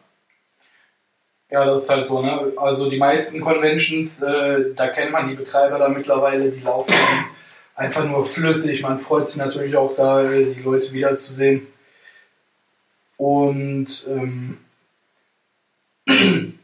Ja, 1.52 1.66
das 1.66 1.84
ist 1.84 1.90
halt 1.90 2.06
so, 2.06 2.22
ne? 2.22 2.54
Also 2.56 2.90
die 2.90 2.98
meisten 2.98 3.42
Conventions, 3.42 4.22
äh, 4.22 4.74
da 4.76 4.88
kennt 4.88 5.12
man 5.12 5.30
die 5.30 5.36
Betreiber 5.36 5.78
da 5.78 5.90
mittlerweile, 5.90 6.50
die 6.50 6.62
laufen 6.62 6.94
einfach 7.76 8.06
nur 8.06 8.24
flüssig. 8.26 8.82
Man 8.82 9.00
freut 9.00 9.28
sich 9.28 9.38
natürlich 9.38 9.76
auch 9.76 9.96
da, 9.96 10.24
äh, 10.24 10.46
die 10.46 10.62
Leute 10.62 10.92
wiederzusehen. 10.94 11.68
Und 13.18 14.08
ähm, 14.10 14.58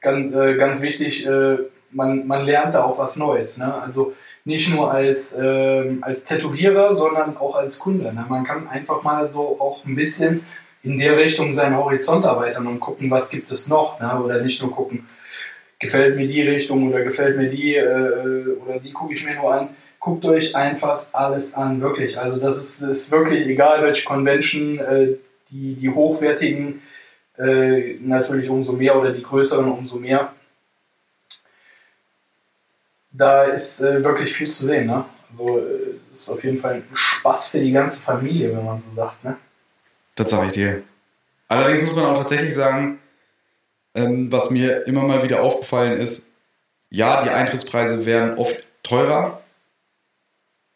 ganz, 0.00 0.34
äh, 0.34 0.54
ganz 0.54 0.82
wichtig, 0.82 1.26
äh, 1.26 1.58
man, 1.90 2.26
man 2.26 2.44
lernt 2.44 2.74
da 2.74 2.84
auch 2.84 2.98
was 2.98 3.16
Neues. 3.16 3.58
Ne? 3.58 3.72
Also 3.82 4.14
nicht 4.44 4.68
nur 4.70 4.92
als, 4.92 5.34
ähm, 5.40 5.98
als 6.02 6.24
Tätowierer, 6.24 6.94
sondern 6.94 7.36
auch 7.36 7.56
als 7.56 7.78
Kunde. 7.78 8.12
Ne? 8.12 8.26
Man 8.28 8.44
kann 8.44 8.68
einfach 8.68 9.02
mal 9.02 9.30
so 9.30 9.58
auch 9.60 9.84
ein 9.84 9.94
bisschen 9.94 10.44
in 10.82 10.98
der 10.98 11.16
Richtung 11.16 11.54
seinen 11.54 11.76
Horizont 11.76 12.24
erweitern 12.24 12.66
und 12.66 12.80
gucken, 12.80 13.10
was 13.10 13.30
gibt 13.30 13.50
es 13.50 13.68
noch. 13.68 14.00
Ne? 14.00 14.20
Oder 14.22 14.42
nicht 14.42 14.60
nur 14.60 14.70
gucken, 14.70 15.06
gefällt 15.78 16.16
mir 16.16 16.26
die 16.26 16.42
Richtung 16.42 16.88
oder 16.88 17.02
gefällt 17.02 17.36
mir 17.36 17.48
die 17.48 17.74
äh, 17.74 18.56
oder 18.64 18.78
die 18.80 18.92
gucke 18.92 19.14
ich 19.14 19.24
mir 19.24 19.34
nur 19.34 19.52
an. 19.52 19.70
Guckt 19.98 20.26
euch 20.26 20.54
einfach 20.54 21.06
alles 21.12 21.54
an, 21.54 21.80
wirklich. 21.80 22.18
Also 22.18 22.38
das 22.38 22.58
ist, 22.58 22.82
ist 22.82 23.10
wirklich 23.10 23.46
egal, 23.46 23.82
welche 23.82 24.04
Convention, 24.04 24.78
äh, 24.78 25.14
die, 25.54 25.74
die 25.74 25.88
hochwertigen 25.88 26.82
äh, 27.38 27.94
natürlich 28.00 28.50
umso 28.50 28.72
mehr 28.72 28.98
oder 28.98 29.12
die 29.12 29.22
größeren 29.22 29.70
umso 29.70 29.96
mehr. 29.96 30.32
Da 33.12 33.44
ist 33.44 33.80
äh, 33.80 34.02
wirklich 34.02 34.34
viel 34.34 34.50
zu 34.50 34.66
sehen. 34.66 34.86
Ne? 34.86 35.04
Also 35.30 35.58
äh, 35.58 36.14
ist 36.14 36.28
auf 36.28 36.42
jeden 36.42 36.58
Fall 36.58 36.74
ein 36.74 36.84
Spaß 36.92 37.48
für 37.48 37.60
die 37.60 37.72
ganze 37.72 38.00
Familie, 38.00 38.56
wenn 38.56 38.64
man 38.64 38.78
so 38.78 38.94
sagt. 38.96 39.24
Ne? 39.24 39.36
Das 40.16 40.30
sage 40.30 40.46
ich 40.46 40.52
dir. 40.52 40.82
Allerdings 41.46 41.84
muss 41.84 41.94
man 41.94 42.06
auch 42.06 42.18
tatsächlich 42.18 42.54
sagen, 42.54 42.98
ähm, 43.94 44.32
was 44.32 44.50
mir 44.50 44.86
immer 44.88 45.02
mal 45.02 45.22
wieder 45.22 45.42
aufgefallen 45.42 46.00
ist, 46.00 46.32
ja, 46.90 47.22
die 47.22 47.30
Eintrittspreise 47.30 48.06
werden 48.06 48.38
oft 48.38 48.66
teurer, 48.82 49.40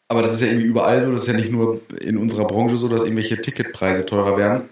aber 0.08 0.22
das 0.22 0.32
ist 0.32 0.40
ja 0.40 0.48
irgendwie 0.48 0.66
überall 0.66 1.02
so, 1.02 1.12
das 1.12 1.22
ist 1.22 1.28
ja 1.28 1.34
nicht 1.34 1.52
nur 1.52 1.82
in 2.00 2.16
unserer 2.16 2.46
Branche 2.46 2.78
so, 2.78 2.88
dass 2.88 3.02
irgendwelche 3.02 3.40
Ticketpreise 3.40 4.06
teurer 4.06 4.38
werden. 4.38 4.68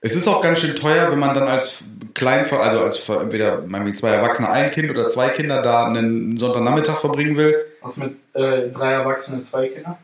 Es 0.00 0.14
ist 0.14 0.28
auch 0.28 0.40
ganz 0.40 0.60
schön 0.60 0.74
teuer, 0.74 1.10
wenn 1.10 1.18
man 1.18 1.34
dann 1.34 1.44
als 1.48 1.84
Kleinver 2.14 2.60
also 2.60 2.80
als 2.80 3.08
entweder 3.08 3.62
meinetwegen 3.62 3.96
zwei 3.96 4.10
Erwachsene, 4.10 4.50
ein 4.50 4.70
Kind 4.70 4.90
oder 4.90 5.08
zwei 5.08 5.28
Kinder 5.30 5.62
da 5.62 5.86
einen 5.86 6.36
Sonntagnachmittag 6.36 6.98
verbringen 6.98 7.36
will. 7.36 7.54
Was 7.82 7.96
mit 7.96 8.16
äh, 8.34 8.68
drei 8.70 8.92
Erwachsenen, 8.92 9.44
zwei 9.44 9.68
Kinder? 9.68 9.98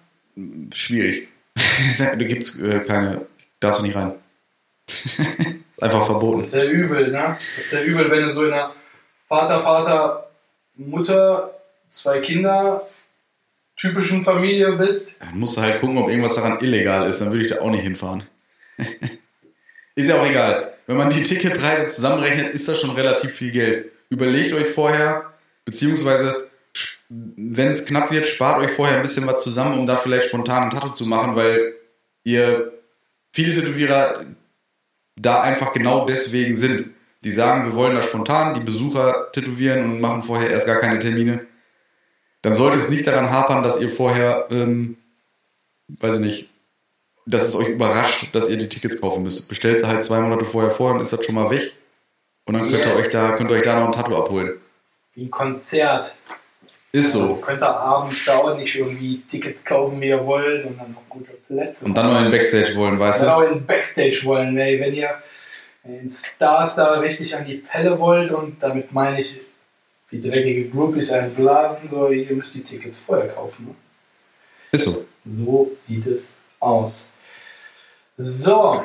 Schwierig. 0.75 1.29
da 1.99 2.15
gibt's 2.15 2.61
äh, 2.61 2.81
keine, 2.81 3.27
darfst 3.61 3.81
du 3.81 3.85
nicht 3.85 3.97
rein. 3.97 4.15
Einfach 5.81 6.07
verboten. 6.07 6.41
Das 6.41 6.49
ist 6.49 6.55
ja 6.55 6.65
übel, 6.65 7.11
ne? 7.11 7.38
Das 7.57 7.65
ist 7.65 7.73
ja 7.73 7.81
übel, 7.81 8.11
wenn 8.11 8.23
du 8.23 8.33
so 8.33 8.45
in 8.45 8.53
einer 8.53 8.73
Vater, 9.29 9.61
Vater, 9.61 10.31
Mutter, 10.77 11.55
zwei 11.91 12.21
Kinder, 12.21 12.87
typischen 13.83 14.23
Familie 14.23 14.77
bist. 14.77 15.21
Dann 15.21 15.40
musst 15.40 15.56
du 15.56 15.61
halt 15.61 15.81
gucken, 15.81 15.98
ob 15.98 16.09
irgendwas 16.09 16.37
daran 16.37 16.61
illegal 16.61 17.09
ist, 17.09 17.21
dann 17.21 17.33
würde 17.33 17.44
ich 17.44 17.50
da 17.50 17.61
auch 17.61 17.71
nicht 17.71 17.83
hinfahren. 17.83 18.23
ist 19.96 20.09
ja 20.09 20.21
auch 20.21 20.27
egal. 20.27 20.75
Wenn 20.87 20.96
man 20.96 21.11
die 21.11 21.23
Ticketpreise 21.23 21.88
zusammenrechnet, 21.88 22.50
ist 22.50 22.69
das 22.69 22.81
schon 22.81 22.90
relativ 22.90 23.33
viel 23.33 23.50
Geld. 23.50 23.90
Überlegt 24.09 24.52
euch 24.52 24.69
vorher, 24.69 25.33
beziehungsweise 25.65 26.48
wenn 27.09 27.71
es 27.71 27.85
knapp 27.85 28.13
wird, 28.13 28.27
spart 28.27 28.63
euch 28.63 28.71
vorher 28.71 28.96
ein 28.96 29.02
bisschen 29.02 29.27
was 29.27 29.42
zusammen, 29.42 29.77
um 29.77 29.85
da 29.85 29.96
vielleicht 29.96 30.29
spontan 30.29 30.65
ein 30.65 30.71
Tattoo 30.71 30.90
zu 30.90 31.06
machen, 31.06 31.35
weil 31.35 31.75
ihr 32.23 32.73
viele 33.33 33.52
Tätowierer 33.52 34.27
da 35.17 35.42
einfach 35.42 35.73
genau 35.73 36.06
deswegen 36.06 36.54
sind. 36.54 36.90
Die 37.25 37.33
sagen, 37.33 37.65
wir 37.65 37.75
wollen 37.75 37.94
da 37.94 38.02
spontan 38.02 38.54
die 38.54 38.61
Besucher 38.61 39.31
tätowieren 39.33 39.85
und 39.85 40.00
machen 40.00 40.23
vorher 40.23 40.50
erst 40.50 40.67
gar 40.67 40.77
keine 40.77 41.00
Termine. 41.00 41.46
Dann 42.43 42.55
sollte 42.55 42.79
es 42.79 42.88
nicht 42.90 43.07
daran 43.07 43.31
hapern, 43.31 43.63
dass 43.63 43.81
ihr 43.81 43.88
vorher, 43.88 44.47
ähm, 44.51 44.97
weiß 45.88 46.15
ich 46.17 46.21
nicht, 46.21 46.49
dass 47.25 47.43
es 47.43 47.55
euch 47.55 47.69
überrascht, 47.69 48.35
dass 48.35 48.49
ihr 48.49 48.57
die 48.57 48.69
Tickets 48.69 49.01
kaufen 49.01 49.23
müsst. 49.23 49.49
Bestellt 49.49 49.79
sie 49.79 49.87
halt 49.87 50.03
zwei 50.03 50.21
Monate 50.21 50.45
vorher 50.45 50.71
vor, 50.73 50.93
dann 50.93 51.03
ist 51.03 51.13
das 51.13 51.25
schon 51.25 51.37
mal 51.37 51.51
weg. 51.51 51.73
Und 52.45 52.55
dann 52.55 52.69
könnt 52.69 52.85
ihr 52.85 52.90
Yes. 52.90 52.97
euch 53.07 53.11
da, 53.13 53.33
könnt 53.37 53.51
ihr 53.51 53.57
euch 53.57 53.63
da 53.63 53.79
noch 53.79 53.87
ein 53.87 53.93
Tattoo 53.93 54.17
abholen. 54.17 54.55
Wie 55.15 55.25
ein 55.27 55.31
Konzert. 55.31 56.15
Ist 56.90 57.13
so. 57.13 57.37
Könnt 57.37 57.63
ihr 57.63 57.69
abends 57.75 58.25
da 58.27 58.37
auch 58.38 58.57
nicht 58.57 58.75
irgendwie 58.75 59.23
Tickets 59.31 59.65
kaufen, 59.65 60.01
wie 60.01 60.09
ihr 60.09 60.27
wollt 60.27 60.67
und 60.67 60.79
dann 60.79 60.93
noch 60.93 61.09
gute 61.09 61.31
Plätze. 61.47 61.85
Und 61.85 61.95
dann 61.95 62.13
noch 62.13 62.21
in 62.21 62.31
Backstage 62.31 62.75
wollen, 62.75 62.99
weißt 62.99 63.23
du? 63.23 63.35
auch 63.35 63.43
in 63.43 63.65
Backstage 63.65 64.21
wollen, 64.25 64.59
ey, 64.59 64.79
wenn 64.81 64.93
ihr 64.93 65.09
den 65.85 66.11
Stars 66.11 66.75
da 66.75 66.99
richtig 66.99 67.35
an 67.37 67.47
die 67.47 67.55
Pelle 67.59 67.99
wollt 67.99 68.31
und 68.33 68.63
damit 68.63 68.93
meine 68.93 69.21
ich, 69.21 69.40
wie 70.13 70.21
dreckige 70.21 70.69
Groupies 70.69 71.10
einen 71.10 71.35
blasen, 71.35 71.88
so, 71.88 72.08
ihr 72.08 72.37
müsst 72.37 72.54
die 72.54 72.63
Tickets 72.63 72.98
vorher 72.98 73.29
kaufen. 73.29 73.69
Ne? 73.69 73.75
Ist 74.71 74.85
so. 74.85 75.06
So 75.25 75.73
sieht 75.75 76.06
es 76.06 76.35
aus. 76.60 77.08
So. 78.19 78.85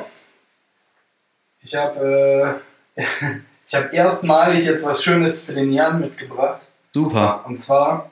Ich 1.62 1.74
habe 1.74 2.60
äh, 2.96 3.02
ich 3.66 3.74
erstmalig 3.92 4.64
jetzt 4.64 4.86
was 4.86 5.04
Schönes 5.04 5.44
für 5.44 5.52
den 5.52 5.70
Jan 5.70 6.00
mitgebracht. 6.00 6.62
Super. 6.94 7.44
Und 7.46 7.58
zwar 7.58 8.10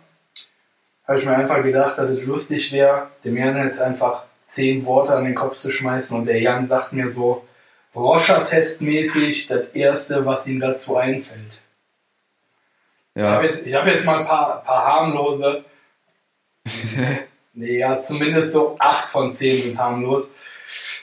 habe 1.09 1.19
ich 1.19 1.25
mir 1.25 1.37
einfach 1.37 1.63
gedacht, 1.63 1.97
dass 1.97 2.11
es 2.11 2.23
lustig 2.27 2.71
wäre, 2.73 3.09
dem 3.25 3.39
Jan 3.39 3.57
jetzt 3.57 3.81
einfach 3.81 4.25
zehn 4.47 4.85
Worte 4.85 5.15
an 5.15 5.25
den 5.25 5.35
Kopf 5.35 5.57
zu 5.57 5.73
schmeißen 5.73 6.19
und 6.19 6.27
der 6.27 6.41
Jan 6.41 6.69
sagt 6.69 6.93
mir 6.93 7.11
so 7.11 7.47
Roscher-Testmäßig 7.95 9.47
das 9.49 9.69
Erste, 9.73 10.27
was 10.27 10.47
ihm 10.47 10.61
dazu 10.61 10.97
einfällt. 10.97 11.61
Ich 13.17 13.23
Ja. 13.23 13.31
habe 13.31 13.47
jetzt, 13.47 13.67
ich 13.67 13.75
hab 13.75 13.87
jetzt 13.87 14.05
mal 14.05 14.19
ein 14.19 14.27
paar, 14.27 14.63
paar 14.63 14.85
harmlose. 14.85 15.65
nee, 17.55 17.79
ja, 17.79 17.99
zumindest 17.99 18.53
so 18.53 18.77
acht 18.79 19.09
von 19.09 19.33
zehn 19.33 19.63
sind 19.63 19.79
harmlos. 19.79 20.31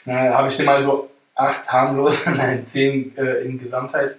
Habe 0.06 0.48
ich 0.50 0.56
dir 0.56 0.64
mal 0.64 0.84
so 0.84 1.10
acht 1.34 1.74
harmlose, 1.74 2.30
nein, 2.36 2.68
zehn 2.68 3.18
äh, 3.18 3.42
in 3.42 3.58
Gesamtheit 3.58 4.16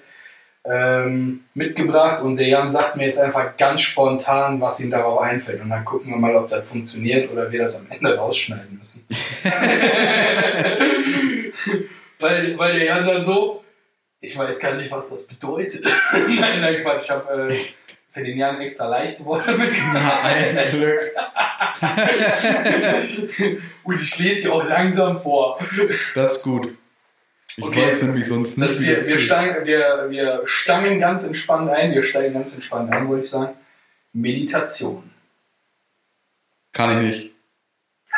ähm, 0.64 1.44
mitgebracht 1.54 2.20
und 2.22 2.34
der 2.36 2.48
Jan 2.48 2.72
sagt 2.72 2.96
mir 2.96 3.06
jetzt 3.06 3.20
einfach 3.20 3.56
ganz 3.58 3.82
spontan, 3.82 4.60
was 4.60 4.80
ihm 4.80 4.90
darauf 4.90 5.20
einfällt. 5.20 5.60
Und 5.60 5.70
dann 5.70 5.84
gucken 5.84 6.10
wir 6.10 6.16
mal, 6.18 6.34
ob 6.34 6.48
das 6.48 6.66
funktioniert 6.66 7.30
oder 7.30 7.52
wir 7.52 7.62
das 7.66 7.76
am 7.76 7.86
Ende 7.90 8.16
rausschneiden 8.16 8.76
müssen. 8.76 9.06
weil, 12.18 12.58
weil 12.58 12.72
der 12.74 12.84
Jan 12.86 13.06
dann 13.06 13.24
so, 13.24 13.62
ich 14.20 14.36
weiß 14.36 14.58
gar 14.58 14.74
nicht, 14.74 14.90
was 14.90 15.10
das 15.10 15.28
bedeutet. 15.28 15.84
nein, 16.12 16.60
nein, 16.60 16.82
Quatsch, 16.82 17.04
ich 17.04 17.10
habe 17.10 17.52
äh, 17.52 17.56
für 18.14 18.22
den 18.22 18.38
Jan 18.38 18.60
extra 18.60 18.86
leichte 18.86 19.24
Worte 19.24 19.52
mitgebracht. 19.58 20.20
Ein 20.24 20.70
Glück. 20.70 21.00
Und 23.82 24.00
ich 24.02 24.18
lese 24.18 24.40
sie 24.42 24.48
auch 24.48 24.64
langsam 24.64 25.20
vor. 25.20 25.58
Das 26.14 26.36
ist 26.36 26.44
gut. 26.44 26.76
Ich 27.56 27.64
Okay. 27.64 27.86
weiß 27.86 28.02
nämlich 28.02 28.26
sonst 28.26 28.58
nicht, 28.58 28.70
Das 28.70 28.80
wie 28.80 28.86
wir, 28.86 28.96
das 28.96 29.06
wir, 29.06 29.18
steigen, 29.18 29.66
wir, 29.66 30.06
wir 30.08 30.42
stangen 30.44 30.98
ganz 30.98 31.22
entspannt 31.24 31.70
ein, 31.70 31.92
wir 31.92 32.02
steigen 32.02 32.34
ganz 32.34 32.52
entspannt 32.54 32.92
ein, 32.92 33.06
wollte 33.08 33.24
ich 33.26 33.30
sagen. 33.30 33.54
Meditation. 34.12 35.08
Kann 36.72 36.98
ich 36.98 37.04
nicht. 37.06 37.34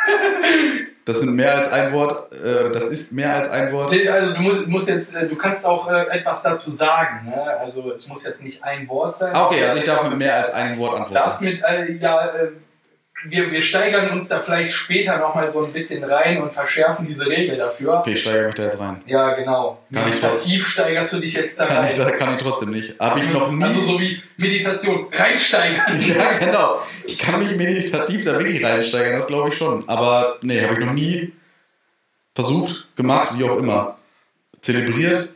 Das 1.07 1.21
sind 1.21 1.35
mehr 1.35 1.55
als 1.55 1.71
ein 1.71 1.93
Wort. 1.93 2.33
Äh, 2.33 2.69
das 2.73 2.83
ist 2.83 3.13
mehr 3.13 3.33
als 3.33 3.47
ein 3.47 3.71
Wort. 3.71 3.93
Also 4.09 4.33
du 4.33 4.41
musst, 4.41 4.67
musst 4.67 4.89
jetzt, 4.89 5.15
äh, 5.15 5.25
du 5.25 5.37
kannst 5.37 5.65
auch 5.65 5.89
äh, 5.89 6.05
etwas 6.09 6.43
dazu 6.43 6.69
sagen. 6.69 7.29
Ne? 7.29 7.41
Also 7.41 7.93
es 7.93 8.09
muss 8.09 8.25
jetzt 8.25 8.43
nicht 8.43 8.61
ein 8.61 8.89
Wort 8.89 9.15
sein. 9.15 9.33
Ah, 9.33 9.45
okay, 9.45 9.63
also 9.63 9.77
ich 9.77 9.85
darf 9.85 10.03
mit 10.09 10.17
mehr 10.17 10.35
als 10.35 10.53
einem 10.53 10.77
Wort 10.77 10.99
antworten. 10.99 11.13
Das 11.13 11.39
mit, 11.39 11.63
äh, 11.63 11.93
ja, 11.93 12.29
wir, 13.25 13.51
wir 13.51 13.61
steigern 13.61 14.11
uns 14.11 14.27
da 14.27 14.39
vielleicht 14.41 14.73
später 14.73 15.17
nochmal 15.17 15.51
so 15.51 15.65
ein 15.65 15.73
bisschen 15.73 16.03
rein 16.03 16.41
und 16.41 16.53
verschärfen 16.53 17.05
diese 17.07 17.25
Regel 17.25 17.57
dafür. 17.57 17.99
Okay, 17.99 18.13
ich 18.13 18.21
steigere 18.21 18.45
mich 18.47 18.55
da 18.55 18.63
jetzt 18.63 18.79
rein. 18.79 19.01
Ja, 19.07 19.33
genau. 19.33 19.79
Kann 19.91 20.03
ich 20.07 20.21
Meditativ 20.21 20.67
steigerst 20.67 21.13
du 21.13 21.19
dich 21.19 21.33
jetzt 21.33 21.59
da 21.59 21.65
Kann 21.65 21.77
rein. 21.77 21.87
ich, 21.89 21.93
da, 21.95 22.11
kann 22.11 22.31
ich 22.35 22.41
trotzdem 22.41 22.69
nicht. 22.71 22.99
Habe 22.99 23.19
ich 23.19 23.31
noch 23.33 23.51
nie. 23.51 23.63
Also 23.63 23.81
so 23.81 23.99
wie 23.99 24.21
Meditation 24.37 25.07
reinsteigern. 25.11 25.99
ja, 26.17 26.37
genau. 26.37 26.79
Ich 27.05 27.17
kann 27.17 27.39
mich 27.39 27.55
meditativ 27.55 28.23
da 28.23 28.37
wirklich 28.37 28.63
reinsteigern, 28.63 29.13
das 29.13 29.27
glaube 29.27 29.49
ich 29.49 29.55
schon. 29.57 29.87
Aber 29.89 30.37
nee, 30.41 30.61
habe 30.61 30.73
ich 30.73 30.79
noch 30.85 30.93
nie 30.93 31.33
versucht, 32.35 32.95
gemacht, 32.95 33.31
wie 33.35 33.43
auch 33.49 33.57
immer. 33.57 33.97
Zelebriert? 34.61 35.29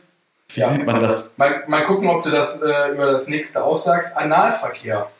Wie 0.54 0.60
Ja. 0.60 0.70
nennt 0.70 0.86
man 0.86 1.00
das? 1.02 1.34
Mal, 1.38 1.64
mal 1.66 1.84
gucken, 1.84 2.08
ob 2.08 2.22
du 2.22 2.30
das 2.30 2.60
äh, 2.60 2.92
über 2.92 3.10
das 3.10 3.26
nächste 3.28 3.64
aussagst. 3.64 4.16
Analverkehr. 4.16 5.10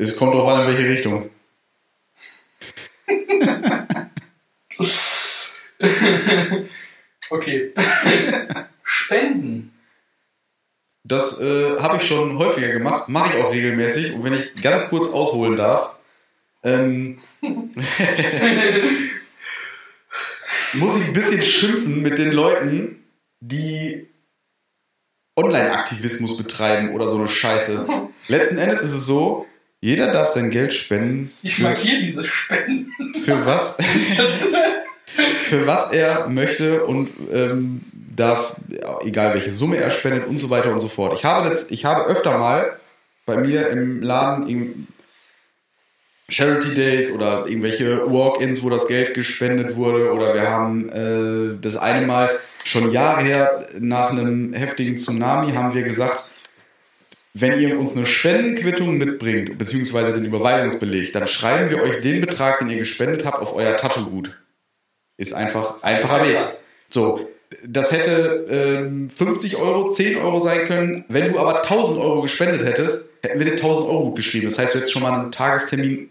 Es 0.00 0.16
kommt 0.16 0.34
drauf 0.34 0.48
an, 0.48 0.62
in 0.62 0.68
welche 0.68 0.88
Richtung. 0.88 1.28
Okay. 7.32 7.72
Spenden. 8.82 9.72
Das 11.04 11.40
äh, 11.40 11.78
habe 11.78 11.98
ich 11.98 12.02
schon 12.02 12.38
häufiger 12.38 12.72
gemacht, 12.72 13.08
mache 13.08 13.36
ich 13.36 13.44
auch 13.44 13.52
regelmäßig. 13.52 14.14
Und 14.14 14.24
wenn 14.24 14.34
ich 14.34 14.60
ganz 14.60 14.90
kurz 14.90 15.12
ausholen 15.12 15.54
darf, 15.56 15.94
ähm, 16.64 17.20
muss 20.74 21.00
ich 21.00 21.06
ein 21.06 21.12
bisschen 21.12 21.42
schimpfen 21.42 22.02
mit 22.02 22.18
den 22.18 22.32
Leuten, 22.32 23.04
die 23.38 24.08
Online-Aktivismus 25.36 26.36
betreiben 26.36 26.90
oder 26.90 27.06
so 27.06 27.16
eine 27.16 27.28
Scheiße. 27.28 27.86
Letzten 28.26 28.58
Endes 28.58 28.82
ist 28.82 28.92
es 28.92 29.06
so, 29.06 29.46
jeder 29.80 30.12
darf 30.12 30.28
sein 30.28 30.50
Geld 30.50 30.72
spenden. 30.72 31.32
Ich 31.42 31.56
Für, 31.56 31.62
markiere 31.62 32.00
diese 32.00 32.24
Spenden. 32.24 32.92
für 33.24 33.46
was? 33.46 33.78
für 35.40 35.66
was 35.66 35.92
er 35.92 36.28
möchte 36.28 36.84
und 36.84 37.10
ähm, 37.32 37.80
darf, 38.14 38.56
egal 39.04 39.34
welche 39.34 39.50
Summe 39.50 39.78
er 39.78 39.90
spendet 39.90 40.26
und 40.26 40.38
so 40.38 40.50
weiter 40.50 40.70
und 40.70 40.78
so 40.78 40.88
fort. 40.88 41.14
Ich 41.14 41.24
habe, 41.24 41.48
letzt, 41.48 41.72
ich 41.72 41.84
habe 41.84 42.04
öfter 42.04 42.38
mal 42.38 42.78
bei 43.26 43.36
mir 43.36 43.68
im 43.70 44.02
Laden 44.02 44.48
im 44.48 44.86
Charity 46.28 46.74
Days 46.74 47.16
oder 47.16 47.46
irgendwelche 47.46 48.10
Walk-ins, 48.10 48.62
wo 48.62 48.70
das 48.70 48.86
Geld 48.86 49.14
gespendet 49.14 49.76
wurde 49.76 50.12
oder 50.12 50.34
wir 50.34 50.48
haben 50.48 50.88
äh, 50.90 51.60
das 51.60 51.76
eine 51.76 52.06
Mal 52.06 52.30
schon 52.62 52.92
Jahre 52.92 53.24
her 53.24 53.68
nach 53.78 54.10
einem 54.10 54.52
heftigen 54.52 54.96
Tsunami 54.96 55.52
haben 55.52 55.74
wir 55.74 55.82
gesagt, 55.82 56.29
wenn 57.34 57.58
ihr 57.60 57.78
uns 57.78 57.96
eine 57.96 58.06
Spendenquittung 58.06 58.98
mitbringt, 58.98 59.56
beziehungsweise 59.56 60.12
den 60.12 60.24
Überweisungsbeleg, 60.24 61.12
dann 61.12 61.26
schreiben 61.28 61.70
wir 61.70 61.82
euch 61.82 62.00
den 62.00 62.20
Betrag, 62.20 62.58
den 62.58 62.68
ihr 62.68 62.78
gespendet 62.78 63.24
habt, 63.24 63.38
auf 63.40 63.54
euer 63.54 63.76
Tattoo-Gut. 63.76 64.36
Ist 65.16 65.32
einfach 65.34 65.82
einfacher 65.82 66.26
Weg. 66.26 66.38
So, 66.88 67.28
das 67.66 67.92
hätte 67.92 68.46
ähm, 68.48 69.10
50 69.10 69.56
Euro, 69.56 69.90
10 69.90 70.16
Euro 70.18 70.38
sein 70.38 70.64
können. 70.66 71.04
Wenn 71.08 71.32
du 71.32 71.38
aber 71.38 71.56
1000 71.58 72.00
Euro 72.00 72.22
gespendet 72.22 72.66
hättest, 72.66 73.10
hätten 73.22 73.38
wir 73.38 73.44
dir 73.46 73.52
1000 73.52 73.86
Euro 73.88 74.04
gut 74.06 74.16
geschrieben. 74.16 74.46
Das 74.46 74.58
heißt, 74.58 74.74
du 74.74 74.78
hättest 74.78 74.92
schon 74.92 75.02
mal 75.02 75.12
einen 75.12 75.30
Tagestermin 75.32 76.10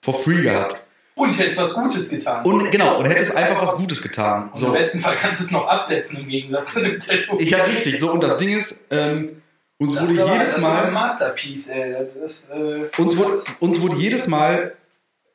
for 0.00 0.14
free 0.14 0.42
gehabt. 0.42 0.76
Und 1.14 1.38
hättest 1.38 1.58
was 1.58 1.74
Gutes 1.74 2.10
getan. 2.10 2.44
Und 2.44 2.70
genau, 2.70 2.98
und 2.98 3.06
hättest 3.06 3.34
einfach 3.36 3.62
was 3.62 3.76
Gutes 3.76 4.02
getan. 4.02 4.50
Und 4.52 4.60
Im 4.60 4.66
So. 4.66 4.72
besten 4.72 5.00
Fall 5.00 5.16
kannst 5.16 5.40
du 5.40 5.44
es 5.46 5.50
noch 5.50 5.66
absetzen 5.66 6.18
im 6.18 6.28
Gegensatz 6.28 6.72
zu 6.72 6.80
dem 6.80 6.98
Tattoo. 7.00 7.36
Ich 7.38 7.50
ja 7.50 7.64
richtig. 7.64 7.98
So, 7.98 8.12
und 8.12 8.22
das 8.22 8.38
Ding 8.38 8.56
ist, 8.56 8.84
ähm, 8.90 9.42
uns 9.78 9.94
das 9.94 10.02
wurde 10.02 10.12
ist 10.14 10.20
aber- 10.20 10.32
jedes 10.32 10.46
das 10.48 10.58
ist 10.58 10.64
aber 10.64 10.78
ein 10.78 10.92
Mal. 10.92 11.00
Masterpiece, 11.08 11.68
ey. 11.68 11.92
Das 11.92 12.14
ist, 12.34 12.48
äh, 12.50 13.00
uns 13.00 13.16
wurde, 13.16 13.32
uns 13.60 13.80
wurde 13.80 13.96
jedes 13.96 14.26
Mal, 14.28 14.72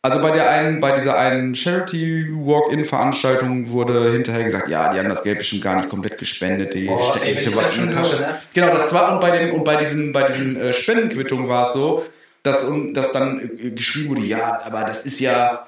also 0.04 0.20
bei 0.22 0.32
der 0.32 0.50
einen, 0.50 0.82
bei 0.82 0.98
dieser 0.98 1.16
einen 1.18 1.54
Charity 1.54 2.28
Walk-In-Veranstaltung 2.34 3.70
wurde 3.70 4.12
hinterher 4.12 4.44
gesagt, 4.44 4.68
ja, 4.68 4.92
die 4.92 5.00
haben 5.00 5.10
das 5.10 5.22
Geld 5.22 5.38
bestimmt 5.40 5.62
gar 5.64 5.76
nicht 5.76 5.90
komplett 5.90 6.18
gespendet, 6.18 6.74
die 6.74 6.86
Boah, 6.88 7.16
stecken 7.16 7.32
sich 7.44 7.56
was 7.56 7.78
in 7.78 7.84
die 7.92 7.96
Tasche. 7.96 8.22
ne? 8.22 8.38
Genau, 8.54 8.74
das 8.74 8.94
war 8.94 9.14
und 9.14 9.22
bei 9.22 9.32
den 9.38 9.52
und 9.52 9.64
bei 9.64 9.76
diesen 9.76 10.12
bei 10.12 10.24
diesen 10.24 10.60
äh, 10.60 10.74
Spendenquittungen 10.74 11.48
war 11.48 11.68
es 11.68 11.74
so, 11.74 12.04
dass 12.44 12.72
dass 12.94 13.14
dann 13.14 13.40
äh, 13.60 13.70
geschrieben 13.72 14.10
wurde, 14.16 14.26
ja, 14.26 14.62
aber 14.64 14.82
das 14.86 15.04
ist 15.04 15.20
ja 15.20 15.68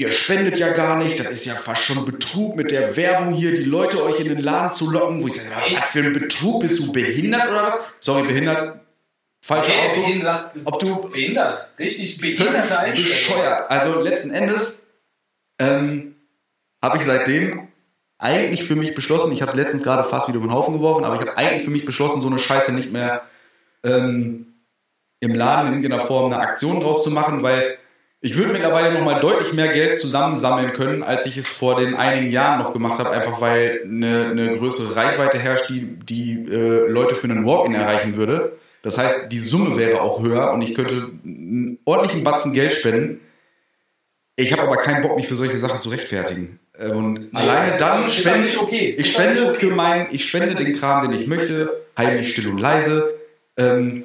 Ihr 0.00 0.12
spendet 0.12 0.58
ja 0.58 0.68
gar 0.70 0.96
nicht, 0.96 1.18
das 1.18 1.26
ist 1.28 1.44
ja 1.44 1.56
fast 1.56 1.82
schon 1.82 2.04
Betrug 2.04 2.54
mit 2.54 2.70
der 2.70 2.96
Werbung 2.96 3.32
hier, 3.32 3.50
die 3.50 3.64
Leute 3.64 4.00
euch 4.04 4.20
in 4.20 4.28
den 4.28 4.38
Laden 4.38 4.70
zu 4.70 4.88
locken, 4.90 5.20
wo 5.20 5.26
ich 5.26 5.34
sage, 5.42 5.72
was 5.72 5.84
für 5.86 6.04
ein 6.04 6.12
Betrug, 6.12 6.60
bist 6.60 6.78
du 6.78 6.92
behindert 6.92 7.48
oder 7.48 7.64
was? 7.64 7.80
Sorry, 7.98 8.22
behindert, 8.28 8.80
falscher 9.42 9.72
ey, 9.72 9.86
Ausdruck. 9.86 10.04
behindert, 10.04 10.52
Ob 10.64 10.78
du 10.78 11.10
behindert. 11.10 11.72
Richtig 11.80 12.18
behinderte 12.18 12.78
Einstellung. 12.78 13.10
bescheuert. 13.10 13.70
Also 13.72 14.00
letzten 14.00 14.30
Endes 14.30 14.86
ähm, 15.58 16.14
habe 16.80 16.98
ich 16.98 17.04
seitdem 17.04 17.66
eigentlich 18.18 18.62
für 18.62 18.76
mich 18.76 18.94
beschlossen, 18.94 19.32
ich 19.32 19.42
habe 19.42 19.50
es 19.50 19.56
letztens 19.56 19.82
gerade 19.82 20.04
fast 20.04 20.28
wieder 20.28 20.38
über 20.38 20.46
den 20.46 20.52
Haufen 20.54 20.74
geworfen, 20.74 21.04
aber 21.04 21.16
ich 21.16 21.20
habe 21.22 21.36
eigentlich 21.36 21.64
für 21.64 21.70
mich 21.72 21.84
beschlossen, 21.84 22.20
so 22.20 22.28
eine 22.28 22.38
Scheiße 22.38 22.72
nicht 22.72 22.92
mehr 22.92 23.22
ähm, 23.82 24.54
im 25.18 25.34
Laden 25.34 25.66
in 25.66 25.74
irgendeiner 25.74 26.04
Form 26.04 26.32
eine 26.32 26.40
Aktion 26.40 26.78
draus 26.78 27.02
zu 27.02 27.10
machen, 27.10 27.42
weil 27.42 27.78
ich 28.20 28.36
würde 28.36 28.52
mittlerweile 28.52 28.92
nochmal 28.92 29.20
deutlich 29.20 29.52
mehr 29.52 29.68
Geld 29.68 29.96
zusammensammeln 29.96 30.72
können, 30.72 31.02
als 31.04 31.26
ich 31.26 31.36
es 31.36 31.48
vor 31.48 31.76
den 31.76 31.94
einigen 31.94 32.32
Jahren 32.32 32.58
noch 32.58 32.72
gemacht 32.72 32.98
habe, 32.98 33.10
einfach 33.10 33.40
weil 33.40 33.82
eine, 33.84 34.30
eine 34.30 34.56
größere 34.58 34.96
Reichweite 34.96 35.38
herrscht, 35.38 35.68
die, 35.68 35.98
die 36.04 36.32
äh, 36.50 36.88
Leute 36.88 37.14
für 37.14 37.28
einen 37.28 37.46
Walk-In 37.46 37.74
erreichen 37.74 38.16
würde. 38.16 38.58
Das 38.82 38.98
heißt, 38.98 39.30
die 39.30 39.38
Summe 39.38 39.76
wäre 39.76 40.00
auch 40.00 40.22
höher 40.22 40.50
und 40.52 40.62
ich 40.62 40.74
könnte 40.74 41.10
einen 41.24 41.78
ordentlichen 41.84 42.24
Batzen 42.24 42.52
Geld 42.52 42.72
spenden. 42.72 43.20
Ich 44.34 44.52
habe 44.52 44.62
aber 44.62 44.76
keinen 44.76 45.02
Bock, 45.02 45.16
mich 45.16 45.28
für 45.28 45.36
solche 45.36 45.58
Sachen 45.58 45.80
zu 45.80 45.88
rechtfertigen. 45.88 46.58
Äh, 46.76 46.90
Und 46.90 47.34
alleine 47.34 47.76
dann 47.76 48.08
spende 48.08 48.48
okay. 48.60 48.96
ich 48.98 49.12
spende 49.12 49.54
für 49.54 49.70
mein, 49.70 50.08
ich 50.10 50.28
spende 50.28 50.54
den 50.56 50.72
Kram, 50.74 51.08
den 51.08 51.20
ich 51.20 51.26
möchte, 51.28 51.84
heimlich, 51.96 52.30
still 52.32 52.48
und 52.48 52.58
leise. 52.58 53.14
Ähm, 53.56 54.04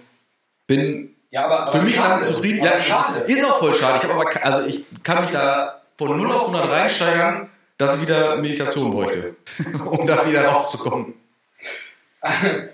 bin 0.68 1.12
Ja, 1.34 1.46
aber, 1.46 1.62
aber 1.62 1.72
Für 1.72 1.80
mich 1.80 1.96
schade. 1.96 2.24
zufrieden. 2.24 2.64
Ja, 2.64 2.80
schade. 2.80 3.22
ist 3.22 3.44
auch 3.44 3.58
voll 3.58 3.74
schade. 3.74 3.98
Ich 3.98 4.04
habe 4.04 4.14
aber, 4.14 4.46
also 4.46 4.68
ich 4.68 4.86
kann 5.02 5.22
mich 5.22 5.32
da 5.32 5.82
von 5.98 6.16
0 6.16 6.32
auf 6.32 6.42
100 6.42 6.70
reinsteigern, 6.70 7.50
dass 7.80 7.96
ich 7.96 8.04
wieder 8.04 8.36
Meditation 8.36 8.92
bräuchte, 8.92 9.36
um 9.86 10.06
da 10.06 10.28
wieder 10.28 10.46
rauszukommen. 10.46 11.16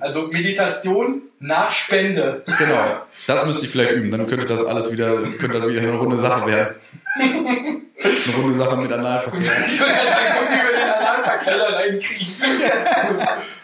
Also 0.00 0.28
Meditation 0.28 1.22
nach 1.38 1.70
Spende. 1.70 2.42
Genau. 2.58 3.02
Das 3.26 3.46
müsste 3.46 3.66
ich 3.66 3.70
vielleicht 3.70 3.92
üben. 3.92 4.10
Dann 4.10 4.26
könnte 4.26 4.46
das 4.46 4.64
alles 4.64 4.90
wieder, 4.90 5.16
könnte 5.38 5.60
das 5.60 5.68
wieder 5.68 5.80
eine 5.80 5.92
runde 5.98 6.16
Sache 6.16 6.46
werden. 6.46 6.76
Eine 7.18 8.36
runde 8.36 8.54
Sache 8.54 8.76
mit 8.76 8.90
Analverkehr. 8.90 9.40
Ich 9.66 9.80
wie 9.80 9.84
wir 9.84 10.72
den 10.72 10.88
Analverkehr 10.88 11.74
reinkriegen. 11.74 12.58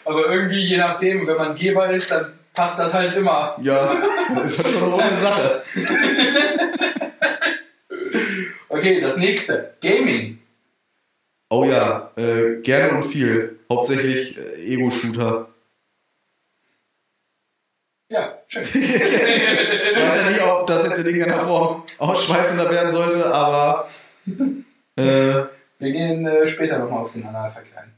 Aber 0.04 0.26
irgendwie, 0.30 0.60
je 0.60 0.76
nachdem, 0.76 1.26
wenn 1.26 1.36
man 1.36 1.54
Geber 1.54 1.88
ist, 1.90 2.10
dann 2.10 2.32
passt 2.54 2.78
das 2.78 2.92
halt 2.92 3.14
immer. 3.16 3.56
Ja, 3.60 3.92
ist 4.42 4.64
halt 4.64 4.76
schon 4.76 5.00
eine 5.00 5.16
Sache. 5.16 5.62
Okay, 8.72 9.02
das 9.02 9.16
nächste. 9.18 9.74
Gaming. 9.82 10.40
Oh 11.50 11.64
ja, 11.64 12.10
äh, 12.16 12.62
gerne 12.62 12.96
und 12.96 13.02
viel. 13.02 13.60
Hauptsächlich 13.70 14.38
äh, 14.38 14.72
Ego-Shooter. 14.72 15.48
Ja, 18.08 18.38
schön. 18.48 18.62
Ich 18.72 19.98
weiß 19.98 20.24
ja 20.24 20.30
nicht, 20.30 20.42
ob 20.42 20.66
das 20.66 20.84
jetzt 20.84 20.98
in 20.98 21.14
irgendeiner 21.14 21.40
Form 21.42 21.84
ausschweifender 21.98 22.70
werden 22.70 22.90
sollte, 22.90 23.32
aber 23.32 23.88
äh, 24.96 25.02
Wir 25.78 25.92
gehen 25.92 26.26
äh, 26.26 26.48
später 26.48 26.78
nochmal 26.78 27.02
auf 27.02 27.12
den 27.12 27.26
Analverkehr 27.26 27.84
ein. 27.84 27.92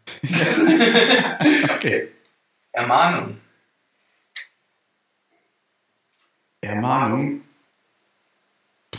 okay. 1.77 2.09
Ermahnung. 2.73 3.39
Ermahnung. 6.65 7.43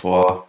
Boah. 0.02 0.48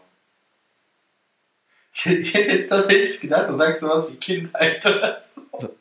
Ich, 1.92 2.06
ich 2.06 2.34
hätte 2.34 2.50
jetzt 2.50 2.68
tatsächlich 2.68 3.20
gedacht, 3.20 3.48
du 3.48 3.56
sagst 3.56 3.80
sowas 3.80 4.10
wie 4.10 4.16
Kindheit 4.16 4.84
oder 4.84 5.18
so. 5.18 5.74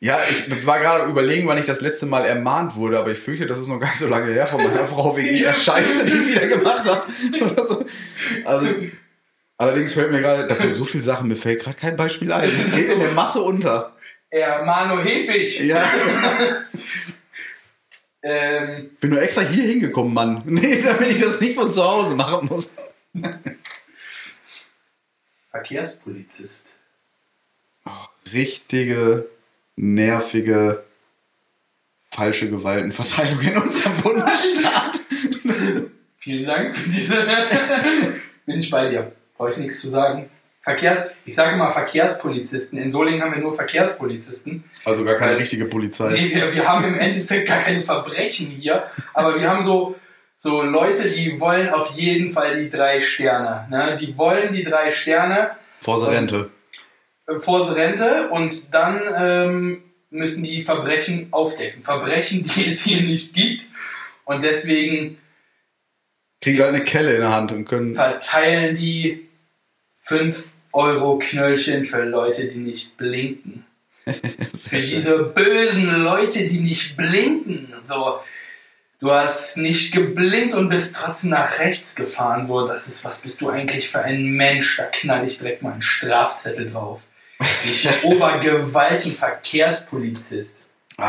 Ja, 0.00 0.20
ich 0.22 0.66
war 0.66 0.78
gerade 0.78 1.10
überlegen, 1.10 1.48
wann 1.48 1.58
ich 1.58 1.64
das 1.64 1.80
letzte 1.80 2.06
Mal 2.06 2.24
ermahnt 2.24 2.76
wurde, 2.76 2.98
aber 2.98 3.10
ich 3.10 3.18
fürchte, 3.18 3.46
das 3.46 3.58
ist 3.58 3.66
noch 3.66 3.80
gar 3.80 3.88
nicht 3.88 3.98
so 3.98 4.06
lange 4.06 4.32
her 4.32 4.46
von 4.46 4.62
meiner 4.62 4.84
Frau 4.84 5.16
wegen 5.16 5.34
ihrer 5.34 5.52
Scheiße, 5.52 6.06
die 6.06 6.12
ich 6.14 6.28
wieder 6.28 6.46
gemacht 6.46 6.86
habe. 6.86 7.04
So. 7.56 7.84
Also, 8.44 8.74
allerdings 9.56 9.94
fällt 9.94 10.12
mir 10.12 10.20
gerade, 10.20 10.46
das 10.46 10.60
sind 10.60 10.74
so 10.74 10.84
viele 10.84 11.02
Sachen, 11.02 11.26
mir 11.26 11.36
fällt 11.36 11.60
gerade 11.60 11.76
kein 11.76 11.96
Beispiel 11.96 12.32
ein. 12.32 12.50
Geht 12.74 12.90
in 12.90 13.00
der 13.00 13.10
Masse 13.10 13.42
unter. 13.42 13.96
Ermahnung 14.30 15.00
Hedwig. 15.00 15.64
Ja, 15.64 15.82
Ähm, 18.30 18.90
bin 19.00 19.10
nur 19.10 19.22
extra 19.22 19.40
hier 19.40 19.64
hingekommen, 19.64 20.12
Mann. 20.12 20.42
Nee, 20.46 20.82
damit 20.82 21.10
ich 21.10 21.18
das 21.22 21.40
nicht 21.40 21.54
von 21.54 21.70
zu 21.70 21.82
Hause 21.82 22.14
machen 22.14 22.46
muss. 22.48 22.76
Verkehrspolizist. 25.50 26.66
Richtige, 28.30 29.26
nervige, 29.76 30.84
falsche 32.10 32.50
Gewaltenverteilung 32.50 33.40
in 33.40 33.56
unserem 33.56 33.96
Bundesstaat. 34.02 35.00
Vielen 36.18 36.46
Dank 36.46 36.76
für 36.76 36.90
diese. 36.90 37.14
Bin 38.46 38.58
ich 38.58 38.70
bei 38.70 38.90
dir. 38.90 39.12
Brauche 39.38 39.52
ich 39.52 39.56
nichts 39.56 39.80
zu 39.80 39.88
sagen. 39.88 40.28
Verkehrs, 40.68 41.10
ich 41.24 41.34
sage 41.34 41.56
mal 41.56 41.70
Verkehrspolizisten. 41.72 42.78
In 42.78 42.90
Solingen 42.90 43.22
haben 43.22 43.34
wir 43.34 43.40
nur 43.40 43.54
Verkehrspolizisten. 43.54 44.64
Also 44.84 45.02
gar 45.02 45.14
keine 45.14 45.38
richtige 45.38 45.64
Polizei. 45.64 46.10
Nee, 46.10 46.34
wir, 46.34 46.54
wir 46.54 46.68
haben 46.68 46.84
im 46.84 46.98
Endeffekt 46.98 47.48
gar 47.48 47.60
keine 47.60 47.82
Verbrechen 47.82 48.48
hier, 48.48 48.84
aber 49.14 49.40
wir 49.40 49.48
haben 49.48 49.62
so, 49.62 49.96
so 50.36 50.62
Leute, 50.62 51.08
die 51.08 51.40
wollen 51.40 51.70
auf 51.70 51.94
jeden 51.94 52.30
Fall 52.30 52.62
die 52.62 52.68
drei 52.68 53.00
Sterne. 53.00 53.66
Ne? 53.70 53.98
Die 53.98 54.16
wollen 54.18 54.52
die 54.52 54.62
drei 54.62 54.92
Sterne 54.92 55.52
Vor 55.80 56.06
Rente. 56.06 56.50
äh, 57.26 57.38
vor 57.38 57.74
Rente 57.74 58.28
und 58.28 58.74
dann 58.74 59.00
ähm, 59.18 59.82
müssen 60.10 60.44
die 60.44 60.62
Verbrechen 60.62 61.28
aufdecken. 61.30 61.82
Verbrechen, 61.82 62.44
die 62.44 62.70
es 62.70 62.82
hier 62.82 63.00
nicht 63.00 63.34
gibt. 63.34 63.62
Und 64.26 64.44
deswegen 64.44 65.16
Kriegen 66.42 66.60
halt 66.60 66.74
eine 66.74 66.84
Kelle 66.84 67.14
in 67.14 67.20
der 67.20 67.32
Hand 67.34 67.52
und 67.52 67.64
können. 67.64 67.96
verteilen 67.96 68.76
die 68.76 69.28
5 70.02 70.52
Euro 70.72 71.18
Knöllchen 71.18 71.84
für 71.84 72.04
Leute, 72.04 72.48
die 72.48 72.58
nicht 72.58 72.96
blinken. 72.96 73.64
Für 74.08 74.78
diese 74.78 75.22
bösen 75.22 76.02
Leute, 76.02 76.46
die 76.46 76.60
nicht 76.60 76.96
blinken. 76.96 77.74
So, 77.86 78.20
du 79.00 79.10
hast 79.10 79.58
nicht 79.58 79.92
geblinkt 79.92 80.54
und 80.54 80.70
bist 80.70 80.96
trotzdem 80.96 81.28
nach 81.30 81.58
rechts 81.58 81.94
gefahren. 81.94 82.46
So, 82.46 82.66
das 82.66 82.88
ist, 82.88 83.04
was 83.04 83.18
bist 83.18 83.42
du 83.42 83.50
eigentlich 83.50 83.90
für 83.90 84.00
ein 84.00 84.24
Mensch? 84.24 84.78
Da 84.78 84.84
knall 84.84 85.26
ich 85.26 85.38
direkt 85.38 85.60
mal 85.62 85.72
einen 85.72 85.82
Strafzettel 85.82 86.70
drauf. 86.70 87.02
Ich 87.64 87.86
Obergewaltenverkehrspolizist. 88.02 90.57
Ah, 90.57 90.57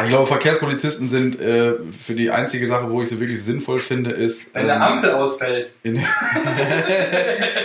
ich 0.04 0.10
glaube, 0.10 0.28
Verkehrspolizisten 0.28 1.10
sind 1.10 1.40
äh, 1.42 1.74
für 2.00 2.14
die 2.14 2.30
einzige 2.30 2.66
Sache, 2.66 2.92
wo 2.92 3.02
ich 3.02 3.10
sie 3.10 3.20
wirklich 3.20 3.44
sinnvoll 3.44 3.80
finde, 3.80 4.12
ist. 4.12 4.54
Wenn 4.54 4.68
der 4.68 4.82
Ampel 4.82 5.12
ausfällt. 5.12 5.74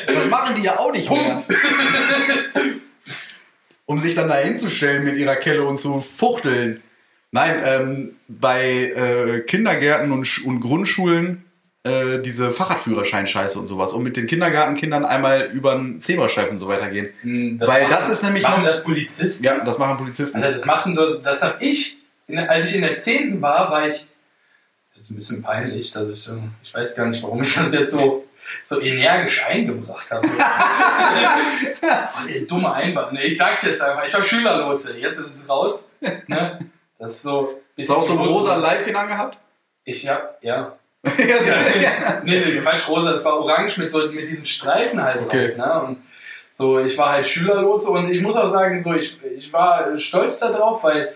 das 0.06 0.30
machen 0.30 0.54
die 0.56 0.62
ja 0.62 0.78
auch 0.78 0.92
nicht 0.92 1.10
mehr. 1.10 1.20
Punkt. 1.20 1.48
Um 3.86 3.98
sich 3.98 4.14
dann 4.14 4.28
da 4.28 4.36
hinzustellen 4.36 5.04
mit 5.04 5.18
ihrer 5.18 5.36
Kelle 5.36 5.64
und 5.64 5.78
zu 5.78 6.00
fuchteln. 6.00 6.82
Nein, 7.32 7.60
ähm, 7.62 8.16
bei 8.28 8.62
äh, 8.96 9.40
Kindergärten 9.40 10.10
und, 10.10 10.42
und 10.46 10.60
Grundschulen 10.60 11.44
äh, 11.82 12.18
diese 12.20 12.50
Fahrradführerschein-Scheiße 12.50 13.58
und 13.58 13.66
sowas. 13.66 13.92
Und 13.92 14.02
mit 14.02 14.16
den 14.16 14.26
Kindergartenkindern 14.26 15.04
einmal 15.04 15.50
über 15.52 15.74
den 15.74 16.00
Zebrastreifen 16.00 16.52
und 16.52 16.58
so 16.60 16.68
weitergehen. 16.68 17.10
Weil 17.60 17.86
das 17.88 18.08
ist 18.08 18.24
nämlich 18.24 18.44
machen 18.44 18.62
noch- 18.64 18.70
das 18.70 18.82
Polizisten. 18.84 19.44
Ja, 19.44 19.62
das 19.62 19.76
machen 19.78 19.98
Polizisten. 19.98 20.42
Alter, 20.42 20.58
das 20.58 20.66
machen 20.66 20.94
das, 20.94 21.20
das 21.22 21.42
habe 21.42 21.62
ich, 21.62 21.93
als 22.48 22.70
ich 22.70 22.76
in 22.76 22.82
der 22.82 22.98
10. 22.98 23.40
war, 23.42 23.70
war 23.70 23.88
ich, 23.88 24.08
das 24.94 25.04
ist 25.04 25.10
ein 25.10 25.16
bisschen 25.16 25.42
peinlich, 25.42 25.90
dass 25.92 26.08
ich, 26.08 26.22
so- 26.22 26.38
ich 26.62 26.72
weiß 26.74 26.96
gar 26.96 27.06
nicht, 27.06 27.22
warum 27.22 27.42
ich 27.42 27.54
das 27.54 27.72
jetzt 27.72 27.92
so, 27.92 28.24
so 28.68 28.80
energisch 28.80 29.44
eingebracht 29.44 30.10
habe. 30.10 30.26
Voll 32.12 32.32
der 32.32 32.40
dumme 32.42 32.72
Einwand. 32.72 33.12
Ne, 33.12 33.22
ich 33.24 33.36
sag's 33.36 33.62
jetzt 33.62 33.82
einfach, 33.82 34.04
ich 34.06 34.14
war 34.14 34.22
Schülerlotse, 34.22 34.96
jetzt 34.98 35.18
ist 35.18 35.34
es 35.42 35.48
raus. 35.48 35.90
Ne? 36.26 36.58
Das 36.98 37.12
ist 37.16 37.22
so. 37.22 37.60
Hast 37.78 37.88
du 37.88 37.94
auch 37.94 38.02
so 38.02 38.12
ein 38.14 38.18
rosa 38.26 38.56
Leibchen 38.56 38.94
angehabt? 38.94 39.38
Ich 39.84 40.08
hab, 40.08 40.38
ja. 40.42 40.76
ja. 41.04 41.10
Nee, 42.24 42.40
nee, 42.40 42.60
falsch 42.62 42.88
rosa, 42.88 43.12
das 43.12 43.24
war 43.24 43.38
orange 43.40 43.78
mit, 43.78 43.90
so, 43.92 44.06
mit 44.10 44.26
diesen 44.28 44.46
Streifen 44.46 45.02
halt 45.02 45.20
Okay. 45.22 45.54
drauf. 45.54 45.66
Ne? 45.66 45.82
Und 45.88 45.96
so, 46.52 46.78
ich 46.78 46.96
war 46.96 47.10
halt 47.10 47.26
Schülerlotse 47.26 47.90
und 47.90 48.10
ich 48.12 48.22
muss 48.22 48.36
auch 48.36 48.48
sagen, 48.48 48.80
so, 48.82 48.94
ich, 48.94 49.18
ich 49.36 49.52
war 49.52 49.98
stolz 49.98 50.38
darauf, 50.38 50.82
weil 50.84 51.12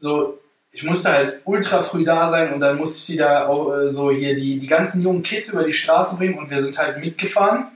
so, 0.00 0.38
ich 0.72 0.84
musste 0.84 1.12
halt 1.12 1.40
ultra 1.44 1.82
früh 1.82 2.04
da 2.04 2.28
sein 2.28 2.52
und 2.52 2.60
dann 2.60 2.76
musste 2.76 2.98
ich 2.98 3.06
die 3.06 3.16
da 3.16 3.46
auch 3.46 3.74
äh, 3.74 3.90
so 3.90 4.10
hier 4.10 4.34
die, 4.34 4.58
die 4.58 4.66
ganzen 4.66 5.02
jungen 5.02 5.22
Kids 5.22 5.48
über 5.48 5.64
die 5.64 5.72
Straße 5.72 6.16
bringen 6.16 6.38
und 6.38 6.50
wir 6.50 6.62
sind 6.62 6.78
halt 6.78 6.98
mitgefahren. 6.98 7.68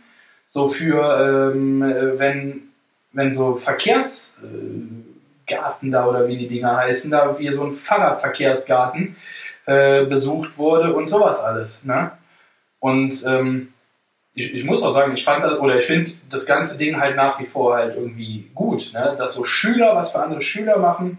So 0.46 0.68
für, 0.68 1.52
ähm, 1.54 1.82
äh, 1.82 2.18
wenn, 2.18 2.62
wenn 3.12 3.34
so 3.34 3.56
Verkehrsgarten 3.56 5.90
da 5.90 6.06
oder 6.06 6.28
wie 6.28 6.36
die 6.36 6.48
Dinger 6.48 6.76
heißen, 6.76 7.10
da 7.10 7.38
wie 7.38 7.52
so 7.52 7.64
ein 7.64 7.72
Fahrradverkehrsgarten 7.72 9.16
äh, 9.66 10.04
besucht 10.04 10.58
wurde 10.58 10.94
und 10.94 11.08
sowas 11.08 11.40
alles. 11.40 11.84
Ne? 11.84 12.12
Und 12.80 13.24
ähm, 13.26 13.72
ich, 14.34 14.54
ich 14.54 14.64
muss 14.64 14.82
auch 14.82 14.90
sagen, 14.90 15.14
ich 15.14 15.24
fand 15.24 15.44
das, 15.44 15.58
oder 15.58 15.78
ich 15.78 15.86
finde 15.86 16.10
das 16.30 16.46
ganze 16.46 16.78
Ding 16.78 17.00
halt 17.00 17.16
nach 17.16 17.38
wie 17.40 17.46
vor 17.46 17.76
halt 17.76 17.96
irgendwie 17.96 18.50
gut, 18.54 18.92
ne? 18.92 19.14
dass 19.18 19.34
so 19.34 19.44
Schüler 19.44 19.94
was 19.94 20.12
für 20.12 20.22
andere 20.22 20.42
Schüler 20.42 20.78
machen. 20.78 21.18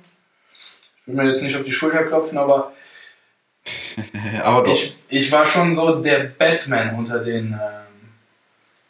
Ich 1.05 1.07
will 1.07 1.15
mir 1.15 1.29
jetzt 1.29 1.43
nicht 1.43 1.55
auf 1.55 1.63
die 1.63 1.73
Schulter 1.73 2.03
klopfen, 2.03 2.37
aber 2.37 2.73
Aber 4.43 4.67
ich, 4.71 4.97
ich 5.09 5.31
war 5.31 5.47
schon 5.47 5.75
so 5.75 6.01
der 6.01 6.25
Batman 6.37 6.95
unter 6.95 7.19
den 7.19 7.53
ähm, 7.53 8.09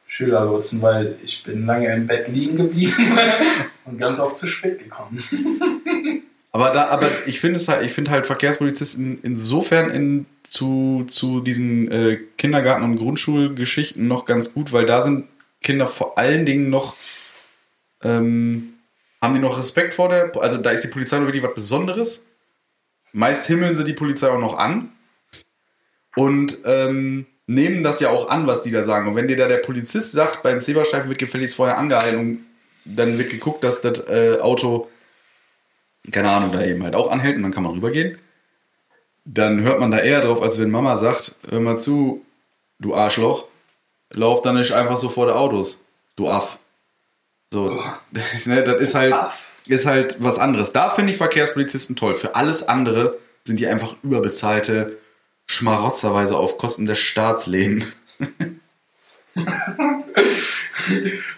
Schülerlotsen, 0.08 0.82
weil 0.82 1.16
ich 1.24 1.44
bin 1.44 1.66
lange 1.66 1.94
im 1.94 2.08
Bett 2.08 2.28
liegen 2.28 2.58
geblieben 2.58 3.18
und 3.86 3.98
ganz 3.98 4.20
oft 4.20 4.38
zu 4.38 4.48
spät 4.48 4.80
gekommen. 4.80 5.24
Aber 6.56 6.70
da, 6.70 6.90
aber 6.90 7.10
ich 7.26 7.40
finde 7.40 7.56
es 7.56 7.68
halt, 7.68 7.84
ich 7.84 7.92
finde 7.92 8.12
halt 8.12 8.28
Verkehrspolizisten 8.28 9.18
insofern 9.24 9.90
in, 9.90 10.28
zu, 10.44 11.04
zu 11.08 11.40
diesen 11.40 11.92
äh, 11.92 12.20
Kindergarten- 12.38 12.84
und 12.84 12.98
Grundschulgeschichten 12.98 14.08
noch 14.08 14.26
ganz 14.26 14.54
gut, 14.54 14.72
weil 14.72 14.86
da 14.86 15.02
sind 15.02 15.26
Kinder 15.64 15.88
vor 15.88 16.20
allen 16.20 16.46
Dingen 16.46 16.70
noch, 16.70 16.96
ähm, 18.04 18.73
haben 19.24 19.34
die 19.34 19.40
noch 19.40 19.58
Respekt 19.58 19.94
vor 19.94 20.10
der, 20.10 20.32
also 20.40 20.58
da 20.58 20.70
ist 20.70 20.84
die 20.84 20.90
Polizei 20.90 21.18
noch 21.18 21.26
wirklich 21.26 21.44
was 21.44 21.56
Besonderes. 21.56 22.28
Meist 23.12 23.48
himmeln 23.48 23.74
sie 23.74 23.84
die 23.84 23.94
Polizei 23.94 24.30
auch 24.30 24.40
noch 24.40 24.58
an 24.58 24.92
und 26.16 26.60
ähm, 26.66 27.26
nehmen 27.48 27.82
das 27.82 28.00
ja 28.00 28.10
auch 28.10 28.30
an, 28.30 28.48
was 28.48 28.64
die 28.64 28.72
da 28.72 28.84
sagen. 28.84 29.08
Und 29.08 29.16
wenn 29.16 29.28
dir 29.28 29.38
da 29.38 29.48
der 29.48 29.58
Polizist 29.58 30.12
sagt, 30.12 30.44
beim 30.44 30.60
Zebrastreifen 30.60 31.10
wird 31.10 31.20
gefälligst 31.20 31.56
vorher 31.56 31.78
angehalten 31.78 32.20
und 32.20 32.46
dann 32.86 33.18
wird 33.18 33.30
geguckt, 33.30 33.64
dass 33.64 33.82
das 33.82 34.00
äh, 34.08 34.40
Auto 34.40 34.90
keine 36.12 36.30
Ahnung, 36.30 36.52
da 36.52 36.64
eben 36.64 36.84
halt 36.84 36.96
auch 36.96 37.12
anhält 37.12 37.38
und 37.38 37.44
dann 37.44 37.52
kann 37.52 37.64
man 37.64 37.74
rübergehen. 37.74 38.18
dann 39.26 39.62
hört 39.62 39.80
man 39.80 39.92
da 39.92 40.00
eher 40.00 40.22
drauf, 40.22 40.42
als 40.42 40.60
wenn 40.60 40.70
Mama 40.70 40.98
sagt, 40.98 41.36
hör 41.50 41.62
mal 41.62 41.80
zu, 41.80 42.26
du 42.80 42.94
Arschloch, 42.94 43.46
lauf 44.12 44.42
dann 44.42 44.56
nicht 44.56 44.74
einfach 44.74 44.98
so 44.98 45.08
vor 45.08 45.28
der 45.28 45.38
Autos, 45.38 45.86
du 46.18 46.30
Aff. 46.30 46.60
So, 47.54 47.82
das, 48.12 48.46
ne, 48.48 48.64
das 48.64 48.82
ist 48.82 48.96
halt, 48.96 49.16
ist 49.68 49.86
halt 49.86 50.18
was 50.20 50.40
anderes. 50.40 50.74
Da 50.74 50.90
finde 50.90 51.12
ich 51.12 51.18
Verkehrspolizisten 51.18 51.96
toll. 51.96 52.16
Für 52.16 52.36
alles 52.36 52.68
andere 52.68 53.20
sind 53.44 53.60
die 53.60 53.68
einfach 53.68 53.94
überbezahlte 54.02 54.98
Schmarotzerweise 55.46 56.36
auf 56.36 56.58
Kosten 56.58 56.88
des 56.88 56.98
Staats 57.00 57.46
leben. 57.48 57.86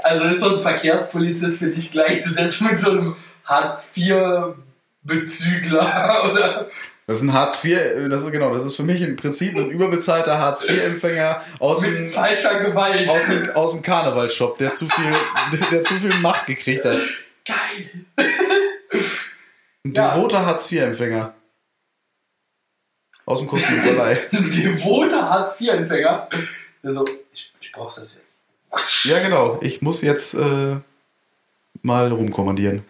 Also 0.03 0.25
ist 0.25 0.41
so 0.41 0.57
ein 0.57 0.63
Verkehrspolizist 0.63 1.59
für 1.59 1.67
dich 1.67 1.91
gleichzusetzen 1.91 2.67
mit 2.67 2.81
so 2.81 2.89
einem 2.91 3.15
Hartz-IV-Bezügler 3.45 6.23
oder? 6.31 6.69
Das 7.07 7.17
ist 7.17 7.23
ein 7.23 7.33
Hartz 7.33 7.63
IV, 7.63 8.09
das 8.09 8.21
ist 8.23 8.31
genau, 8.31 8.51
das 8.53 8.65
ist 8.65 8.75
für 8.75 8.83
mich 8.83 8.99
im 9.01 9.15
Prinzip 9.15 9.55
ein 9.55 9.69
überbezahlter 9.69 10.39
Hartz 10.39 10.67
IV-Empfänger 10.67 11.39
aus 11.59 11.81
dem, 11.81 11.93
Mit 11.93 12.11
falscher 12.11 12.59
Gewalt. 12.63 13.07
aus 13.09 13.25
dem, 13.27 13.49
aus 13.51 13.71
dem 13.73 13.81
Karnevalshop, 13.83 14.57
der 14.57 14.73
zu 14.73 14.87
viel, 14.89 15.13
der 15.71 15.83
zu 15.83 15.93
viel 15.95 16.15
Macht 16.19 16.47
gekriegt 16.47 16.83
hat. 16.85 16.97
Geil. 17.45 18.05
Ein 18.17 19.93
Ja. 19.93 20.09
devoter 20.15 20.45
Hartz 20.47 20.71
IV-Empfänger. 20.71 21.33
Aus 23.27 23.39
dem 23.39 23.47
kostenlosen 23.47 23.95
Verleih. 23.95 24.17
Ein 24.31 24.51
devoter 24.51 25.29
Hartz-IV-Empfänger. 25.29 26.29
Der 26.83 26.93
so, 26.93 27.05
ich, 27.33 27.51
ich 27.59 27.71
brauch 27.71 27.93
das 27.95 28.15
jetzt. 28.15 29.05
Ja, 29.05 29.19
genau. 29.19 29.57
Ich 29.61 29.81
muss 29.81 30.03
jetzt 30.03 30.35
äh, 30.35 30.75
mal 31.81 32.11
rumkommandieren. 32.11 32.83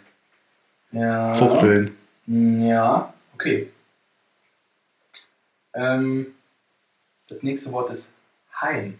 Ja. 0.91 1.33
Fuchteln. 1.35 1.95
Ja, 2.27 3.13
okay. 3.33 3.69
Ähm, 5.75 6.27
das 7.27 7.43
nächste 7.43 7.71
Wort 7.71 7.91
ist 7.91 8.09
Heim. 8.59 8.99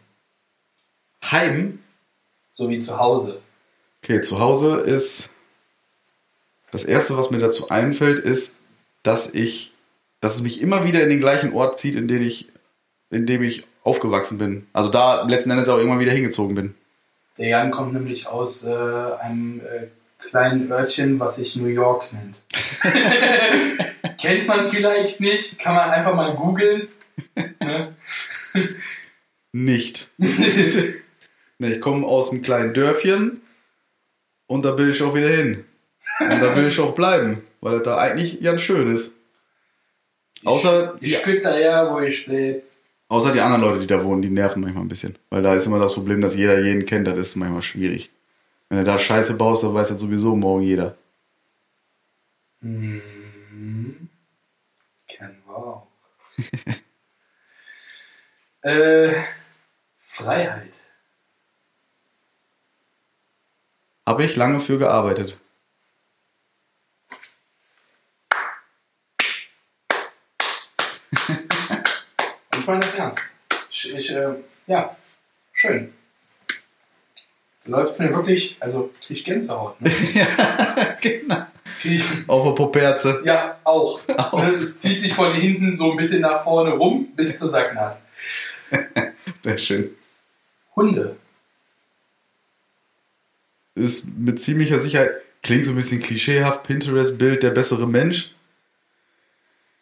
Heim. 1.24 1.80
So 2.54 2.70
wie 2.70 2.80
zu 2.80 3.00
Hause. 3.00 3.42
Okay, 4.04 4.22
zu 4.22 4.40
Hause 4.40 4.78
ist. 4.82 5.30
Das 6.72 6.86
erste, 6.86 7.18
was 7.18 7.32
mir 7.32 7.40
dazu 7.40 7.70
einfällt, 7.70 8.20
ist, 8.20 8.60
dass 9.04 9.34
ich, 9.34 9.74
dass 10.20 10.36
es 10.36 10.42
mich 10.42 10.62
immer 10.62 10.84
wieder 10.84 11.02
in 11.02 11.10
den 11.10 11.20
gleichen 11.20 11.54
Ort 11.54 11.80
zieht, 11.80 11.96
in 11.96 12.08
dem 12.08 12.22
ich, 12.22 12.52
in 13.10 13.26
dem 13.26 13.44
ich 13.44 13.66
aufgewachsen 13.84 14.38
bin. 14.38 14.68
Also 14.74 14.90
da 14.90 15.24
letzten 15.24 15.52
Endes 15.52 15.70
auch 15.70 15.80
immer 15.80 16.00
wieder 16.00 16.12
hingezogen 16.12 16.56
bin. 16.56 16.76
Der 17.38 17.50
Jan 17.50 17.72
kommt 17.72 17.94
nämlich 17.94 18.28
aus 18.28 18.64
äh, 18.66 18.72
einem 18.72 19.62
äh, 19.62 19.88
kleinen 20.30 20.72
Örtchen, 20.72 21.20
was 21.20 21.38
sich 21.38 21.56
New 21.56 21.68
York 21.68 22.06
nennt. 22.14 22.36
Kennt 24.18 24.48
man 24.48 24.70
vielleicht 24.70 25.20
nicht, 25.20 25.60
kann 25.60 25.76
man 25.76 25.90
einfach 25.90 26.16
mal 26.16 26.36
googeln. 26.36 26.88
Ne? 27.62 27.96
Nicht. 29.52 30.10
nee, 30.18 30.98
ich 31.60 31.82
komme 31.82 32.06
aus 32.06 32.32
einem 32.32 32.42
kleinen 32.42 32.74
Dörfchen 32.74 33.42
und 34.48 34.66
da 34.66 34.78
will 34.78 34.90
ich 34.90 35.02
auch 35.02 35.16
wieder 35.16 35.30
hin. 35.30 35.64
Und 36.20 36.40
da 36.42 36.56
will 36.56 36.68
ich 36.68 36.80
auch 36.80 36.94
bleiben, 36.96 37.42
weil 37.62 37.74
das 37.74 37.84
da 37.84 37.98
eigentlich 37.98 38.42
ganz 38.42 38.62
schön 38.62 38.94
ist. 38.94 39.16
Außer 40.44 40.96
Die 41.02 41.06
die, 41.06 41.12
Stück 41.16 41.44
daher, 41.44 41.92
wo 41.92 42.00
ich 42.00 42.28
lebe. 42.28 42.62
außer 43.10 43.32
die 43.34 43.40
anderen 43.42 43.62
Leute, 43.64 43.80
die 43.80 43.88
da 43.88 44.04
wohnen, 44.04 44.22
die 44.22 44.30
nerven 44.30 44.62
manchmal 44.62 44.84
ein 44.84 44.90
bisschen. 44.90 45.16
Weil 45.30 45.42
da 45.42 45.56
ist 45.56 45.66
immer 45.66 45.80
das 45.80 45.94
Problem, 45.94 46.22
dass 46.22 46.36
jeder 46.36 46.60
jeden 46.62 46.86
kennt, 46.86 47.08
das 47.08 47.18
ist 47.18 47.36
manchmal 47.36 47.62
schwierig. 47.62 48.12
Wenn 48.70 48.80
du 48.80 48.84
da 48.84 48.98
Scheiße 48.98 49.38
baust, 49.38 49.64
dann 49.64 49.74
weiß 49.74 49.90
das 49.90 50.02
sowieso 50.02 50.36
morgen 50.36 50.64
jeder. 50.64 50.98
Mhm. 52.62 54.10
Kennen 55.08 55.42
wir 55.46 55.56
auch. 55.56 55.88
äh, 58.62 59.24
Freiheit. 60.10 60.74
Habe 64.08 64.24
ich 64.24 64.36
lange 64.36 64.60
für 64.60 64.78
gearbeitet. 64.78 65.40
Ich 72.58 72.68
meine 72.68 72.80
das 72.80 72.96
ernst. 72.96 73.20
Ich, 73.70 73.94
ich 73.94 74.12
äh, 74.12 74.36
ja, 74.66 74.96
schön. 75.54 75.94
Du 77.66 77.72
läufst 77.72 78.00
mir 78.00 78.14
wirklich, 78.14 78.58
also 78.60 78.92
krieg 79.06 79.18
ich 79.18 79.26
Gänsehaut. 79.26 79.80
Ne? 79.82 79.92
genau. 81.02 81.46
Krieg 81.82 81.94
ich, 81.94 82.04
Auf 82.28 82.44
der 82.46 82.52
Poperze. 82.52 83.22
ja, 83.26 83.58
auch. 83.64 84.00
Auch. 84.18 84.42
Ne, 84.44 84.52
Es 84.52 84.80
zieht 84.80 85.02
sich 85.02 85.14
von 85.14 85.34
hinten 85.34 85.76
so 85.76 85.92
ein 85.92 85.98
bisschen 85.98 86.22
nach 86.22 86.44
vorne 86.44 86.72
rum 86.72 87.08
bis 87.16 87.38
zur 87.40 87.50
Sacknaht. 87.50 88.00
Sehr 89.42 89.58
schön. 89.58 89.90
Hunde. 90.76 91.16
ist 93.76 94.08
mit 94.18 94.42
ziemlicher 94.42 94.80
Sicherheit, 94.80 95.12
klingt 95.42 95.66
so 95.66 95.72
ein 95.72 95.76
bisschen 95.76 96.02
klischeehaft, 96.02 96.64
Pinterest-Bild, 96.64 97.44
der 97.44 97.52
bessere 97.52 97.88
Mensch. 97.88 98.32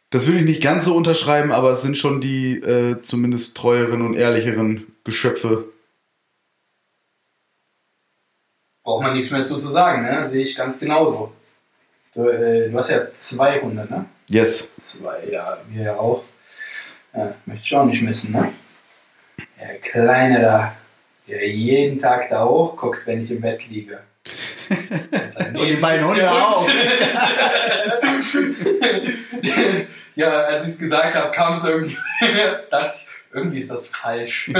Das 0.10 0.28
würde 0.28 0.40
ich 0.40 0.46
nicht 0.46 0.62
ganz 0.62 0.86
so 0.86 0.96
unterschreiben, 0.96 1.52
aber 1.52 1.72
es 1.72 1.82
sind 1.82 1.98
schon 1.98 2.22
die 2.22 2.58
äh, 2.60 3.02
zumindest 3.02 3.58
treueren 3.58 4.02
und 4.04 4.14
ehrlicheren 4.16 4.88
Geschöpfe. 5.04 5.68
Braucht 8.84 9.04
man 9.04 9.14
nichts 9.14 9.32
mehr 9.32 9.46
zu, 9.46 9.58
zu 9.58 9.72
sagen, 9.72 10.04
ne? 10.04 10.30
Sehe 10.30 10.44
ich 10.44 10.56
ganz 10.58 10.80
genauso. 10.80 11.32
Du, 12.14 12.28
äh, 12.28 12.70
du 12.70 12.78
hast 12.78 12.90
ja 12.90 13.12
zwei 13.14 13.62
Hunde, 13.62 13.88
ne? 13.90 14.06
Yes. 14.28 14.76
Zwei, 14.76 15.24
ja, 15.32 15.58
wir 15.70 15.84
ja 15.84 15.96
auch. 15.96 16.24
Ja, 17.16 17.34
möchte 17.46 17.66
ich 17.66 17.76
auch 17.76 17.86
nicht 17.86 18.02
missen, 18.02 18.34
ne? 18.34 18.52
Der 19.60 19.78
Kleine 19.80 20.42
da, 20.42 20.76
der 21.28 21.48
jeden 21.48 22.00
Tag 22.00 22.28
da 22.30 22.46
hochguckt, 22.46 23.08
wenn 23.08 23.24
ich 23.24 23.32
im 23.32 23.40
Bett 23.42 23.66
liege. 23.70 24.00
Und 25.54 25.68
die 25.70 25.78
beiden 25.78 26.06
Hunde 26.06 26.30
auch. 26.30 26.68
ja, 30.16 30.30
als 30.30 30.66
ich 30.66 30.74
es 30.74 30.80
gesagt 30.80 31.16
habe, 31.16 31.32
kam 31.32 31.54
es 31.54 31.64
irgendwie, 31.64 31.98
dachte 32.70 32.96
ich, 32.96 33.08
irgendwie 33.34 33.60
ist 33.60 33.72
das 33.72 33.88
falsch. 33.88 34.52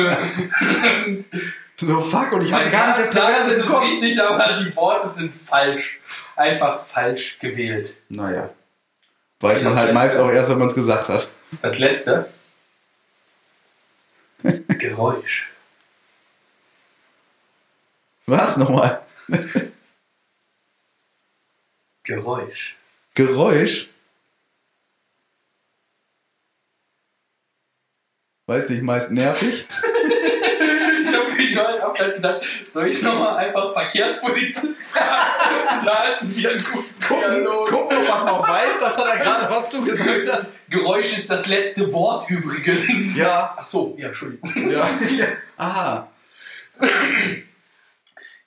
So 1.86 2.02
fuck, 2.02 2.32
und 2.34 2.42
ich 2.44 2.54
hatte 2.54 2.70
gar 2.70 2.88
nicht 2.98 3.00
das 3.08 3.12
Perverse 3.12 3.54
im 3.56 3.62
ist 3.62 3.68
Kopf. 3.68 3.84
richtig, 3.84 4.22
aber 4.22 4.64
die 4.64 4.76
Worte 4.76 5.10
sind 5.16 5.34
falsch. 5.36 6.00
Einfach 6.36 6.86
falsch 6.86 7.38
gewählt. 7.40 7.96
Naja. 8.10 8.50
Weiß 9.40 9.58
Das 9.58 9.64
man 9.64 9.76
halt 9.76 9.88
letzte. 9.88 9.94
meist 9.94 10.20
auch 10.20 10.32
erst, 10.32 10.50
wenn 10.50 10.60
man 10.60 10.68
es 10.70 10.76
gesagt 10.76 11.10
hat. 11.10 11.32
Das 11.62 11.78
letzte. 11.80 12.32
Geräusch. 14.80 15.50
Was 18.26 18.58
nochmal? 18.58 19.02
Geräusch. 22.04 22.76
Geräusch? 23.16 23.90
Weiß 28.46 28.70
nicht, 28.70 28.82
meist 28.84 29.12
nervig. 29.12 29.68
Ich 31.54 31.82
hab 31.82 32.00
halt 32.00 32.16
gedacht, 32.16 32.42
soll 32.74 32.88
ich 32.88 33.02
nochmal 33.02 33.38
einfach 33.38 33.74
Verkehrspolizist 33.74 34.84
fragen? 34.84 35.86
Da 35.86 36.04
hatten 36.04 36.36
wir 36.36 36.50
einen 36.50 36.64
guten 36.64 37.00
Dialog. 37.00 37.70
gucken, 37.70 37.98
ob 37.98 38.10
was 38.10 38.26
noch 38.26 38.48
weiß, 38.48 38.80
dass 38.80 38.98
er 38.98 39.06
da 39.06 39.16
gerade 39.16 39.54
was 39.54 39.70
zugesagt 39.70 40.32
hat. 40.32 40.48
Geräusch 40.70 41.18
ist 41.18 41.30
das 41.30 41.48
letzte 41.48 41.92
Wort 41.94 42.30
übrigens. 42.30 43.16
Ja. 43.16 43.56
Ach 43.58 43.66
so, 43.66 43.96
ja, 43.98 44.08
Entschuldigung. 44.08 44.70
Ja. 44.70 44.88
Aha. 45.58 46.10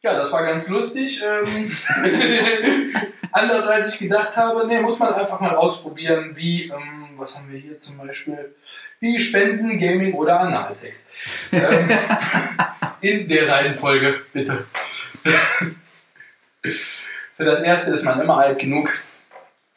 Ja, 0.02 0.14
das 0.14 0.32
war 0.32 0.44
ganz 0.44 0.68
lustig. 0.68 1.22
Ähm, 1.24 1.76
anders 3.32 3.66
als 3.66 3.94
ich 3.94 4.00
gedacht 4.00 4.36
habe. 4.36 4.66
Ne, 4.66 4.80
muss 4.80 4.98
man 4.98 5.14
einfach 5.14 5.40
mal 5.40 5.54
ausprobieren, 5.54 6.32
wie, 6.34 6.64
ähm, 6.64 7.11
was 7.16 7.36
haben 7.36 7.50
wir 7.50 7.59
hier 7.59 7.78
zum 7.80 7.98
Beispiel? 7.98 8.54
Wie 9.01 9.20
Spenden, 9.20 9.78
Gaming 9.78 10.14
oder 10.14 10.40
Analsex. 10.40 11.05
Ähm, 11.53 11.90
in 13.01 13.28
der 13.28 13.49
Reihenfolge, 13.49 14.22
bitte. 14.32 14.64
Für 16.62 17.44
das 17.44 17.61
erste 17.61 17.92
ist 17.92 18.05
man 18.05 18.20
immer 18.20 18.38
alt 18.38 18.59
genug. 18.59 18.88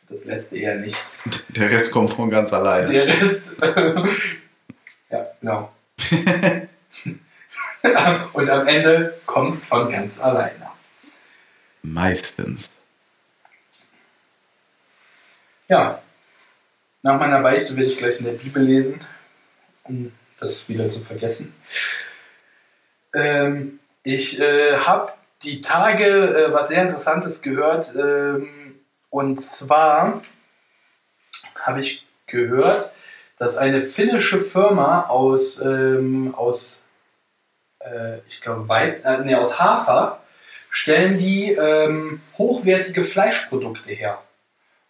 Für 0.08 0.14
das 0.14 0.26
letzte 0.26 0.58
eher 0.58 0.76
nicht. 0.78 0.98
Der 1.50 1.70
Rest 1.70 1.92
kommt 1.92 2.12
von 2.12 2.30
ganz 2.30 2.54
alleine. 2.54 2.92
Der 2.92 3.08
Rest. 3.08 3.58
ja, 5.10 5.28
genau. 5.42 5.72
Und 8.34 8.50
am 8.50 8.68
Ende 8.68 9.20
kommt 9.26 9.56
es 9.56 9.66
von 9.66 9.92
ganz 9.92 10.20
alleine. 10.20 10.70
Meistens. 11.82 12.80
Ja, 15.68 16.02
nach 17.02 17.20
meiner 17.20 17.42
Beichte 17.42 17.76
will 17.76 17.88
ich 17.88 17.98
gleich 17.98 18.20
in 18.20 18.26
der 18.26 18.34
Bibel 18.34 18.64
lesen, 18.64 19.00
um 19.84 20.12
das 20.40 20.68
wieder 20.70 20.90
zu 20.90 21.00
vergessen. 21.00 21.54
Ähm, 23.14 23.80
ich 24.04 24.40
äh, 24.40 24.78
habe 24.78 25.14
die 25.44 25.62
Tage 25.62 26.06
äh, 26.06 26.54
was 26.54 26.70
sehr 26.70 26.82
Interessantes 26.82 27.42
gehört. 27.42 27.96
Ähm, 27.96 28.80
und 29.10 29.42
zwar 29.42 30.22
habe 31.56 31.80
ich 31.80 32.06
gehört, 32.28 32.92
dass 33.38 33.58
eine 33.58 33.82
finnische 33.82 34.42
Firma 34.42 35.08
aus, 35.08 35.64
ähm, 35.64 36.36
aus 36.36 36.88
äh, 37.80 38.20
ich 38.28 38.42
glaube, 38.42 38.68
Weiz, 38.68 39.02
äh, 39.04 39.20
nee, 39.24 39.36
aus 39.36 39.60
Hafer 39.60 40.22
stellen 40.70 41.18
die 41.18 41.54
ähm, 41.54 42.22
hochwertige 42.38 43.04
Fleischprodukte 43.04 43.92
her. 43.92 44.22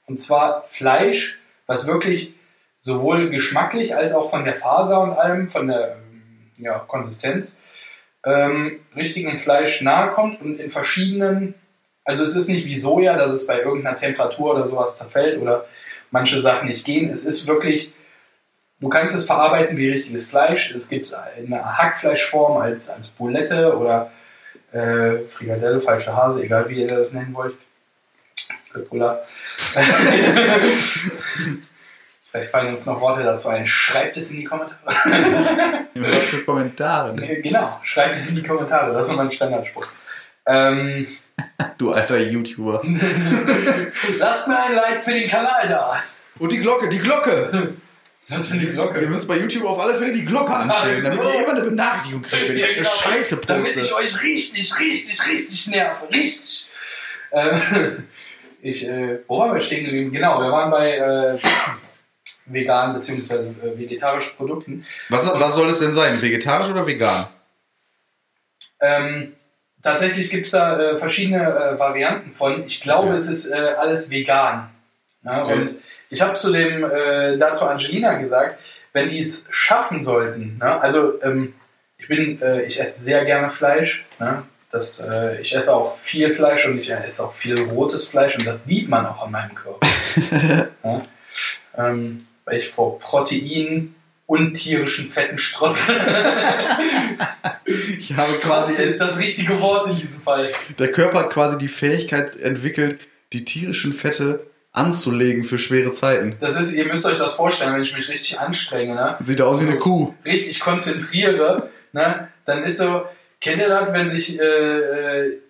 Und 0.07 0.19
zwar 0.19 0.63
Fleisch, 0.63 1.39
was 1.69 1.85
wirklich 1.85 2.33
sowohl 2.79 3.29
geschmacklich 3.29 3.95
als 3.95 4.15
auch 4.15 4.31
von 4.31 4.43
der 4.43 4.55
Faser 4.55 5.01
und 5.01 5.11
allem, 5.11 5.49
von 5.49 5.67
der 5.67 5.97
ja, 6.57 6.79
Konsistenz, 6.79 7.55
ähm, 8.25 8.79
richtigem 8.95 9.37
Fleisch 9.37 9.81
nahe 9.83 10.09
kommt 10.09 10.41
und 10.41 10.59
in 10.59 10.71
verschiedenen, 10.71 11.53
also 12.03 12.23
es 12.23 12.35
ist 12.35 12.49
nicht 12.49 12.65
wie 12.65 12.75
Soja, 12.75 13.17
dass 13.17 13.31
es 13.31 13.45
bei 13.45 13.59
irgendeiner 13.59 13.95
Temperatur 13.95 14.55
oder 14.55 14.67
sowas 14.67 14.97
zerfällt 14.97 15.39
oder 15.39 15.67
manche 16.09 16.41
Sachen 16.41 16.69
nicht 16.69 16.85
gehen. 16.85 17.11
Es 17.11 17.23
ist 17.23 17.45
wirklich, 17.45 17.93
du 18.79 18.89
kannst 18.89 19.15
es 19.15 19.27
verarbeiten 19.27 19.77
wie 19.77 19.91
richtiges 19.91 20.27
Fleisch. 20.27 20.71
Es 20.71 20.89
gibt 20.89 21.13
eine 21.13 21.77
Hackfleischform 21.77 22.57
als, 22.57 22.89
als 22.89 23.09
Boulette 23.09 23.77
oder 23.77 24.11
äh, 24.71 25.19
Frikadelle, 25.29 25.79
falsche 25.79 26.15
Hase, 26.15 26.43
egal 26.43 26.67
wie 26.67 26.81
ihr 26.81 26.87
das 26.87 27.11
nennen 27.11 27.35
wollt. 27.35 27.53
Köttbullar. 28.71 29.19
Vielleicht 32.31 32.51
fallen 32.51 32.67
uns 32.67 32.85
noch 32.85 33.01
Worte 33.01 33.23
dazu 33.23 33.49
ein. 33.49 33.67
Schreibt 33.67 34.15
es 34.17 34.29
in 34.31 34.37
die 34.37 34.43
Kommentare. 34.43 35.87
Für 36.29 36.43
Kommentare. 36.43 37.15
genau, 37.41 37.79
schreibt 37.83 38.15
es 38.15 38.27
in 38.29 38.35
die 38.35 38.43
Kommentare. 38.43 38.93
Das 38.93 39.09
ist 39.09 39.15
mein 39.15 39.31
Standardspruch. 39.31 39.87
Ähm, 40.45 41.07
Du 41.77 41.91
alter 41.93 42.17
YouTuber. 42.17 42.81
lasst 44.19 44.47
mir 44.47 44.59
ein 44.61 44.73
Like 44.75 45.01
für 45.03 45.11
den 45.11 45.29
Kanal 45.29 45.67
da. 45.69 45.95
Und 46.37 46.51
die 46.51 46.59
Glocke, 46.59 46.89
die 46.89 46.99
Glocke! 46.99 47.73
Das 48.27 48.49
finde 48.49 48.65
ich 48.65 48.71
Ihr 48.71 48.75
Glocke. 48.83 49.07
müsst 49.07 49.27
bei 49.27 49.37
YouTube 49.37 49.65
auf 49.65 49.79
alle 49.79 49.95
Fälle 49.95 50.11
die 50.11 50.25
Glocke 50.25 50.53
anstellen, 50.53 51.03
damit 51.03 51.23
ihr 51.23 51.39
immer 51.41 51.53
eine 51.53 51.61
Benachrichtigung 51.61 52.21
kriegt, 52.21 52.49
wenn 52.49 52.55
ich 52.57 52.61
Ja, 52.61 52.67
genau, 52.75 52.89
Scheiße 52.89 53.41
Damit 53.47 53.67
ich 53.69 53.75
poste. 53.75 53.95
euch 53.95 54.21
richtig, 54.21 54.79
richtig, 54.79 55.27
richtig 55.27 55.67
nerve. 55.67 56.09
Richtig. 56.13 56.69
Ähm, 57.31 58.07
ich, 58.61 58.87
äh, 58.87 59.19
wo 59.27 59.39
waren 59.39 59.53
wir 59.53 59.61
stehen 59.61 59.85
geblieben? 59.85 60.11
Genau, 60.11 60.41
wir 60.41 60.51
waren 60.51 60.71
bei 60.71 60.97
äh, 60.97 61.37
veganen 62.45 62.95
bzw. 62.95 63.33
Äh, 63.35 63.77
vegetarischen 63.77 64.35
Produkten. 64.37 64.85
Was, 65.09 65.27
was 65.39 65.55
soll 65.55 65.69
es 65.69 65.79
denn 65.79 65.93
sein? 65.93 66.21
Vegetarisch 66.21 66.69
oder 66.69 66.85
vegan? 66.87 67.27
Ähm, 68.81 69.33
tatsächlich 69.83 70.29
gibt 70.29 70.45
es 70.45 70.51
da 70.51 70.79
äh, 70.79 70.97
verschiedene 70.97 71.41
äh, 71.43 71.79
Varianten 71.79 72.31
von. 72.31 72.65
Ich 72.65 72.81
glaube, 72.81 73.09
Ja. 73.09 73.15
es 73.15 73.27
ist 73.29 73.51
äh, 73.51 73.55
alles 73.77 74.09
vegan. 74.09 74.69
Ja, 75.23 75.43
Okay. 75.43 75.53
Und 75.53 75.75
ich 76.09 76.21
habe 76.21 76.35
zu 76.35 76.51
dem 76.51 76.83
äh, 76.83 77.37
dazu 77.37 77.65
Angelina 77.67 78.17
gesagt, 78.17 78.57
wenn 78.93 79.09
die 79.09 79.19
es 79.19 79.45
schaffen 79.51 80.01
sollten, 80.01 80.57
ne, 80.57 80.81
also 80.81 81.21
ähm, 81.21 81.53
ich 81.97 82.07
bin, 82.07 82.41
äh, 82.41 82.63
ich 82.63 82.79
esse 82.79 83.03
sehr 83.03 83.25
gerne 83.25 83.49
Fleisch. 83.51 84.05
Ne, 84.19 84.41
das, 84.71 84.99
äh, 84.99 85.41
ich 85.41 85.55
esse 85.55 85.73
auch 85.75 85.97
viel 85.97 86.31
Fleisch 86.33 86.65
und 86.67 86.79
ich 86.79 86.89
esse 86.89 87.23
auch 87.23 87.33
viel 87.33 87.59
rotes 87.61 88.07
Fleisch 88.07 88.37
und 88.37 88.45
das 88.45 88.65
sieht 88.65 88.87
man 88.89 89.05
auch 89.05 89.23
an 89.25 89.31
meinem 89.31 89.55
Körper. 89.55 89.87
ja, 90.83 91.01
ähm, 91.77 92.25
weil 92.45 92.57
ich 92.59 92.69
vor 92.69 92.99
Proteinen 92.99 93.95
und 94.25 94.53
tierischen 94.53 95.09
Fetten 95.09 95.37
strotze. 95.37 95.79
Ich 97.99 98.15
habe 98.17 98.31
Das 98.31 98.41
quasi, 98.41 98.83
ist 98.83 98.99
das 98.99 99.19
richtige 99.19 99.59
Wort 99.61 99.87
in 99.87 99.95
diesem 99.95 100.21
Fall. 100.21 100.49
der 100.79 100.91
Körper 100.91 101.19
hat 101.19 101.29
quasi 101.29 101.57
die 101.57 101.67
Fähigkeit 101.67 102.35
entwickelt, 102.37 102.99
die 103.31 103.45
tierischen 103.45 103.93
Fette 103.93 104.47
anzulegen 104.71 105.43
für 105.43 105.59
schwere 105.59 105.91
Zeiten. 105.91 106.35
Das 106.39 106.59
ist, 106.59 106.73
ihr 106.73 106.85
müsst 106.85 107.05
euch 107.05 107.19
das 107.19 107.35
vorstellen, 107.35 107.73
wenn 107.75 107.83
ich 107.83 107.95
mich 107.95 108.09
richtig 108.09 108.39
anstrenge, 108.39 108.95
ne? 108.95 109.17
Sieht 109.21 109.41
aus 109.41 109.59
wie 109.61 109.67
eine 109.67 109.77
Kuh. 109.77 110.13
richtig 110.25 110.59
konzentriere, 110.61 111.69
ne? 111.91 112.29
dann 112.45 112.63
ist 112.63 112.79
so, 112.79 113.05
kennt 113.41 113.61
ihr 113.61 113.69
das, 113.69 113.93
wenn 113.93 114.09
sich, 114.09 114.39
äh, 114.39 114.43
äh, 114.43 115.41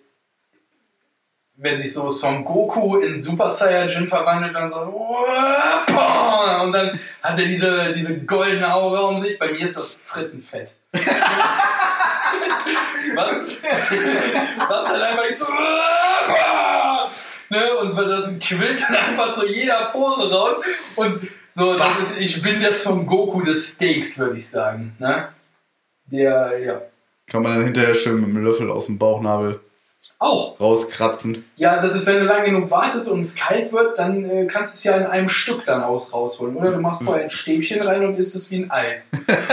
wenn 1.56 1.80
sich 1.80 1.92
so 1.92 2.10
Son 2.10 2.44
Goku 2.44 2.98
in 2.98 3.20
Super 3.20 3.50
Saiyajin 3.50 4.08
verwandelt 4.08 4.56
und 4.56 4.70
so, 4.70 4.78
und 6.62 6.72
dann 6.72 6.98
hat 7.22 7.38
er 7.38 7.44
diese, 7.46 7.92
diese 7.92 8.18
goldene 8.20 8.72
Aura 8.72 9.00
um 9.08 9.20
sich, 9.20 9.38
bei 9.38 9.52
mir 9.52 9.66
ist 9.66 9.76
das 9.76 9.98
Frittenfett. 10.04 10.74
Was? 13.14 13.60
Was 13.62 14.84
dann 14.86 15.02
einfach 15.02 15.24
ich 15.28 15.36
so, 15.36 15.46
ne? 17.50 17.76
und 17.78 17.96
das 17.96 18.32
quillt 18.40 18.82
dann 18.82 18.96
einfach 18.96 19.34
so 19.34 19.44
jeder 19.44 19.86
Pore 19.86 20.30
raus 20.30 20.56
und 20.96 21.28
so, 21.52 21.76
das 21.76 21.98
ist, 21.98 22.20
ich 22.20 22.40
bin 22.42 22.60
der 22.60 22.72
Son 22.72 23.04
Goku 23.04 23.42
des 23.42 23.74
Steaks, 23.74 24.16
würde 24.18 24.38
ich 24.38 24.48
sagen, 24.48 24.94
ne? 24.98 25.28
Der, 26.06 26.58
ja. 26.58 26.80
Kann 27.30 27.44
man 27.44 27.54
dann 27.54 27.64
hinterher 27.64 27.94
schön 27.94 28.20
mit 28.20 28.30
dem 28.30 28.44
Löffel 28.44 28.72
aus 28.72 28.86
dem 28.86 28.98
Bauchnabel 28.98 29.60
Auch. 30.18 30.58
rauskratzen. 30.60 31.44
Ja, 31.54 31.80
das 31.80 31.94
ist, 31.94 32.04
wenn 32.06 32.18
du 32.18 32.24
lang 32.24 32.44
genug 32.44 32.72
wartest 32.72 33.08
und 33.08 33.22
es 33.22 33.36
kalt 33.36 33.72
wird, 33.72 33.96
dann 34.00 34.28
äh, 34.28 34.46
kannst 34.46 34.74
du 34.74 34.78
es 34.78 34.84
ja 34.84 34.96
in 34.96 35.06
einem 35.06 35.28
Stück 35.28 35.64
dann 35.64 35.80
aus 35.84 36.12
rausholen. 36.12 36.56
Oder 36.56 36.72
du 36.72 36.80
machst 36.80 37.04
vorher 37.04 37.22
ein 37.22 37.30
Stäbchen 37.30 37.82
rein 37.82 38.04
und 38.04 38.18
isst 38.18 38.34
es 38.34 38.50
wie 38.50 38.64
ein 38.64 38.70
Eis. 38.72 39.12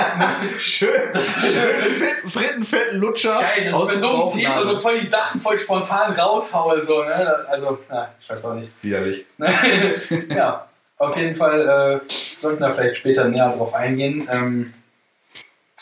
Schön, 0.60 0.90
schön 1.14 1.94
fetten, 1.94 2.28
frittenfetten 2.28 3.00
Lutscher 3.00 3.40
Geil, 3.40 3.66
dass 3.66 3.74
aus 3.76 3.94
ich 3.94 4.02
dem 4.02 4.02
bei 4.02 4.08
so 4.08 4.22
einem 4.24 4.32
Thema 4.32 4.66
so 4.66 4.80
voll 4.80 5.00
die 5.00 5.08
Sachen 5.08 5.42
voll 5.42 5.60
spontan 5.60 6.14
raushaue. 6.14 6.84
So, 6.84 7.04
ne? 7.04 7.46
Also, 7.48 7.78
na, 7.90 8.10
ich 8.20 8.28
weiß 8.28 8.44
auch 8.46 8.56
nicht. 8.56 8.72
Widerlich. 8.82 9.24
ja, 10.36 10.68
auf 10.98 11.16
jeden 11.16 11.36
Fall 11.36 12.02
äh, 12.08 12.12
sollten 12.42 12.60
wir 12.60 12.74
vielleicht 12.74 12.98
später 12.98 13.26
näher 13.26 13.54
drauf 13.56 13.76
eingehen. 13.76 14.28
Ähm, 14.32 14.74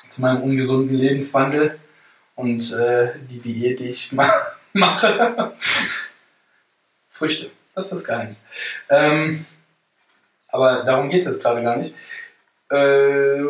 zu 0.10 0.22
meinem 0.22 0.44
ungesunden 0.44 0.98
Lebenswandel 0.98 1.80
und 2.36 2.74
äh, 2.74 3.12
die 3.30 3.40
Diät, 3.40 3.80
die 3.80 3.90
ich 3.90 4.12
ma 4.12 4.30
mache. 4.74 5.54
Früchte, 7.10 7.50
das 7.74 7.86
ist 7.86 7.94
das 7.94 8.04
Geheimnis. 8.06 8.46
Ähm, 8.90 9.46
aber 10.50 10.84
darum 10.84 11.10
geht 11.10 11.22
es 11.22 11.28
jetzt 11.28 11.42
gerade 11.42 11.64
gar 11.64 11.78
nicht. 11.78 11.96
Äh, 12.70 13.44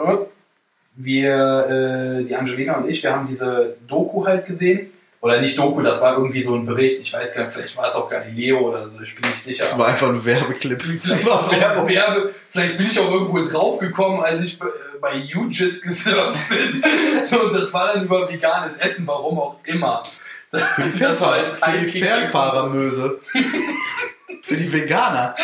wir, 0.98 2.20
äh, 2.20 2.24
die 2.24 2.36
Angelina 2.36 2.78
und 2.78 2.90
ich, 2.90 3.04
wir 3.04 3.12
haben 3.12 3.28
diese 3.28 3.76
Doku 3.88 4.26
halt 4.26 4.46
gesehen. 4.46 4.92
Oder 5.22 5.42
nicht 5.42 5.58
Doku, 5.58 5.82
das 5.82 6.02
war 6.02 6.18
irgendwie 6.18 6.44
so 6.44 6.54
ein 6.54 6.68
Bericht. 6.68 7.02
Ich 7.02 7.12
weiß 7.12 7.34
gar 7.34 7.46
nicht, 7.46 7.54
vielleicht 7.54 7.76
war 7.78 7.88
es 7.88 7.96
auch 7.96 8.08
Galileo 8.08 8.60
oder 8.60 8.88
so, 8.90 9.02
ich 9.02 9.16
bin 9.16 9.28
nicht 9.28 9.42
sicher. 9.42 9.64
Das 9.64 9.78
war 9.78 9.88
einfach 9.88 10.10
ein 10.10 10.24
Werbeclip. 10.24 10.80
Vielleicht, 10.80 11.28
auch 11.28 11.52
Werbe, 11.90 12.32
vielleicht 12.52 12.78
bin 12.78 12.86
ich 12.86 13.00
auch 13.00 13.12
irgendwo 13.12 13.44
draufgekommen, 13.44 14.24
als 14.24 14.42
ich 14.42 14.60
bei- 15.02 15.24
UGIS 15.36 15.82
gesurft 15.84 16.50
bin. 16.50 16.84
Und 17.40 17.54
das 17.56 17.74
war 17.74 17.94
dann 17.94 18.06
über 18.06 18.30
veganes 18.30 18.78
Essen, 18.78 19.06
warum 19.08 19.40
auch 19.40 19.60
immer. 19.66 20.04
Für 20.52 20.84
die, 20.84 20.90
Fernfahrer, 20.90 21.48
für 21.48 21.78
die. 21.80 22.00
Fernfahrermöse. 22.00 23.20
für 24.42 24.56
die 24.58 24.72
Veganer. 24.72 25.36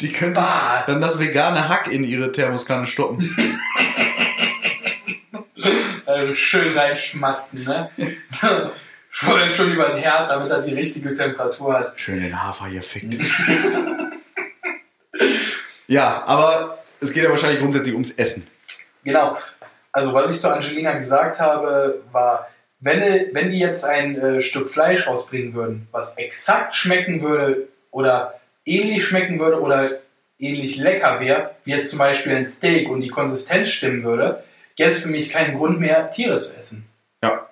Die 0.00 0.10
können 0.12 0.34
sich 0.34 0.42
Bah. 0.42 0.82
dann 0.86 1.00
das 1.00 1.18
vegane 1.20 1.68
Hack 1.68 1.86
in 1.92 2.02
ihre 2.04 2.32
Thermoskanne 2.32 2.86
stoppen. 2.86 3.60
Also 6.06 6.34
schön 6.34 6.76
reinschmatzen, 6.76 7.64
ne? 7.64 7.90
Vorher 9.12 9.50
schon 9.50 9.72
über 9.72 9.90
den 9.90 9.98
Herd, 9.98 10.30
damit 10.30 10.50
er 10.50 10.62
die 10.62 10.74
richtige 10.74 11.14
Temperatur 11.14 11.78
hat. 11.78 12.00
Schön 12.00 12.20
den 12.22 12.42
Hafer 12.42 12.66
hier 12.66 12.82
fickt. 12.82 13.16
ja, 15.86 16.24
aber 16.26 16.78
es 17.00 17.12
geht 17.12 17.24
ja 17.24 17.30
wahrscheinlich 17.30 17.60
grundsätzlich 17.60 17.94
ums 17.94 18.12
Essen. 18.14 18.46
Genau. 19.04 19.38
Also 19.92 20.12
was 20.14 20.30
ich 20.30 20.40
zu 20.40 20.48
Angelina 20.52 20.92
gesagt 20.98 21.40
habe, 21.40 22.02
war, 22.12 22.48
wenn, 22.80 23.00
die- 23.00 23.34
wenn 23.34 23.50
die 23.50 23.58
jetzt 23.58 23.84
ein 23.84 24.16
äh, 24.20 24.42
Stück 24.42 24.70
Fleisch 24.70 25.06
rausbringen 25.06 25.54
würden, 25.54 25.88
was 25.90 26.14
exakt 26.16 26.76
schmecken 26.76 27.20
würde 27.22 27.68
oder 27.90 28.40
ähnlich 28.64 29.06
schmecken 29.06 29.38
würde 29.38 29.60
oder 29.60 29.90
ähnlich 30.38 30.76
lecker 30.78 31.20
wäre, 31.20 31.56
wie 31.64 31.72
jetzt 31.72 31.90
zum 31.90 31.98
Beispiel 31.98 32.34
ein 32.34 32.46
Steak 32.46 32.88
und 32.88 33.00
die 33.00 33.08
Konsistenz 33.08 33.68
stimmen 33.70 34.04
würde, 34.04 34.42
gäbe 34.76 34.90
es 34.90 35.02
für 35.02 35.08
mich 35.08 35.30
keinen 35.30 35.58
Grund 35.58 35.80
mehr, 35.80 36.10
Tiere 36.10 36.38
zu 36.38 36.54
essen. 36.54 36.86
Ja. 37.22 37.46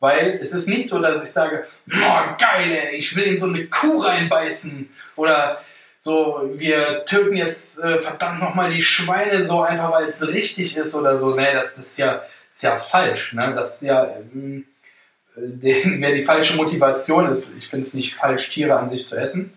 Weil 0.00 0.38
es 0.40 0.52
ist 0.52 0.68
nicht 0.68 0.88
so, 0.88 1.00
dass 1.00 1.22
ich 1.22 1.30
sage, 1.30 1.66
oh, 1.88 2.20
geil, 2.38 2.70
ey, 2.90 2.96
ich 2.96 3.14
will 3.16 3.24
in 3.24 3.38
so 3.38 3.46
eine 3.48 3.66
Kuh 3.66 3.98
reinbeißen. 3.98 4.88
Oder 5.16 5.62
so, 6.04 6.50
wir 6.54 7.04
töten 7.04 7.36
jetzt 7.36 7.78
äh, 7.78 8.00
verdammt 8.00 8.40
nochmal 8.40 8.72
die 8.72 8.82
Schweine 8.82 9.44
so 9.44 9.60
einfach, 9.60 9.92
weil 9.92 10.08
es 10.08 10.26
richtig 10.26 10.76
ist 10.76 10.96
oder 10.96 11.16
so. 11.16 11.36
Nee, 11.36 11.52
das, 11.52 11.78
ist, 11.78 11.96
ja, 11.96 12.22
ist 12.52 12.64
ja 12.64 12.76
falsch. 12.76 13.34
Ne? 13.34 13.52
Das 13.54 13.74
ist 13.74 13.82
ja, 13.82 14.08
ähm, 14.16 14.64
den, 15.36 16.02
wer 16.02 16.12
die 16.12 16.24
falsche 16.24 16.56
Motivation 16.56 17.28
ist. 17.28 17.52
Ich 17.56 17.68
finde 17.68 17.86
es 17.86 17.94
nicht 17.94 18.16
falsch, 18.16 18.50
Tiere 18.50 18.76
an 18.76 18.90
sich 18.90 19.06
zu 19.06 19.16
essen. 19.16 19.52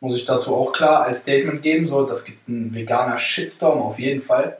Muss 0.00 0.16
ich 0.16 0.24
dazu 0.24 0.56
auch 0.56 0.72
klar 0.72 1.02
als 1.02 1.20
Statement 1.20 1.62
geben. 1.62 1.86
So, 1.86 2.06
das 2.06 2.24
gibt 2.24 2.48
einen 2.48 2.74
veganer 2.74 3.18
Shitstorm 3.18 3.82
auf 3.82 3.98
jeden 3.98 4.22
Fall. 4.22 4.56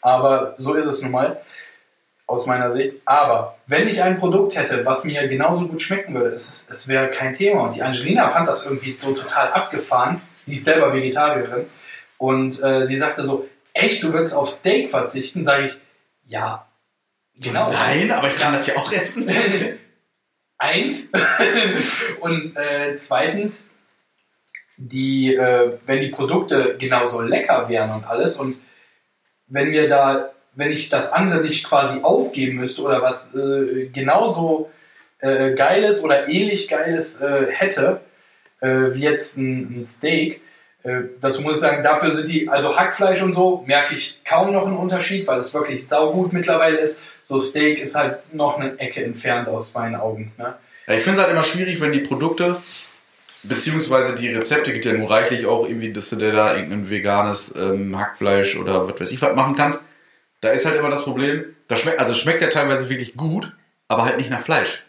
Aber 0.00 0.54
so 0.56 0.72
ist 0.72 0.86
es 0.86 1.02
nun 1.02 1.12
mal 1.12 1.42
aus 2.26 2.46
meiner 2.46 2.72
Sicht. 2.72 2.94
Aber 3.04 3.58
wenn 3.66 3.88
ich 3.88 4.02
ein 4.02 4.18
Produkt 4.18 4.56
hätte, 4.56 4.86
was 4.86 5.04
mir 5.04 5.28
genauso 5.28 5.68
gut 5.68 5.82
schmecken 5.82 6.14
würde, 6.14 6.34
es, 6.34 6.66
es 6.70 6.88
wäre 6.88 7.08
kein 7.10 7.34
Thema. 7.34 7.64
Und 7.64 7.74
die 7.74 7.82
Angelina 7.82 8.30
fand 8.30 8.48
das 8.48 8.64
irgendwie 8.64 8.94
so 8.94 9.12
total 9.12 9.48
abgefahren. 9.52 10.22
Sie 10.44 10.54
ist 10.54 10.64
selber 10.64 10.94
Vegetarierin. 10.94 11.66
Und 12.18 12.62
äh, 12.62 12.86
sie 12.86 12.96
sagte 12.96 13.24
so, 13.24 13.48
echt, 13.72 14.02
du 14.02 14.12
würdest 14.12 14.36
auf 14.36 14.48
Steak 14.48 14.90
verzichten? 14.90 15.44
Sage 15.44 15.66
ich, 15.66 15.76
ja, 16.26 16.66
genau. 17.40 17.70
Nein, 17.72 18.10
aber 18.10 18.28
ich 18.28 18.38
kann 18.38 18.52
das 18.52 18.66
ja 18.66 18.76
auch 18.76 18.92
essen. 18.92 19.28
Eins. 20.58 21.08
und 22.20 22.56
äh, 22.56 22.96
zweitens, 22.96 23.68
die, 24.76 25.34
äh, 25.34 25.78
wenn 25.86 26.00
die 26.00 26.08
Produkte 26.08 26.76
genauso 26.78 27.20
lecker 27.20 27.68
wären 27.68 27.90
und 27.90 28.04
alles 28.04 28.36
und 28.36 28.56
wenn 29.46 29.70
wir 29.70 29.88
da, 29.88 30.30
wenn 30.54 30.72
ich 30.72 30.88
das 30.88 31.12
andere 31.12 31.42
nicht 31.42 31.66
quasi 31.66 32.00
aufgeben 32.02 32.58
müsste 32.58 32.82
oder 32.82 33.02
was 33.02 33.34
äh, 33.34 33.88
genauso 33.92 34.70
äh, 35.18 35.54
geiles 35.54 36.02
oder 36.02 36.28
ähnlich 36.28 36.68
geiles 36.68 37.20
äh, 37.20 37.46
hätte, 37.50 38.00
äh, 38.62 38.94
wie 38.94 39.00
jetzt 39.00 39.36
ein, 39.36 39.80
ein 39.80 39.84
Steak, 39.84 40.40
äh, 40.84 41.02
dazu 41.20 41.42
muss 41.42 41.54
ich 41.54 41.60
sagen, 41.60 41.82
dafür 41.82 42.14
sind 42.14 42.28
die, 42.28 42.48
also 42.48 42.76
Hackfleisch 42.76 43.22
und 43.22 43.34
so, 43.34 43.62
merke 43.66 43.94
ich 43.94 44.22
kaum 44.24 44.52
noch 44.52 44.66
einen 44.66 44.76
Unterschied, 44.76 45.26
weil 45.26 45.38
es 45.38 45.52
wirklich 45.54 45.86
saugut 45.86 46.32
mittlerweile 46.32 46.78
ist. 46.78 47.00
So 47.24 47.38
Steak 47.38 47.78
ist 47.78 47.94
halt 47.94 48.34
noch 48.34 48.58
eine 48.58 48.78
Ecke 48.78 49.04
entfernt 49.04 49.48
aus 49.48 49.74
meinen 49.74 49.94
Augen. 49.94 50.32
Ne? 50.38 50.54
Ja, 50.86 50.94
ich 50.94 51.02
finde 51.02 51.18
es 51.18 51.24
halt 51.24 51.32
immer 51.32 51.44
schwierig, 51.44 51.80
wenn 51.80 51.92
die 51.92 52.00
Produkte, 52.00 52.60
beziehungsweise 53.44 54.14
die 54.16 54.28
Rezepte 54.28 54.72
gibt 54.72 54.84
ja 54.84 54.92
nur 54.92 55.10
reichlich 55.10 55.46
auch 55.46 55.68
irgendwie, 55.68 55.92
dass 55.92 56.10
du 56.10 56.16
da 56.16 56.56
irgendein 56.56 56.90
veganes 56.90 57.54
ähm, 57.56 57.96
Hackfleisch 57.98 58.56
oder 58.56 58.88
was 58.88 59.00
weiß 59.00 59.12
ich 59.12 59.22
was 59.22 59.36
machen 59.36 59.54
kannst. 59.54 59.84
Da 60.40 60.50
ist 60.50 60.66
halt 60.66 60.76
immer 60.76 60.90
das 60.90 61.04
Problem, 61.04 61.44
das 61.68 61.80
schmeckt, 61.80 62.00
also 62.00 62.14
schmeckt 62.14 62.40
ja 62.40 62.48
teilweise 62.48 62.88
wirklich 62.88 63.14
gut, 63.14 63.52
aber 63.86 64.04
halt 64.04 64.16
nicht 64.16 64.30
nach 64.30 64.40
Fleisch. 64.40 64.84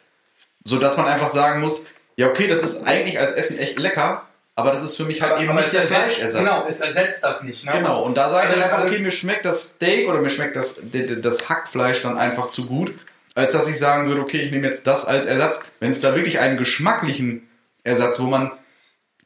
So 0.63 0.79
dass 0.79 0.97
man 0.97 1.05
einfach 1.05 1.27
sagen 1.27 1.61
muss, 1.61 1.85
ja 2.17 2.27
okay, 2.29 2.47
das 2.47 2.61
ist 2.63 2.85
eigentlich 2.85 3.19
als 3.19 3.31
Essen 3.31 3.57
echt 3.59 3.77
lecker, 3.79 4.27
aber 4.55 4.71
das 4.71 4.83
ist 4.83 4.95
für 4.97 5.05
mich 5.05 5.21
halt 5.21 5.33
Aber- 5.33 5.41
eben 5.41 5.51
aber 5.51 5.61
nicht 5.61 5.73
der 5.73 5.81
Fleischersatz. 5.81 6.39
Genau, 6.39 6.65
es 6.69 6.79
ersetzt 6.79 7.23
das 7.23 7.43
nicht. 7.43 7.65
Ne? 7.65 7.71
Genau, 7.73 8.03
und 8.03 8.15
da 8.17 8.29
sage 8.29 8.45
ich 8.45 8.49
Also 8.55 8.61
dann 8.61 8.69
einfach, 8.71 8.85
okay, 8.87 8.99
mir 8.99 9.11
schmeckt 9.11 9.45
das 9.45 9.63
Steak 9.63 10.07
oder 10.07 10.19
mir 10.19 10.29
schmeckt 10.29 10.55
das, 10.55 10.81
das 10.91 11.49
Hackfleisch 11.49 12.01
dann 12.03 12.17
einfach 12.17 12.51
zu 12.51 12.67
gut, 12.67 12.93
als 13.35 13.51
dass 13.53 13.67
ich 13.67 13.79
sagen 13.79 14.07
würde, 14.07 14.21
okay, 14.21 14.37
ich 14.41 14.51
nehme 14.51 14.67
jetzt 14.67 14.85
das 14.85 15.05
als 15.05 15.25
Ersatz. 15.25 15.67
Wenn 15.79 15.89
es 15.89 16.01
da 16.01 16.15
wirklich 16.15 16.37
einen 16.39 16.57
geschmacklichen 16.57 17.49
Ersatz, 17.83 18.19
wo 18.19 18.25
man, 18.27 18.51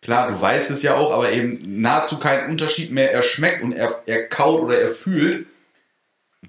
klar, 0.01 0.29
du 0.29 0.39
weißt 0.39 0.71
es 0.71 0.81
ja 0.81 0.95
auch, 0.95 1.11
aber 1.11 1.31
eben 1.33 1.59
nahezu 1.65 2.17
keinen 2.19 2.49
Unterschied 2.49 2.91
mehr 2.91 3.11
erschmeckt 3.11 3.61
und 3.61 3.73
er, 3.73 4.01
er 4.05 4.29
kaut 4.29 4.61
oder 4.61 4.79
er 4.79 4.89
fühlt, 4.89 5.45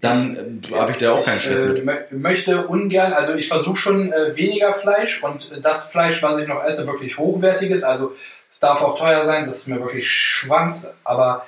dann 0.01 0.61
äh, 0.71 0.75
habe 0.75 0.93
ich 0.93 0.97
da 0.99 1.13
auch 1.13 1.25
keinen 1.25 1.41
Stress 1.41 1.65
ich, 1.65 1.81
äh, 1.81 1.83
mö- 1.83 2.05
möchte 2.11 2.67
ungern, 2.67 3.13
also 3.13 3.35
ich 3.35 3.49
versuche 3.49 3.77
schon 3.77 4.13
äh, 4.13 4.37
weniger 4.37 4.75
Fleisch 4.75 5.23
und 5.23 5.65
das 5.65 5.91
Fleisch, 5.91 6.23
was 6.23 6.41
ich 6.41 6.49
noch 6.49 6.63
esse, 6.65 6.87
wirklich 6.87 7.19
hochwertiges. 7.19 7.83
Also 7.85 8.15
es 8.51 8.61
darf 8.61 8.81
auch 8.83 8.99
teuer 8.99 9.25
sein, 9.25 9.47
das 9.47 9.59
ist 9.59 9.69
mir 9.69 9.81
wirklich 9.81 10.11
Schwanz, 10.11 10.91
aber 11.05 11.47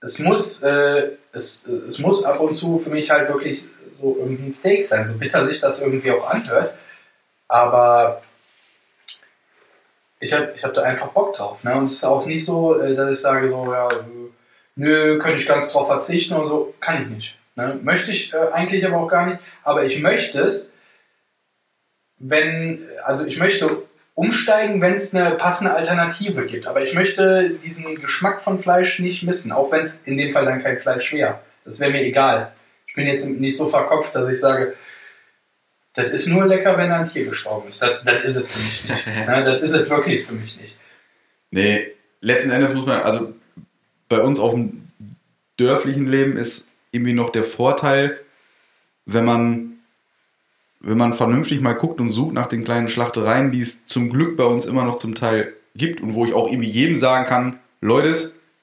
es 0.00 0.18
muss, 0.18 0.62
äh, 0.62 1.10
es, 1.32 1.64
äh, 1.66 1.88
es 1.88 1.98
muss 1.98 2.24
ab 2.24 2.40
und 2.40 2.54
zu 2.56 2.78
für 2.78 2.90
mich 2.90 3.10
halt 3.10 3.28
wirklich 3.28 3.64
so 3.92 4.16
irgendwie 4.18 4.46
ein 4.46 4.52
Steak 4.52 4.84
sein, 4.84 5.08
so 5.08 5.14
bitter 5.14 5.46
sich 5.46 5.60
das 5.60 5.80
irgendwie 5.80 6.10
auch 6.10 6.28
anhört. 6.28 6.74
Aber 7.48 8.22
ich 10.20 10.32
habe 10.32 10.52
ich 10.56 10.64
hab 10.64 10.74
da 10.74 10.82
einfach 10.82 11.08
Bock 11.08 11.34
drauf. 11.36 11.64
Ne? 11.64 11.74
Und 11.76 11.84
es 11.84 11.92
ist 11.92 12.04
auch 12.04 12.26
nicht 12.26 12.44
so, 12.44 12.80
äh, 12.80 12.94
dass 12.94 13.10
ich 13.10 13.20
sage, 13.20 13.48
so, 13.48 13.72
ja, 13.72 13.88
äh, 13.88 13.94
nö, 14.76 15.18
könnte 15.18 15.38
ich 15.38 15.46
ganz 15.46 15.72
drauf 15.72 15.88
verzichten 15.88 16.34
und 16.34 16.48
so, 16.48 16.74
kann 16.80 17.02
ich 17.02 17.08
nicht. 17.08 17.38
Ne? 17.56 17.80
Möchte 17.82 18.12
ich 18.12 18.32
äh, 18.32 18.36
eigentlich 18.36 18.86
aber 18.86 18.98
auch 18.98 19.08
gar 19.08 19.26
nicht. 19.26 19.40
Aber 19.64 19.84
ich 19.84 19.98
möchte 20.00 20.40
es, 20.40 20.72
wenn, 22.18 22.86
also 23.04 23.26
ich 23.26 23.38
möchte 23.38 23.82
umsteigen, 24.14 24.80
wenn 24.80 24.94
es 24.94 25.14
eine 25.14 25.36
passende 25.36 25.74
Alternative 25.74 26.46
gibt. 26.46 26.66
Aber 26.66 26.82
ich 26.82 26.94
möchte 26.94 27.50
diesen 27.64 28.00
Geschmack 28.00 28.42
von 28.42 28.58
Fleisch 28.58 28.98
nicht 28.98 29.22
missen, 29.22 29.52
auch 29.52 29.70
wenn 29.72 29.82
es 29.82 30.00
in 30.04 30.16
dem 30.16 30.32
Fall 30.32 30.44
dann 30.44 30.62
kein 30.62 30.78
Fleisch 30.78 31.12
wäre. 31.12 31.40
Das 31.64 31.80
wäre 31.80 31.90
mir 31.90 32.02
egal. 32.02 32.52
Ich 32.86 32.94
bin 32.94 33.06
jetzt 33.06 33.26
nicht 33.26 33.56
so 33.56 33.68
verkopft, 33.68 34.14
dass 34.14 34.30
ich 34.30 34.40
sage, 34.40 34.74
das 35.92 36.10
ist 36.10 36.28
nur 36.28 36.46
lecker, 36.46 36.76
wenn 36.76 36.92
ein 36.92 37.08
Tier 37.08 37.26
gestorben 37.26 37.68
ist. 37.68 37.82
Das, 37.82 38.02
das 38.04 38.24
ist 38.24 38.36
es 38.36 38.46
für 38.46 38.58
mich 38.58 38.84
nicht. 38.84 39.06
ne? 39.28 39.44
Das 39.44 39.62
ist 39.62 39.72
es 39.72 39.90
wirklich 39.90 40.24
für 40.24 40.34
mich 40.34 40.60
nicht. 40.60 40.78
Nee, 41.50 41.92
letzten 42.20 42.50
Endes 42.50 42.74
muss 42.74 42.86
man, 42.86 43.00
also 43.00 43.34
bei 44.08 44.20
uns 44.20 44.38
auf 44.38 44.52
dem 44.52 44.88
dörflichen 45.56 46.06
Leben 46.06 46.36
ist 46.36 46.68
irgendwie 46.92 47.12
noch 47.12 47.30
der 47.30 47.44
Vorteil, 47.44 48.20
wenn 49.04 49.24
man, 49.24 49.78
wenn 50.80 50.98
man 50.98 51.14
vernünftig 51.14 51.60
mal 51.60 51.74
guckt 51.74 52.00
und 52.00 52.10
sucht 52.10 52.34
nach 52.34 52.46
den 52.46 52.64
kleinen 52.64 52.88
Schlachtereien, 52.88 53.50
die 53.50 53.60
es 53.60 53.86
zum 53.86 54.10
Glück 54.10 54.36
bei 54.36 54.44
uns 54.44 54.66
immer 54.66 54.84
noch 54.84 54.96
zum 54.96 55.14
Teil 55.14 55.54
gibt 55.74 56.00
und 56.00 56.14
wo 56.14 56.24
ich 56.24 56.34
auch 56.34 56.48
irgendwie 56.50 56.70
jedem 56.70 56.96
sagen 56.98 57.26
kann, 57.26 57.58
Leute, 57.80 58.14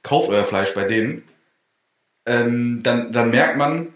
kauft 0.01 0.29
euer 0.29 0.43
Fleisch 0.43 0.73
bei 0.73 0.83
denen, 0.83 1.23
ähm, 2.25 2.81
dann, 2.83 3.11
dann 3.11 3.29
merkt 3.29 3.57
man, 3.57 3.93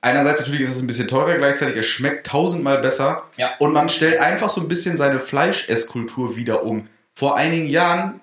einerseits 0.00 0.40
natürlich 0.40 0.62
ist 0.62 0.76
es 0.76 0.82
ein 0.82 0.86
bisschen 0.86 1.08
teurer, 1.08 1.36
gleichzeitig 1.36 1.76
es 1.76 1.86
schmeckt 1.86 2.26
tausendmal 2.26 2.78
besser 2.78 3.24
Ja. 3.36 3.52
und 3.58 3.72
man 3.72 3.88
stellt 3.88 4.20
einfach 4.20 4.48
so 4.48 4.60
ein 4.60 4.68
bisschen 4.68 4.96
seine 4.96 5.18
Fleischesskultur 5.18 6.36
wieder 6.36 6.62
um. 6.64 6.88
Vor 7.14 7.36
einigen 7.36 7.66
Jahren, 7.68 8.20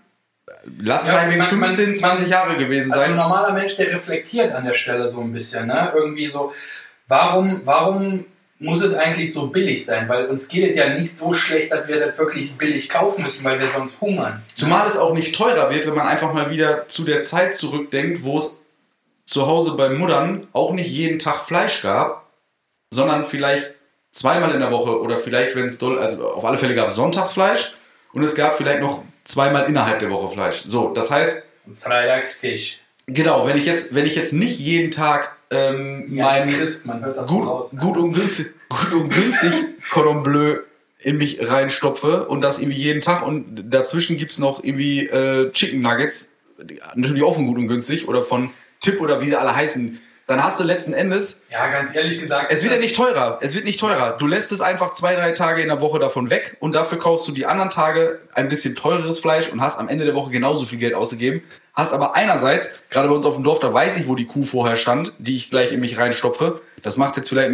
lass 0.82 1.04
es 1.04 1.08
Ja, 1.10 1.14
meinetwegen 1.16 1.42
man- 1.44 1.60
man- 1.60 1.74
15, 1.76 1.96
20 1.96 2.30
Jahre 2.30 2.56
gewesen 2.58 2.92
Also 2.92 3.04
ein 3.04 3.10
sein. 3.12 3.18
normaler 3.18 3.54
Mensch, 3.54 3.76
der 3.78 3.92
reflektiert 3.94 4.52
an 4.54 4.66
der 4.66 4.74
Stelle 4.74 5.10
so 5.10 5.22
ein 5.22 5.32
bisschen, 5.34 5.68
ne? 5.68 5.92
Irgendwie 5.96 6.28
so, 6.28 6.54
warum, 7.08 7.62
warum 7.66 8.26
muss 8.60 8.82
es 8.82 8.94
eigentlich 8.94 9.34
so 9.34 9.48
billig 9.48 9.86
sein? 9.86 10.08
Weil 10.08 10.26
uns 10.28 10.48
geht 10.48 10.72
es 10.72 10.78
ja 10.78 10.90
nicht 10.90 11.18
so 11.18 11.34
schlecht, 11.34 11.72
dass 11.72 11.88
wir 11.88 12.00
das 12.00 12.18
wirklich 12.18 12.54
billig 12.58 12.90
kaufen 12.90 13.24
müssen, 13.24 13.44
weil 13.44 13.60
wir 13.60 13.68
sonst 13.68 14.00
hungern. 14.02 14.42
Zumal 14.54 14.88
es 14.88 14.98
auch 14.98 15.14
nicht 15.14 15.36
teurer 15.36 15.70
wird, 15.74 15.86
wenn 15.86 15.94
man 15.96 16.08
einfach 16.08 16.34
mal 16.34 16.50
wieder 16.50 16.88
zu 16.88 17.04
der 17.04 17.22
Zeit 17.22 17.56
zurückdenkt, 17.58 18.24
wo 18.24 18.38
es 18.40 18.62
zu 19.26 19.46
Hause 19.48 19.74
bei 19.74 19.90
Muttern 19.90 20.48
auch 20.54 20.72
nicht 20.72 20.88
jeden 20.90 21.20
Tag 21.20 21.42
Fleisch 21.44 21.82
gab, 21.82 22.28
sondern 22.92 23.26
vielleicht 23.26 23.74
zweimal 24.12 24.52
in 24.54 24.60
der 24.62 24.72
Woche 24.72 25.02
oder 25.02 25.18
vielleicht, 25.18 25.56
wenn 25.56 25.66
es 25.66 25.78
doll, 25.78 26.00
also 26.00 26.24
auf 26.32 26.46
alle 26.46 26.58
Fälle 26.58 26.76
gab 26.76 26.88
es 26.88 26.96
Sonntagsfleisch 26.96 27.74
und 28.14 28.24
es 28.24 28.36
gab 28.36 28.56
vielleicht 28.56 28.80
noch 28.82 29.04
zweimal 29.26 29.66
innerhalb 29.66 30.00
der 30.00 30.10
Woche 30.10 30.32
Fleisch. 30.32 30.64
So, 30.66 30.90
das 30.94 31.12
heißt, 31.12 31.44
Freitags 31.74 32.36
Fisch. 32.36 32.80
genau, 33.08 33.46
wenn 33.46 33.58
ich 33.58 33.66
jetzt, 33.66 33.94
wenn 33.94 34.06
ich 34.06 34.16
jetzt 34.16 34.34
nicht 34.34 34.60
jeden 34.60 34.92
Tag 34.92 35.36
ähm, 35.52 36.06
Jans 36.14 36.46
mein 36.46 36.54
Christ, 36.56 36.86
man 36.86 37.04
hört 37.04 37.18
das 37.18 37.30
gut, 37.30 37.46
raus. 37.46 37.74
ne? 37.74 37.82
gut 37.82 37.98
und 37.98 38.14
günstig, 38.14 38.48
gut 38.70 38.94
und 38.94 39.10
günstig 39.10 39.52
Cordon 39.92 40.24
Bleu 40.24 40.60
in 41.00 41.18
mich 41.18 41.50
reinstopfe 41.50 42.28
und 42.28 42.42
das 42.42 42.60
irgendwie 42.60 42.82
jeden 42.82 43.02
Tag 43.02 43.26
und 43.26 43.66
dazwischen 43.70 44.18
gibt's 44.18 44.40
noch 44.40 44.64
irgendwie 44.64 45.08
äh, 45.08 45.52
Chicken 45.52 45.82
Nuggets, 45.82 46.32
natürlich 46.96 47.24
auch 47.24 47.36
von 47.36 47.46
gut 47.46 47.58
und 47.58 47.68
günstig 47.68 48.08
oder 48.08 48.24
von 48.24 48.50
Tipp 48.80 49.02
oder 49.02 49.22
wie 49.22 49.28
sie 49.28 49.36
alle 49.36 49.56
heißen, 49.56 50.00
dann 50.28 50.44
hast 50.44 50.60
du 50.60 50.64
letzten 50.64 50.94
Endes, 50.94 51.42
Ja, 51.52 51.68
ganz 51.70 51.96
ehrlich 51.96 52.20
gesagt. 52.20 52.52
es 52.52 52.64
wird 52.64 52.74
ja 52.74 52.80
nicht 52.80 52.96
teurer, 52.96 53.40
es 53.42 53.54
wird 53.54 53.66
nicht 53.66 53.80
teurer. 53.80 54.18
Du 54.18 54.26
lässt 54.28 54.52
es 54.52 54.62
einfach 54.62 54.94
zwei, 54.94 55.16
drei 55.16 55.32
Tage 55.32 55.62
in 55.62 55.68
der 55.68 55.82
Woche 55.82 56.00
davon 56.00 56.30
weg 56.30 56.58
und 56.60 56.74
dafür 56.74 56.98
kaufst 56.98 57.28
du 57.28 57.32
die 57.32 57.46
anderen 57.46 57.70
Tage 57.70 58.20
ein 58.34 58.50
bisschen 58.50 58.76
teureres 58.76 59.20
Fleisch 59.20 59.50
und 59.52 59.62
hast 59.62 59.80
am 59.80 59.88
Ende 59.88 60.06
der 60.06 60.16
Woche 60.16 60.32
genauso 60.32 60.66
viel 60.66 60.80
Geld 60.80 60.94
ausgegeben. 60.96 61.42
Hast 61.76 61.94
aber 61.94 62.16
einerseits, 62.16 62.74
gerade 62.90 63.10
bei 63.10 63.14
uns 63.16 63.26
auf 63.26 63.36
dem 63.36 63.44
Dorf, 63.44 63.60
da 63.60 63.74
weiß 63.74 63.98
ich, 63.98 64.08
wo 64.08 64.16
die 64.16 64.26
Kuh 64.26 64.44
vorher 64.44 64.78
stand, 64.78 65.12
die 65.20 65.36
ich 65.36 65.50
gleich 65.50 65.74
in 65.74 65.82
mich 65.82 65.98
reinstopfe. 65.98 66.62
Das 66.82 66.96
macht 66.96 67.18
jetzt 67.18 67.28
vielleicht 67.30 67.52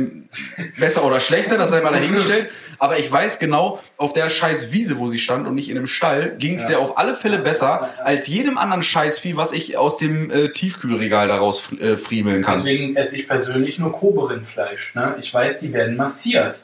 besser 0.78 1.03
oder 1.05 1.19
schlechter, 1.19 1.57
das 1.57 1.72
sei 1.72 1.82
mal 1.82 1.91
dahingestellt. 1.91 2.49
Aber 2.78 2.99
ich 2.99 3.11
weiß 3.11 3.39
genau, 3.39 3.80
auf 3.97 4.13
der 4.13 4.30
scheiß 4.30 4.72
Wiese, 4.74 4.99
wo 4.99 5.07
sie 5.07 5.17
stand 5.17 5.47
und 5.47 5.55
nicht 5.55 5.69
in 5.72 5.78
einem 5.78 5.88
Stall, 5.88 6.36
ging 6.38 6.55
es 6.55 6.63
Ja. 6.63 6.69
der 6.69 6.80
auf 6.80 6.97
alle 6.99 7.15
Fälle 7.15 7.39
besser 7.39 7.89
als 8.03 8.28
jedem 8.28 8.57
anderen 8.59 8.84
Scheißvieh, 8.84 9.38
was 9.38 9.53
ich 9.53 9.78
aus 9.78 9.97
dem 9.97 10.30
äh, 10.30 10.49
Tiefkühlregal 10.49 11.28
daraus 11.28 11.72
äh, 11.80 11.97
friemeln 11.97 12.43
kann. 12.43 12.55
Deswegen 12.57 12.95
esse 12.95 13.15
ich 13.15 13.28
persönlich 13.28 13.80
nur 13.80 13.91
Kobe-Rindfleisch. 13.91 14.93
Ne? 14.93 15.15
Ich 15.19 15.34
weiß, 15.34 15.61
die 15.61 15.74
werden 15.74 15.95
massiert. 15.95 16.55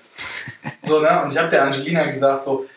So, 0.86 1.00
ne? 1.00 1.24
Und 1.24 1.32
ich 1.34 1.40
habe 1.40 1.50
der 1.50 1.64
Angelina 1.64 2.06
gesagt, 2.12 2.44
so, 2.44 2.68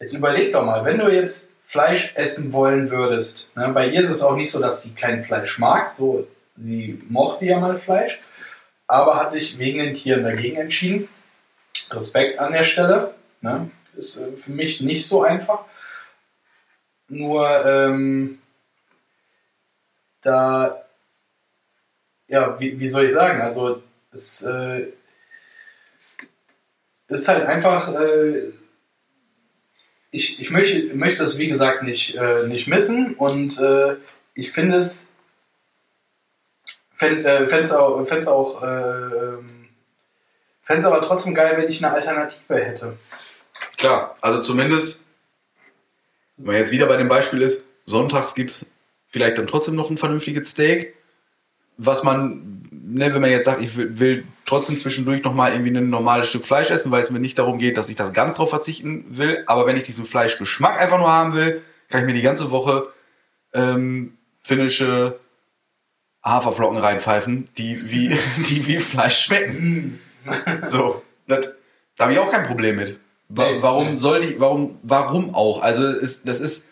jetzt 0.00 0.12
überleg 0.12 0.52
doch 0.52 0.64
mal, 0.66 0.84
wenn 0.84 0.98
du 0.98 1.08
jetzt 1.10 1.48
Fleisch 1.74 2.12
essen 2.14 2.52
wollen 2.52 2.92
würdest, 2.92 3.48
ne? 3.56 3.68
bei 3.74 3.88
ihr 3.88 4.00
ist 4.00 4.10
es 4.10 4.22
auch 4.22 4.36
nicht 4.36 4.52
so, 4.52 4.60
dass 4.60 4.82
sie 4.82 4.94
kein 4.94 5.24
Fleisch 5.24 5.58
mag, 5.58 5.90
so, 5.90 6.24
sie 6.56 7.02
mochte 7.08 7.46
ja 7.46 7.58
mal 7.58 7.76
Fleisch, 7.76 8.20
aber 8.86 9.16
hat 9.16 9.32
sich 9.32 9.58
wegen 9.58 9.80
den 9.80 9.92
Tieren 9.92 10.22
dagegen 10.22 10.56
entschieden. 10.56 11.08
Respekt 11.90 12.38
an 12.38 12.52
der 12.52 12.62
Stelle. 12.62 13.16
Ne? 13.40 13.72
Ist 13.96 14.18
äh, 14.18 14.36
für 14.36 14.52
mich 14.52 14.82
nicht 14.82 15.08
so 15.08 15.24
einfach. 15.24 15.64
Nur, 17.08 17.44
ähm, 17.66 18.38
da 20.22 20.80
ja, 22.28 22.60
wie, 22.60 22.78
wie 22.78 22.88
soll 22.88 23.06
ich 23.06 23.14
sagen? 23.14 23.40
Also, 23.40 23.82
es 24.12 24.42
äh, 24.42 24.92
ist 27.08 27.26
halt 27.26 27.46
einfach, 27.46 27.92
äh, 27.92 28.52
ich, 30.14 30.40
ich 30.40 30.50
möchte, 30.50 30.94
möchte 30.94 31.24
es 31.24 31.38
wie 31.38 31.48
gesagt 31.48 31.82
nicht, 31.82 32.14
äh, 32.14 32.46
nicht 32.46 32.68
missen 32.68 33.14
und 33.14 33.60
äh, 33.60 33.96
ich 34.34 34.52
finde 34.52 34.78
es, 34.78 35.08
fände 36.96 37.28
äh, 37.28 37.60
es 37.60 37.72
auch, 37.72 38.06
fänd's 38.06 38.28
auch 38.28 38.62
äh, 38.62 39.38
fänd's 40.62 40.86
aber 40.86 41.02
trotzdem 41.02 41.34
geil, 41.34 41.54
wenn 41.56 41.68
ich 41.68 41.84
eine 41.84 41.92
Alternative 41.94 42.54
hätte. 42.54 42.96
Klar, 43.76 44.16
also 44.20 44.40
zumindest, 44.40 45.04
wenn 46.36 46.46
man 46.46 46.56
jetzt 46.56 46.70
wieder 46.70 46.86
bei 46.86 46.96
dem 46.96 47.08
Beispiel 47.08 47.42
ist, 47.42 47.64
sonntags 47.84 48.36
gibt 48.36 48.50
es 48.50 48.70
vielleicht 49.08 49.36
dann 49.36 49.48
trotzdem 49.48 49.74
noch 49.74 49.90
ein 49.90 49.98
vernünftiges 49.98 50.50
Steak. 50.50 50.94
Was 51.76 52.04
man, 52.04 52.62
ne, 52.70 53.12
wenn 53.12 53.20
man 53.20 53.30
jetzt 53.32 53.46
sagt, 53.46 53.60
ich 53.60 53.76
will, 53.76 53.98
will 53.98 54.24
trotzdem 54.44 54.78
zwischendurch 54.78 55.22
nochmal 55.22 55.52
irgendwie 55.52 55.76
ein 55.76 55.90
normales 55.90 56.28
Stück 56.28 56.46
Fleisch 56.46 56.70
essen, 56.70 56.90
weil 56.90 57.02
es 57.02 57.10
mir 57.10 57.20
nicht 57.20 57.38
darum 57.38 57.58
geht, 57.58 57.76
dass 57.76 57.88
ich 57.88 57.96
da 57.96 58.10
ganz 58.10 58.36
drauf 58.36 58.50
verzichten 58.50 59.04
will. 59.08 59.42
Aber 59.46 59.66
wenn 59.66 59.76
ich 59.76 59.82
diesen 59.82 60.06
Fleischgeschmack 60.06 60.80
einfach 60.80 60.98
nur 60.98 61.10
haben 61.10 61.34
will, 61.34 61.62
kann 61.88 62.00
ich 62.00 62.06
mir 62.06 62.14
die 62.14 62.22
ganze 62.22 62.50
Woche 62.50 62.88
ähm, 63.54 64.16
finnische 64.40 65.18
Haferflocken 66.24 66.78
reinpfeifen, 66.78 67.48
die 67.58 67.90
wie, 67.90 68.08
die 68.48 68.66
wie 68.66 68.78
Fleisch 68.78 69.24
schmecken. 69.24 70.00
so, 70.68 71.02
das, 71.26 71.54
da 71.96 72.04
habe 72.04 72.14
ich 72.14 72.18
auch 72.18 72.30
kein 72.30 72.46
Problem 72.46 72.76
mit. 72.76 72.98
Warum 73.28 73.92
nee. 73.92 73.98
soll 73.98 74.22
ich, 74.22 74.40
warum, 74.40 74.78
warum 74.82 75.34
auch? 75.34 75.62
Also 75.62 75.86
ist, 75.86 76.28
das 76.28 76.40
ist 76.40 76.68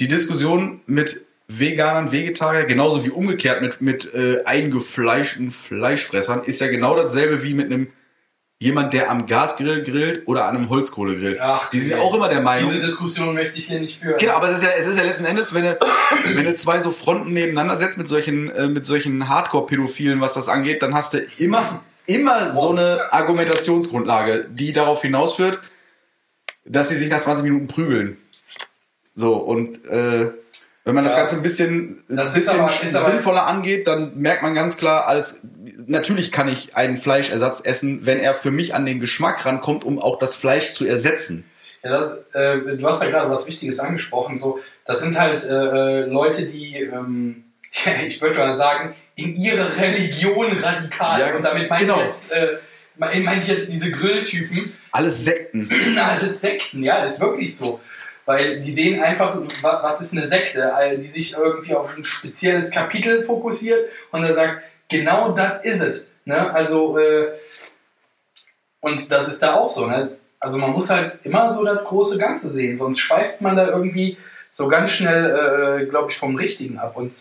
die 0.00 0.08
Diskussion 0.08 0.80
mit 0.86 1.24
Veganern, 1.48 2.10
Vegetarier, 2.10 2.64
genauso 2.64 3.04
wie 3.04 3.10
umgekehrt 3.10 3.62
mit, 3.62 3.80
mit 3.80 4.12
äh, 4.14 4.42
eingefleischten 4.44 5.52
Fleischfressern, 5.52 6.42
ist 6.44 6.60
ja 6.60 6.66
genau 6.66 6.96
dasselbe 6.96 7.42
wie 7.44 7.54
mit 7.54 7.66
einem 7.66 7.88
jemand, 8.58 8.94
der 8.94 9.10
am 9.10 9.26
Gasgrill 9.26 9.82
grillt 9.82 10.26
oder 10.26 10.46
an 10.46 10.56
einem 10.56 10.70
Holzkohlegrill. 10.70 11.38
Ach, 11.40 11.70
die 11.70 11.78
sind 11.78 11.98
nee. 11.98 12.02
auch 12.02 12.14
immer 12.14 12.28
der 12.28 12.40
Meinung. 12.40 12.70
Diese 12.70 12.86
Diskussion 12.86 13.34
möchte 13.34 13.58
ich 13.58 13.68
hier 13.68 13.80
nicht 13.80 14.00
führen. 14.00 14.16
Genau, 14.18 14.34
aber 14.34 14.48
es 14.48 14.56
ist 14.56 14.62
ja, 14.64 14.70
es 14.78 14.86
ist 14.86 14.98
ja 14.98 15.04
letzten 15.04 15.26
Endes, 15.26 15.52
wenn 15.54 15.64
du, 15.64 15.78
wenn 16.24 16.44
du 16.44 16.54
zwei 16.54 16.80
so 16.80 16.90
Fronten 16.90 17.32
nebeneinander 17.32 17.76
setzt 17.76 17.98
mit 17.98 18.08
solchen, 18.08 18.50
äh, 18.50 18.68
mit 18.68 18.86
solchen 18.86 19.28
Hardcore-Pädophilen, 19.28 20.20
was 20.20 20.34
das 20.34 20.48
angeht, 20.48 20.82
dann 20.82 20.94
hast 20.94 21.14
du 21.14 21.18
immer, 21.36 21.82
immer 22.06 22.54
so 22.54 22.70
eine 22.70 23.12
Argumentationsgrundlage, 23.12 24.46
die 24.50 24.72
darauf 24.72 25.02
hinausführt, 25.02 25.60
dass 26.64 26.88
sie 26.88 26.96
sich 26.96 27.10
nach 27.10 27.20
20 27.20 27.44
Minuten 27.44 27.66
prügeln. 27.66 28.16
So, 29.14 29.36
und 29.36 29.84
äh, 29.86 30.30
wenn 30.86 30.94
man 30.94 31.04
das 31.04 31.12
Ja. 31.14 31.18
Ganze 31.18 31.36
ein 31.36 31.42
bisschen, 31.42 32.04
ein 32.08 32.16
Das 32.16 32.32
bisschen 32.32 32.60
aber- 32.60 32.70
sinnvoller 33.04 33.44
angeht, 33.46 33.88
dann 33.88 34.16
merkt 34.16 34.42
man 34.42 34.54
ganz 34.54 34.76
klar, 34.76 35.08
alles, 35.08 35.40
natürlich 35.86 36.30
kann 36.30 36.48
ich 36.48 36.76
einen 36.76 36.96
Fleischersatz 36.96 37.60
essen, 37.62 38.06
wenn 38.06 38.20
er 38.20 38.34
für 38.34 38.52
mich 38.52 38.74
an 38.74 38.86
den 38.86 39.00
Geschmack 39.00 39.44
rankommt, 39.44 39.84
um 39.84 39.98
auch 39.98 40.18
das 40.18 40.36
Fleisch 40.36 40.72
zu 40.72 40.86
ersetzen. 40.86 41.44
Ja, 41.82 41.90
das, 41.90 42.12
äh, 42.34 42.76
du 42.76 42.86
hast 42.86 43.02
ja 43.02 43.10
gerade 43.10 43.28
was 43.30 43.46
Wichtiges 43.48 43.80
angesprochen. 43.80 44.38
So, 44.38 44.60
das 44.86 45.00
sind 45.00 45.18
halt 45.18 45.44
äh, 45.44 46.02
äh, 46.02 46.06
Leute, 46.06 46.46
die, 46.46 46.76
ähm, 46.76 47.44
ich 48.06 48.22
würde 48.22 48.38
mal 48.38 48.56
sagen, 48.56 48.94
in 49.16 49.34
ihre 49.34 49.76
Religion 49.76 50.56
radikal. 50.58 51.20
Ja, 51.20 51.34
und 51.34 51.44
damit 51.44 51.68
meine 51.68 51.82
genau. 51.82 51.98
ich 51.98 52.04
jetzt, 52.06 52.30
äh, 52.32 52.58
meine 52.96 53.40
ich 53.40 53.48
jetzt 53.48 53.72
diese 53.72 53.90
Grilltypen. 53.90 54.72
Alles 54.92 55.24
Sekten. 55.24 55.68
Alles 55.98 56.40
Sekten, 56.40 56.82
ja, 56.84 56.98
ist 57.04 57.20
wirklich 57.20 57.56
so. 57.56 57.80
Weil 58.26 58.60
die 58.60 58.72
sehen 58.72 59.00
einfach, 59.02 59.36
wa- 59.62 59.80
was 59.82 60.00
ist 60.00 60.12
eine 60.12 60.26
Sekte, 60.26 60.72
die 60.98 61.02
sich 61.06 61.34
irgendwie 61.36 61.74
auf 61.74 61.96
ein 61.96 62.04
spezielles 62.04 62.70
Kapitel 62.70 63.24
fokussiert 63.24 63.88
und 64.10 64.22
dann 64.22 64.34
sagt, 64.34 64.62
genau 64.88 65.30
das 65.32 65.64
ist 65.64 65.80
es. 65.80 66.06
Ne? 66.24 66.52
Also, 66.52 66.98
äh, 66.98 67.28
und 68.80 69.10
das 69.10 69.28
ist 69.28 69.42
da 69.42 69.54
auch 69.54 69.70
so. 69.70 69.86
Ne? 69.86 70.16
Also 70.40 70.58
man 70.58 70.70
muss 70.70 70.90
halt 70.90 71.18
immer 71.24 71.52
so 71.52 71.64
das 71.64 71.84
große 71.84 72.18
Ganze 72.18 72.50
sehen, 72.50 72.76
sonst 72.76 72.98
schweift 72.98 73.40
man 73.40 73.56
da 73.56 73.68
irgendwie 73.68 74.16
so 74.50 74.68
ganz 74.68 74.90
schnell, 74.92 75.82
äh, 75.82 75.86
glaube 75.86 76.10
ich, 76.10 76.18
vom 76.18 76.36
Richtigen 76.36 76.78
ab. 76.78 76.96
Und 76.96 77.14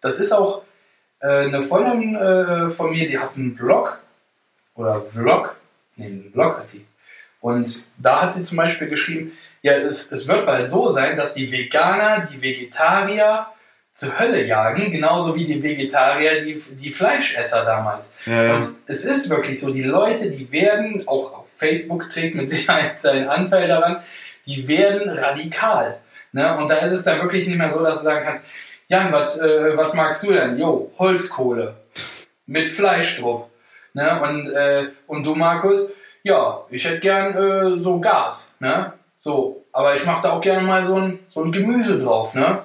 das 0.00 0.20
ist 0.20 0.32
auch 0.32 0.62
äh, 1.20 1.26
eine 1.46 1.62
Freundin 1.62 2.14
äh, 2.16 2.68
von 2.70 2.90
mir, 2.90 3.06
die 3.08 3.18
hat 3.18 3.36
einen 3.36 3.54
Blog 3.54 3.98
oder 4.74 5.00
Vlog, 5.02 5.56
nee, 5.96 6.06
einen 6.06 6.32
Blog 6.32 6.58
hat 6.58 6.66
die. 6.72 6.84
Und 7.40 7.84
da 7.98 8.22
hat 8.22 8.34
sie 8.34 8.42
zum 8.42 8.56
Beispiel 8.56 8.88
geschrieben, 8.88 9.32
ja, 9.62 9.74
es, 9.74 10.10
es 10.10 10.26
wird 10.28 10.46
bald 10.46 10.70
so 10.70 10.92
sein, 10.92 11.16
dass 11.16 11.34
die 11.34 11.50
Veganer 11.50 12.26
die 12.32 12.40
Vegetarier 12.40 13.46
zur 13.94 14.18
Hölle 14.18 14.46
jagen, 14.46 14.90
genauso 14.90 15.36
wie 15.36 15.44
die 15.44 15.62
Vegetarier 15.62 16.42
die, 16.42 16.62
die 16.80 16.92
Fleischesser 16.92 17.64
damals. 17.64 18.14
Ja, 18.24 18.44
ja. 18.44 18.56
Und 18.56 18.74
es 18.86 19.04
ist 19.04 19.28
wirklich 19.28 19.60
so, 19.60 19.70
die 19.70 19.82
Leute, 19.82 20.30
die 20.30 20.50
werden, 20.50 21.06
auch 21.06 21.32
auf 21.34 21.44
Facebook 21.58 22.08
trägt 22.10 22.34
mit 22.34 22.48
Sicherheit 22.50 23.00
seinen 23.00 23.28
Anteil 23.28 23.68
daran, 23.68 24.02
die 24.46 24.66
werden 24.66 25.10
radikal. 25.10 26.00
Ne? 26.32 26.56
Und 26.56 26.68
da 26.68 26.76
ist 26.76 26.92
es 26.92 27.04
dann 27.04 27.20
wirklich 27.20 27.46
nicht 27.46 27.58
mehr 27.58 27.72
so, 27.72 27.82
dass 27.82 27.98
du 27.98 28.04
sagen 28.04 28.24
kannst, 28.24 28.44
Jan, 28.88 29.12
was 29.12 29.38
äh, 29.38 29.76
was 29.76 29.94
magst 29.94 30.26
du 30.26 30.32
denn? 30.32 30.58
Jo, 30.58 30.90
Holzkohle 30.98 31.76
mit 32.46 32.68
Fleisch 32.68 33.20
drauf. 33.20 33.46
Ne? 33.92 34.20
Und, 34.22 34.50
äh, 34.50 34.86
und 35.06 35.24
du, 35.24 35.34
Markus, 35.34 35.92
ja, 36.22 36.64
ich 36.70 36.84
hätte 36.84 37.00
gern 37.00 37.36
äh, 37.36 37.78
so 37.78 38.00
Gas. 38.00 38.52
Ne? 38.58 38.92
So, 39.20 39.66
aber 39.72 39.94
ich 39.94 40.04
mache 40.04 40.22
da 40.22 40.32
auch 40.32 40.40
gerne 40.40 40.66
mal 40.66 40.84
so 40.84 40.96
ein, 40.96 41.20
so 41.28 41.42
ein 41.42 41.52
Gemüse 41.52 41.98
drauf. 41.98 42.34
Ne? 42.34 42.64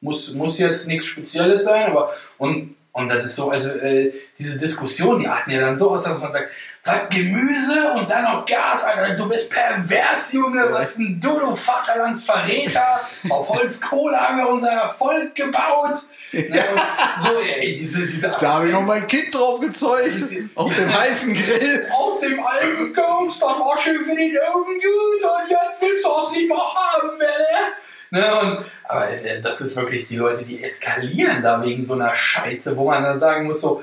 Muss, 0.00 0.32
muss 0.32 0.58
jetzt 0.58 0.86
nichts 0.86 1.06
Spezielles 1.06 1.64
sein, 1.64 1.90
aber 1.90 2.12
und, 2.38 2.76
und 2.92 3.08
das 3.08 3.24
ist 3.24 3.36
so, 3.36 3.50
also 3.50 3.70
äh, 3.70 4.12
diese 4.38 4.58
Diskussion, 4.58 5.20
die 5.20 5.28
hatten 5.28 5.50
ja 5.50 5.60
dann 5.60 5.78
so 5.78 5.90
aus, 5.90 6.04
dass 6.04 6.20
man 6.20 6.32
sagt, 6.32 6.50
was 6.86 7.08
Gemüse 7.10 7.92
und 7.94 8.10
dann 8.10 8.24
noch 8.24 8.46
Gas, 8.46 8.84
Alter, 8.84 9.14
du 9.14 9.28
bist 9.28 9.50
pervers, 9.50 10.32
Junge, 10.32 10.66
was 10.70 10.90
ist 10.90 10.98
denn 10.98 11.20
du, 11.20 11.38
du 11.38 11.56
Vaterlandsverräter? 11.56 13.00
Auf 13.28 13.48
Holzkohle 13.48 14.16
haben 14.16 14.38
wir 14.38 14.48
unser 14.48 14.94
Volk 14.96 15.34
gebaut. 15.34 15.98
Und 16.32 16.46
so, 17.22 17.38
ey, 17.40 17.74
diese, 17.74 18.06
diese 18.06 18.30
Da 18.30 18.54
habe 18.54 18.66
ich 18.66 18.72
noch 18.72 18.82
mein 18.82 19.06
Kind 19.06 19.34
drauf 19.34 19.60
gezeugt. 19.60 20.12
Auf 20.54 20.74
dem 20.74 20.96
heißen 20.96 21.34
Grill. 21.34 21.86
auf 21.92 22.20
dem 22.20 22.38
alten 22.44 22.94
Koks, 22.94 23.38
das 23.40 23.48
war 23.48 23.78
schön 23.78 24.04
für 24.04 24.14
den 24.14 24.36
Ofen 24.54 24.74
gut 24.74 25.22
und 25.22 25.50
jetzt 25.50 25.82
willst 25.82 26.04
du 26.04 26.10
es 26.24 26.32
nicht 26.32 26.48
mehr 26.48 26.58
haben, 26.58 27.18
Welle. 27.18 27.72
Ne, 28.10 28.40
und, 28.40 28.64
aber 28.84 29.10
äh, 29.10 29.40
das 29.40 29.60
ist 29.60 29.76
wirklich 29.76 30.06
die 30.06 30.16
Leute, 30.16 30.44
die 30.44 30.62
eskalieren 30.62 31.42
da 31.42 31.62
wegen 31.62 31.84
so 31.84 31.94
einer 31.94 32.14
Scheiße, 32.14 32.76
wo 32.76 32.86
man 32.86 33.02
dann 33.02 33.18
sagen 33.18 33.46
muss 33.46 33.60
so, 33.60 33.82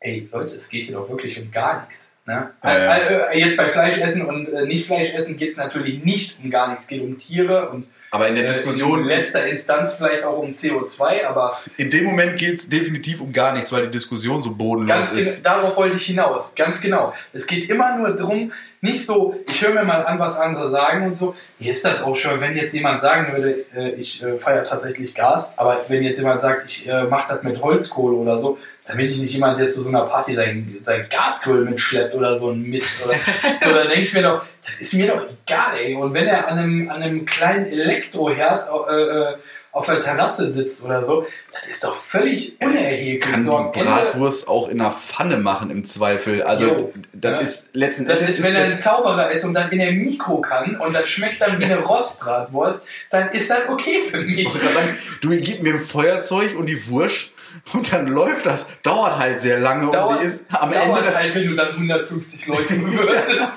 ey 0.00 0.28
Leute, 0.32 0.56
es 0.56 0.68
geht 0.68 0.84
hier 0.84 0.96
doch 0.96 1.08
wirklich 1.08 1.40
um 1.40 1.50
gar 1.50 1.86
nichts. 1.86 2.03
Ne? 2.26 2.50
Äh, 2.64 3.38
Jetzt 3.38 3.58
bei 3.58 3.66
Fleischessen 3.66 4.24
und 4.24 4.48
äh, 4.48 4.64
nicht 4.64 4.86
Fleischessen 4.86 5.36
geht 5.36 5.50
es 5.50 5.56
natürlich 5.58 6.02
nicht 6.04 6.38
um 6.42 6.50
gar 6.50 6.68
nichts, 6.68 6.84
es 6.84 6.88
geht 6.88 7.02
um 7.02 7.18
Tiere 7.18 7.68
und 7.68 7.86
Aber 8.12 8.28
in 8.28 8.34
der 8.34 8.44
äh, 8.44 8.48
Diskussion, 8.48 9.00
in 9.00 9.06
letzter 9.06 9.46
Instanz 9.46 9.96
vielleicht 9.96 10.24
auch 10.24 10.38
um 10.38 10.52
CO2, 10.52 11.26
aber 11.26 11.60
in 11.76 11.90
dem 11.90 12.04
Moment 12.04 12.38
geht 12.38 12.54
es 12.54 12.66
definitiv 12.66 13.20
um 13.20 13.30
gar 13.30 13.52
nichts, 13.52 13.70
weil 13.72 13.82
die 13.82 13.90
Diskussion 13.90 14.40
so 14.40 14.54
bodenlos 14.54 14.96
Ganz 14.96 15.10
genau, 15.10 15.20
ist. 15.20 15.44
darauf 15.44 15.76
wollte 15.76 15.98
ich 15.98 16.06
hinaus. 16.06 16.54
Ganz 16.54 16.80
genau. 16.80 17.12
Es 17.34 17.46
geht 17.46 17.68
immer 17.68 17.98
nur 17.98 18.12
darum, 18.16 18.52
nicht 18.80 19.04
so, 19.04 19.34
ich 19.46 19.60
höre 19.60 19.74
mir 19.74 19.84
mal 19.84 20.06
an, 20.06 20.18
was 20.18 20.38
andere 20.38 20.70
sagen 20.70 21.06
und 21.06 21.16
so. 21.16 21.34
Mir 21.58 21.72
ist 21.72 21.84
das 21.84 22.02
auch 22.02 22.16
schon, 22.16 22.40
wenn 22.40 22.56
jetzt 22.56 22.72
jemand 22.72 23.02
sagen 23.02 23.34
würde, 23.34 23.64
äh, 23.76 23.90
ich 23.96 24.22
äh, 24.22 24.38
feiere 24.38 24.64
tatsächlich 24.64 25.14
Gas, 25.14 25.58
aber 25.58 25.84
wenn 25.88 26.02
jetzt 26.02 26.18
jemand 26.18 26.40
sagt, 26.40 26.70
ich 26.70 26.88
mache 27.10 27.34
das 27.34 27.42
mit 27.42 27.60
Holzkohle 27.60 28.16
oder 28.16 28.38
so, 28.38 28.56
bin 28.92 29.06
ich 29.08 29.18
nicht 29.18 29.32
jemand, 29.32 29.58
der 29.58 29.68
zu 29.68 29.82
so 29.82 29.88
einer 29.88 30.02
Party 30.02 30.34
sein, 30.34 30.76
sein 30.82 31.06
Gasgrill 31.10 31.64
mitschleppt 31.64 32.14
oder 32.14 32.38
so 32.38 32.50
ein 32.50 32.62
Mist. 32.62 32.92
Oder, 33.04 33.14
so, 33.62 33.72
dann 33.72 33.88
denke 33.88 34.00
ich 34.02 34.12
mir 34.12 34.22
doch, 34.22 34.44
das 34.64 34.80
ist 34.80 34.92
mir 34.94 35.06
doch 35.08 35.22
egal, 35.46 35.76
ey. 35.78 35.94
Und 35.94 36.12
wenn 36.12 36.26
er 36.26 36.48
an 36.48 36.58
einem, 36.58 36.90
an 36.90 37.02
einem 37.02 37.24
kleinen 37.24 37.66
Elektroherd 37.66 38.68
äh, 38.90 38.92
äh, 38.94 39.34
auf 39.72 39.86
der 39.86 40.00
Terrasse 40.00 40.48
sitzt 40.48 40.82
oder 40.84 41.04
so, 41.04 41.26
das 41.52 41.66
ist 41.66 41.82
doch 41.82 41.96
völlig 41.96 42.60
unerheblich. 42.60 43.20
Kann 43.20 43.42
so 43.42 43.72
die 43.74 43.80
Bratwurst 43.80 44.48
auch 44.48 44.68
in 44.68 44.80
einer 44.80 44.92
Pfanne 44.92 45.38
machen 45.38 45.70
im 45.70 45.84
Zweifel. 45.84 46.42
Also 46.44 46.66
Jo. 46.66 46.92
das 47.12 47.32
Ja. 47.32 47.38
ist 47.38 47.74
letzten 47.76 48.04
Das 48.06 48.16
Endes 48.18 48.38
ist, 48.38 48.44
wenn 48.46 48.54
er 48.54 48.64
ein 48.66 48.78
Zauberer 48.78 49.32
ist 49.32 49.44
und 49.44 49.54
das 49.54 49.72
in 49.72 49.78
der 49.80 49.92
Mikro 49.92 50.40
kann 50.40 50.76
und 50.76 50.94
das 50.94 51.08
schmeckt 51.08 51.40
dann 51.40 51.58
wie 51.58 51.64
eine 51.64 51.78
Rostbratwurst, 51.80 52.84
dann 53.10 53.30
ist 53.32 53.50
das 53.50 53.60
okay 53.68 54.02
für 54.08 54.18
mich. 54.18 54.48
Sagen, 54.52 54.96
du 55.20 55.30
gib 55.40 55.62
mir 55.62 55.74
ein 55.74 55.80
Feuerzeug 55.80 56.56
und 56.56 56.68
die 56.68 56.88
Wurst 56.88 57.32
und 57.72 57.92
dann 57.92 58.06
läuft 58.08 58.46
das. 58.46 58.68
Dauert 58.82 59.18
halt 59.18 59.38
sehr 59.38 59.58
lange 59.58 59.90
Dauert, 59.90 60.10
und 60.10 60.20
sie 60.20 60.26
ist 60.26 60.44
am 60.50 60.72
dauert 60.72 61.04
Ende. 61.06 61.16
halt, 61.16 61.34
wenn 61.34 61.46
du 61.48 61.54
dann 61.54 61.68
150 61.68 62.46
Leute 62.46 62.74
bewirtest. 62.78 63.54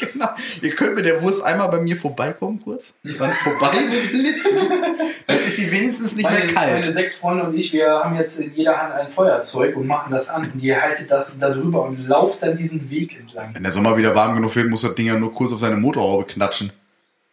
genau. 0.12 0.28
Ihr 0.60 0.74
könnt 0.74 0.94
mit 0.96 1.04
der 1.04 1.22
Wurst 1.22 1.42
einmal 1.42 1.68
bei 1.68 1.80
mir 1.80 1.96
vorbeikommen 1.96 2.60
kurz. 2.62 2.94
Dann 3.02 3.32
vorbei 3.34 3.72
blitzen. 4.10 4.68
Dann 5.26 5.38
ist 5.38 5.56
sie 5.56 5.70
wenigstens 5.70 6.16
nicht 6.16 6.24
meine, 6.24 6.44
mehr 6.44 6.54
kalt. 6.54 6.80
meine 6.80 6.92
sechs 6.92 7.16
Freunde 7.16 7.44
und 7.44 7.56
ich, 7.56 7.72
wir 7.72 7.88
haben 7.88 8.16
jetzt 8.16 8.40
in 8.40 8.54
jeder 8.54 8.80
Hand 8.80 8.94
ein 8.94 9.08
Feuerzeug 9.08 9.76
und 9.76 9.86
machen 9.86 10.12
das 10.12 10.28
an. 10.28 10.50
Und 10.52 10.62
ihr 10.62 10.80
haltet 10.80 11.10
das 11.10 11.38
da 11.38 11.50
drüber 11.50 11.84
und 11.84 12.06
lauft 12.06 12.42
dann 12.42 12.56
diesen 12.56 12.90
Weg 12.90 13.18
entlang. 13.18 13.54
Wenn 13.54 13.62
der 13.62 13.72
Sommer 13.72 13.96
wieder 13.96 14.14
warm 14.14 14.34
genug 14.34 14.54
wird, 14.56 14.68
muss 14.68 14.82
das 14.82 14.94
Ding 14.94 15.06
ja 15.06 15.18
nur 15.18 15.32
kurz 15.32 15.52
auf 15.52 15.60
seine 15.60 15.76
Motorhaube 15.76 16.24
knatschen. 16.24 16.72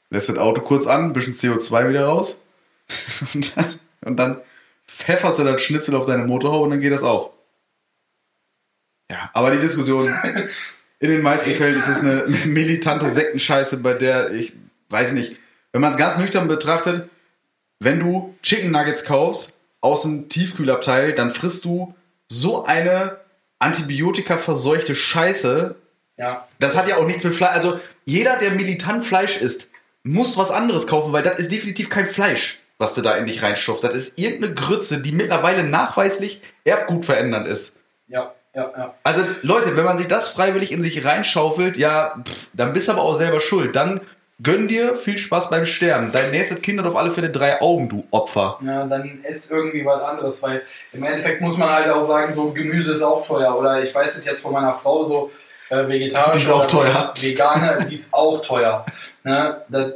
Lässt 0.10 0.30
das 0.30 0.38
Auto 0.38 0.62
kurz 0.62 0.88
an, 0.88 1.06
ein 1.06 1.14
bisschen 1.14 1.36
CO2 1.36 1.90
wieder 1.90 2.06
raus. 2.06 2.44
Und 3.34 3.56
dann, 3.56 3.66
und 4.04 4.18
dann 4.18 4.38
pfefferst 5.00 5.40
du 5.40 5.44
das 5.44 5.62
Schnitzel 5.62 5.96
auf 5.96 6.06
deine 6.06 6.26
Motorhaube 6.26 6.66
und 6.66 6.72
dann 6.72 6.82
geht 6.82 6.92
das 6.92 7.04
auch. 7.04 7.32
Ja, 9.10 9.32
aber 9.34 9.52
die 9.52 9.60
Diskussion, 9.60 10.14
in 11.00 11.10
den 11.10 11.22
meisten 11.22 11.56
Fällen 11.56 11.80
ist 11.80 11.88
es 11.88 12.02
eine 12.02 12.24
militante 12.46 13.10
Sektenscheiße, 13.10 13.78
bei 13.78 13.94
der 13.94 14.32
ich 14.32 14.54
weiß 14.90 15.14
nicht, 15.14 15.38
wenn 15.72 15.82
man 15.82 15.92
es 15.92 15.98
ganz 15.98 16.18
nüchtern 16.18 16.48
betrachtet, 16.48 17.10
wenn 17.80 18.00
du 18.00 18.36
Chicken 18.44 18.72
Nuggets 18.72 19.06
kaufst 19.06 19.60
aus 19.82 20.02
dem 20.02 20.28
Tiefkühlabteil, 20.28 21.14
dann 21.14 21.32
frisst 21.32 21.64
du 21.64 21.96
so 22.28 22.66
eine 22.66 23.18
antibiotika-verseuchte 23.60 24.96
Scheiße. 24.96 25.76
Ja. 26.18 26.48
Das 26.60 26.76
hat 26.76 26.90
ja 26.90 26.98
auch 26.98 27.06
nichts 27.06 27.24
mit 27.24 27.34
Fleisch. 27.34 27.54
Also 27.54 27.80
jeder, 28.06 28.38
der 28.38 28.52
militant 28.52 29.06
Fleisch 29.06 29.38
isst, 29.38 29.70
muss 30.04 30.38
was 30.38 30.52
anderes 30.52 30.88
kaufen, 30.88 31.14
weil 31.14 31.24
das 31.24 31.40
ist 31.40 31.52
definitiv 31.52 31.90
kein 31.90 32.06
Fleisch. 32.06 32.59
Was 32.80 32.96
du 32.96 33.02
da 33.02 33.14
in 33.14 33.26
dich 33.26 33.44
reinstopfst. 33.44 33.84
Das 33.84 33.94
ist 33.94 34.18
irgendeine 34.18 34.56
Grütze, 34.56 35.02
die 35.02 35.12
mittlerweile 35.12 35.64
nachweislich 35.64 36.42
Erbgut 36.64 37.06
verändernd 37.06 37.48
ist. 37.48 37.76
Ja, 38.08 38.34
ja, 38.56 38.72
ja. 38.76 38.96
Also 39.04 39.24
Leute, 39.44 39.78
wenn 39.78 39.86
man 39.86 39.98
sich 39.98 40.08
das 40.08 40.30
freiwillig 40.30 40.72
in 40.72 40.82
sich 40.82 41.06
reinschaufelt, 41.06 41.78
ja, 41.78 42.16
pff, 42.28 42.52
dann 42.54 42.74
bist 42.74 42.88
du 42.88 42.94
aber 42.94 43.04
auch 43.04 43.14
selber 43.14 43.42
schuld. 43.42 43.76
Dann 43.76 44.02
gönn 44.42 44.70
dir 44.70 44.96
viel 44.96 45.18
Spaß 45.18 45.50
beim 45.50 45.66
Sterben. 45.66 46.12
Dein 46.14 46.32
nächstes 46.32 46.62
Kind 46.62 46.80
hat 46.80 46.88
auf 46.88 46.96
alle 46.96 47.12
Fälle 47.12 47.30
drei 47.30 47.62
Augen, 47.62 47.90
du 47.90 48.08
Opfer. 48.12 48.58
Ja, 48.66 48.86
dann 48.88 49.24
ist 49.28 49.52
irgendwie 49.52 49.86
was 49.86 50.02
anderes, 50.02 50.42
weil 50.42 50.64
im 50.94 51.04
Endeffekt 51.04 51.42
muss 51.42 51.58
man 51.58 51.70
halt 51.70 51.90
auch 51.90 52.08
sagen, 52.08 52.34
so 52.34 52.52
Gemüse 52.52 52.94
ist 52.94 53.02
auch 53.02 53.28
teuer. 53.28 53.60
Oder 53.60 53.84
ich 53.84 53.94
weiß 53.94 54.18
es 54.18 54.26
jetzt 54.26 54.42
von 54.42 54.54
meiner 54.54 54.74
Frau 54.74 55.04
so, 55.04 55.32
äh, 55.70 55.86
vegetarisch. 55.88 56.38
Die 56.38 56.44
ist 56.44 56.52
auch 56.52 56.66
teuer. 56.66 57.14
Vegane, 57.20 57.86
die 57.90 57.96
ist 57.96 58.14
auch 58.14 58.42
teuer. 58.42 58.86
Ne? 59.24 59.62
Das 59.68 59.92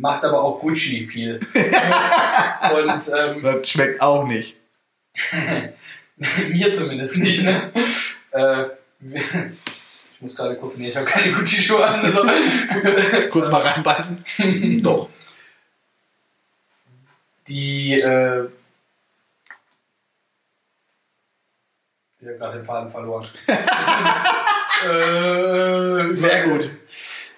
macht 0.00 0.24
aber 0.24 0.42
auch 0.42 0.58
Gucci 0.60 1.06
viel. 1.06 1.38
Und 1.54 3.10
ähm, 3.16 3.42
Das 3.42 3.68
schmeckt 3.68 4.00
auch 4.00 4.26
nicht. 4.26 4.56
mir 6.48 6.72
zumindest 6.72 7.16
nicht. 7.16 7.44
Ne? 7.44 7.70
Äh, 8.32 8.64
ich 9.14 10.20
muss 10.20 10.34
gerade 10.34 10.56
gucken, 10.56 10.80
nee, 10.80 10.88
ich 10.88 10.96
habe 10.96 11.06
keine 11.06 11.32
Gucci-Schuhe 11.32 11.86
an. 11.86 12.04
Also, 12.04 12.22
Kurz 13.30 13.50
mal 13.50 13.60
reinbeißen. 13.62 14.82
Doch. 14.82 15.08
die 17.48 18.00
äh, 18.00 18.48
ich 22.22 22.26
habe 22.28 22.36
gerade 22.38 22.58
den 22.58 22.66
Faden 22.66 22.90
verloren. 22.90 23.26
äh, 24.84 26.12
Sehr 26.12 26.44
gut. 26.44 26.70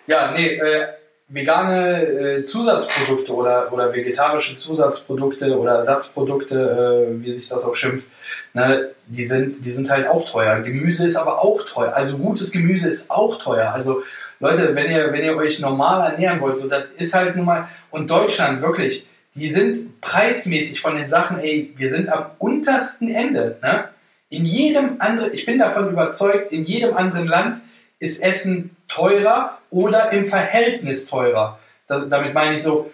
Ja, 0.08 0.32
nee, 0.32 0.56
äh, 0.56 0.88
vegane 1.32 2.02
äh, 2.02 2.44
Zusatzprodukte 2.44 3.32
oder, 3.32 3.72
oder 3.72 3.94
vegetarische 3.94 4.56
Zusatzprodukte 4.56 5.58
oder 5.58 5.76
Ersatzprodukte, 5.76 7.08
äh, 7.18 7.24
wie 7.24 7.32
sich 7.32 7.48
das 7.48 7.64
auch 7.64 7.74
schimpft, 7.74 8.06
ne, 8.52 8.90
die, 9.06 9.24
sind, 9.24 9.64
die 9.64 9.72
sind 9.72 9.90
halt 9.90 10.06
auch 10.06 10.30
teuer. 10.30 10.60
Gemüse 10.60 11.06
ist 11.06 11.16
aber 11.16 11.42
auch 11.42 11.64
teuer. 11.64 11.94
Also 11.94 12.18
gutes 12.18 12.52
Gemüse 12.52 12.88
ist 12.88 13.10
auch 13.10 13.42
teuer. 13.42 13.72
Also 13.72 14.02
Leute, 14.40 14.74
wenn 14.74 14.90
ihr, 14.90 15.12
wenn 15.12 15.24
ihr 15.24 15.36
euch 15.36 15.60
normal 15.60 16.12
ernähren 16.12 16.40
wollt, 16.40 16.58
so 16.58 16.68
das 16.68 16.84
ist 16.98 17.14
halt 17.14 17.36
nun 17.36 17.46
mal. 17.46 17.68
Und 17.90 18.10
Deutschland, 18.10 18.60
wirklich, 18.60 19.06
die 19.34 19.48
sind 19.48 20.00
preismäßig 20.02 20.80
von 20.80 20.96
den 20.96 21.08
Sachen, 21.08 21.38
ey, 21.38 21.72
wir 21.76 21.90
sind 21.90 22.10
am 22.10 22.26
untersten 22.38 23.08
Ende. 23.08 23.56
Ne? 23.62 23.88
In 24.28 24.44
jedem 24.44 25.00
anderen, 25.00 25.32
ich 25.32 25.46
bin 25.46 25.58
davon 25.58 25.90
überzeugt, 25.90 26.52
in 26.52 26.64
jedem 26.64 26.94
anderen 26.94 27.26
Land 27.26 27.58
ist 27.98 28.20
Essen 28.20 28.76
teurer 28.92 29.58
oder 29.70 30.12
im 30.12 30.26
Verhältnis 30.26 31.06
teurer. 31.06 31.58
Da, 31.86 32.00
damit 32.00 32.34
meine 32.34 32.56
ich 32.56 32.62
so, 32.62 32.90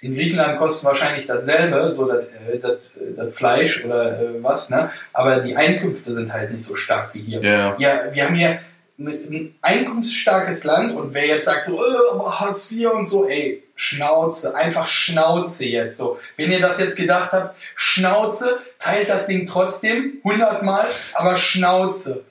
in 0.00 0.14
Griechenland 0.14 0.58
kostet 0.58 0.84
wahrscheinlich 0.88 1.26
dasselbe, 1.26 1.94
so 1.94 2.06
das, 2.06 2.24
äh, 2.24 2.58
das, 2.60 2.96
äh, 2.96 3.14
das 3.16 3.34
Fleisch 3.34 3.84
oder 3.84 4.20
äh, 4.20 4.42
was, 4.42 4.70
ne? 4.70 4.90
aber 5.12 5.36
die 5.36 5.56
Einkünfte 5.56 6.12
sind 6.12 6.32
halt 6.32 6.52
nicht 6.52 6.62
so 6.62 6.76
stark 6.76 7.14
wie 7.14 7.22
hier. 7.22 7.40
Ja. 7.40 7.74
Ja, 7.78 8.00
wir 8.12 8.24
haben 8.24 8.34
hier 8.34 8.60
ein, 8.98 9.06
ein 9.06 9.54
einkunftsstarkes 9.62 10.64
Land 10.64 10.94
und 10.94 11.14
wer 11.14 11.26
jetzt 11.26 11.46
sagt 11.46 11.66
so, 11.66 11.80
aber 12.12 12.40
Hartz 12.40 12.70
IV 12.70 12.90
und 12.90 13.06
so, 13.06 13.26
ey, 13.26 13.62
Schnauze, 13.76 14.54
einfach 14.54 14.86
Schnauze 14.86 15.64
jetzt 15.64 15.98
so. 15.98 16.18
Wenn 16.36 16.52
ihr 16.52 16.60
das 16.60 16.78
jetzt 16.78 16.96
gedacht 16.96 17.32
habt, 17.32 17.56
Schnauze, 17.74 18.60
teilt 18.78 19.10
das 19.10 19.26
Ding 19.26 19.46
trotzdem 19.46 20.20
hundertmal, 20.22 20.86
aber 21.14 21.36
Schnauze. 21.36 22.24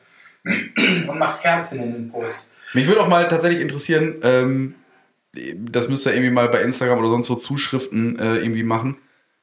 und 0.46 1.18
macht 1.18 1.44
Herzen 1.44 1.82
in 1.82 1.94
den 1.94 2.12
Post. 2.12 2.48
Mich 2.74 2.88
würde 2.88 3.02
auch 3.02 3.08
mal 3.08 3.28
tatsächlich 3.28 3.62
interessieren, 3.62 4.16
ähm, 4.24 4.76
das 5.56 5.88
müsst 5.88 6.06
ihr 6.06 6.14
irgendwie 6.14 6.32
mal 6.32 6.48
bei 6.50 6.62
Instagram 6.62 7.00
oder 7.00 7.10
sonst 7.10 7.30
wo 7.30 7.36
Zuschriften 7.36 8.20
äh, 8.20 8.38
irgendwie 8.38 8.64
machen, 8.64 8.98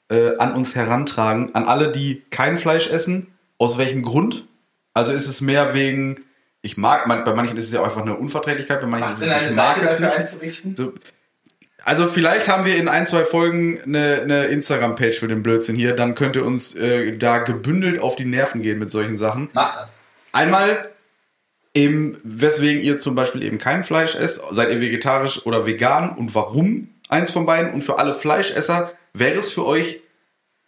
äh, 0.08 0.36
an 0.36 0.54
uns 0.54 0.74
herantragen, 0.76 1.54
an 1.54 1.64
alle, 1.64 1.90
die 1.90 2.22
kein 2.30 2.58
Fleisch 2.58 2.90
essen, 2.90 3.28
aus 3.58 3.78
welchem 3.78 4.02
Grund? 4.02 4.46
Also 4.94 5.12
ist 5.12 5.28
es 5.28 5.40
mehr 5.40 5.74
wegen, 5.74 6.20
ich 6.62 6.76
mag, 6.76 7.06
bei 7.06 7.34
manchen 7.34 7.56
ist 7.56 7.66
es 7.66 7.72
ja 7.72 7.80
auch 7.80 7.84
einfach 7.84 8.02
eine 8.02 8.16
Unverträglichkeit, 8.16 8.80
bei 8.80 8.86
manchen 8.86 9.08
Macht 9.08 9.22
ist 9.22 9.28
es, 9.28 9.96
ich 9.96 10.00
mag 10.00 10.18
es 10.18 10.40
nicht. 10.40 10.76
So, 10.76 10.92
also 11.84 12.06
vielleicht 12.08 12.48
haben 12.48 12.64
wir 12.64 12.76
in 12.76 12.88
ein, 12.88 13.06
zwei 13.06 13.24
Folgen 13.24 13.80
eine, 13.82 14.20
eine 14.22 14.44
Instagram-Page 14.46 15.18
für 15.18 15.28
den 15.28 15.42
Blödsinn 15.42 15.76
hier, 15.76 15.94
dann 15.94 16.14
könnt 16.14 16.36
ihr 16.36 16.44
uns 16.44 16.74
äh, 16.74 17.16
da 17.16 17.38
gebündelt 17.38 18.00
auf 18.00 18.16
die 18.16 18.24
Nerven 18.24 18.62
gehen 18.62 18.78
mit 18.78 18.90
solchen 18.90 19.16
Sachen. 19.16 19.48
Macht 19.52 19.78
das. 19.78 20.02
Einmal, 20.32 20.89
eben, 21.80 22.18
weswegen 22.22 22.82
ihr 22.82 22.98
zum 22.98 23.14
Beispiel 23.14 23.42
eben 23.42 23.58
kein 23.58 23.84
Fleisch 23.84 24.14
esst, 24.14 24.42
seid 24.50 24.70
ihr 24.70 24.80
vegetarisch 24.80 25.46
oder 25.46 25.66
vegan 25.66 26.16
und 26.16 26.34
warum? 26.34 26.88
Eins 27.08 27.30
von 27.30 27.46
beiden. 27.46 27.72
Und 27.72 27.82
für 27.82 27.98
alle 27.98 28.14
Fleischesser, 28.14 28.92
wäre 29.14 29.38
es 29.38 29.52
für 29.52 29.66
euch 29.66 30.00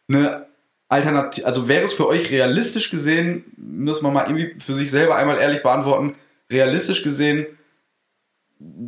eine 0.08 0.46
Alternative, 0.88 1.46
also 1.46 1.68
wäre 1.68 1.84
es 1.84 1.92
für 1.92 2.08
euch 2.08 2.30
realistisch 2.30 2.90
gesehen, 2.90 3.44
müssen 3.56 4.04
wir 4.04 4.10
mal 4.10 4.26
irgendwie 4.26 4.60
für 4.60 4.74
sich 4.74 4.90
selber 4.90 5.16
einmal 5.16 5.38
ehrlich 5.38 5.62
beantworten, 5.62 6.14
realistisch 6.50 7.02
gesehen, 7.02 7.46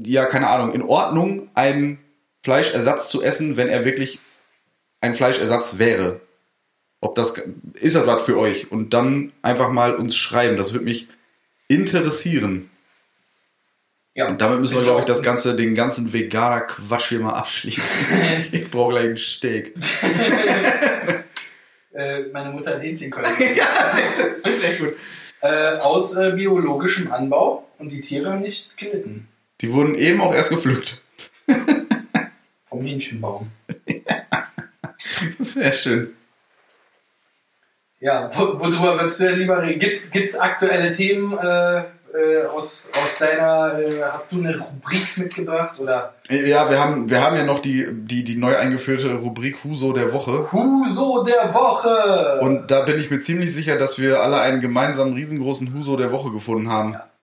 ja, 0.05 0.27
keine 0.27 0.49
Ahnung, 0.49 0.73
in 0.73 0.83
Ordnung, 0.83 1.49
einen 1.55 1.99
Fleischersatz 2.43 3.09
zu 3.09 3.23
essen, 3.23 3.57
wenn 3.57 3.69
er 3.69 3.85
wirklich 3.85 4.21
ein 5.01 5.15
Fleischersatz 5.15 5.79
wäre. 5.79 6.21
Ob 7.01 7.15
das 7.15 7.39
ist 7.75 7.97
das 7.97 8.07
was 8.07 8.23
für 8.23 8.39
euch? 8.39 8.71
Und 8.71 8.95
dann 8.95 9.33
einfach 9.43 9.71
mal 9.71 9.95
uns 9.95 10.17
schreiben. 10.17 10.57
Das 10.57 10.73
würde 10.73 10.85
mich 10.85 11.09
interessieren. 11.75 12.71
Ja. 14.15 14.29
Und 14.29 14.41
damit 14.41 14.61
müssen 14.61 14.77
wir, 14.77 14.85
glaube 14.85 15.01
ich, 15.01 15.07
das 15.07 15.23
ganze, 15.23 15.57
den 15.57 15.75
ganzen 15.75 16.13
veganer 16.13 16.61
Quatsch 16.61 17.09
hier 17.09 17.21
mal 17.21 17.35
abschließen. 17.35 18.07
ich 18.53 18.71
brauche 18.71 18.93
gleich 18.93 19.07
ein 19.07 19.17
Steak. 19.17 19.75
Äh, 21.97 22.25
meine 22.33 22.51
Mutter 22.51 22.75
hat 22.75 22.83
Hähnchen 22.83 23.09
können. 23.09 23.33
Sehr 23.39 24.73
gut. 24.81 24.97
äh, 25.43 25.77
aus 25.77 26.17
äh, 26.17 26.33
biologischem 26.33 27.13
Anbau 27.13 27.69
und 27.79 27.91
die 27.91 28.01
Tiere 28.01 28.33
haben 28.33 28.41
nicht 28.41 28.77
gelitten. 28.77 29.29
Die 29.61 29.73
wurden 29.73 29.95
eben 29.95 30.21
auch 30.21 30.35
erst 30.35 30.51
gepflückt. 30.51 31.01
Vom 32.69 32.85
Hähnchenbaum. 32.85 33.53
Sehr 35.39 35.73
schön. 35.73 36.17
Ja, 38.05 38.31
wo- 38.35 38.61
worüber 38.61 38.99
würdest 38.99 39.21
du 39.21 39.25
denn 39.25 39.39
lieber 39.39 39.63
reden? 39.63 39.81
Gibt's, 39.81 40.11
gibt's 40.11 40.37
aktuelle 40.37 40.93
Themen 40.93 41.39
äh, 41.39 41.79
äh, 41.79 42.45
aus, 42.55 42.89
aus 43.03 43.17
deiner, 43.19 43.79
äh, 43.79 44.03
hast 44.13 44.31
du 44.31 44.37
eine 44.41 44.57
Rubrik 44.59 45.17
mitgebracht 45.17 45.81
oder 45.81 46.13
Ja, 46.29 46.69
wir 46.71 46.79
haben, 46.79 47.09
wir 47.09 47.23
haben 47.23 47.35
ja 47.35 47.45
noch 47.45 47.61
die, 47.61 47.87
die, 47.91 48.23
die 48.23 48.37
neu 48.37 48.55
eingeführte 48.57 49.15
Rubrik 49.15 49.57
Huso 49.65 49.93
der 49.95 50.13
Woche. 50.13 50.53
Huso 50.53 51.25
der 51.25 51.55
Woche? 51.55 52.41
Und 52.43 52.71
da 52.71 52.83
bin 52.83 52.99
ich 52.99 53.11
mir 53.11 53.21
ziemlich 53.21 53.55
sicher, 53.55 53.77
dass 53.79 53.99
wir 53.99 54.21
alle 54.21 54.39
einen 54.41 54.61
gemeinsamen 54.61 55.15
riesengroßen 55.15 55.73
Huso 55.75 55.97
der 55.97 56.13
Woche 56.13 56.31
gefunden 56.31 56.71
haben. 56.71 56.95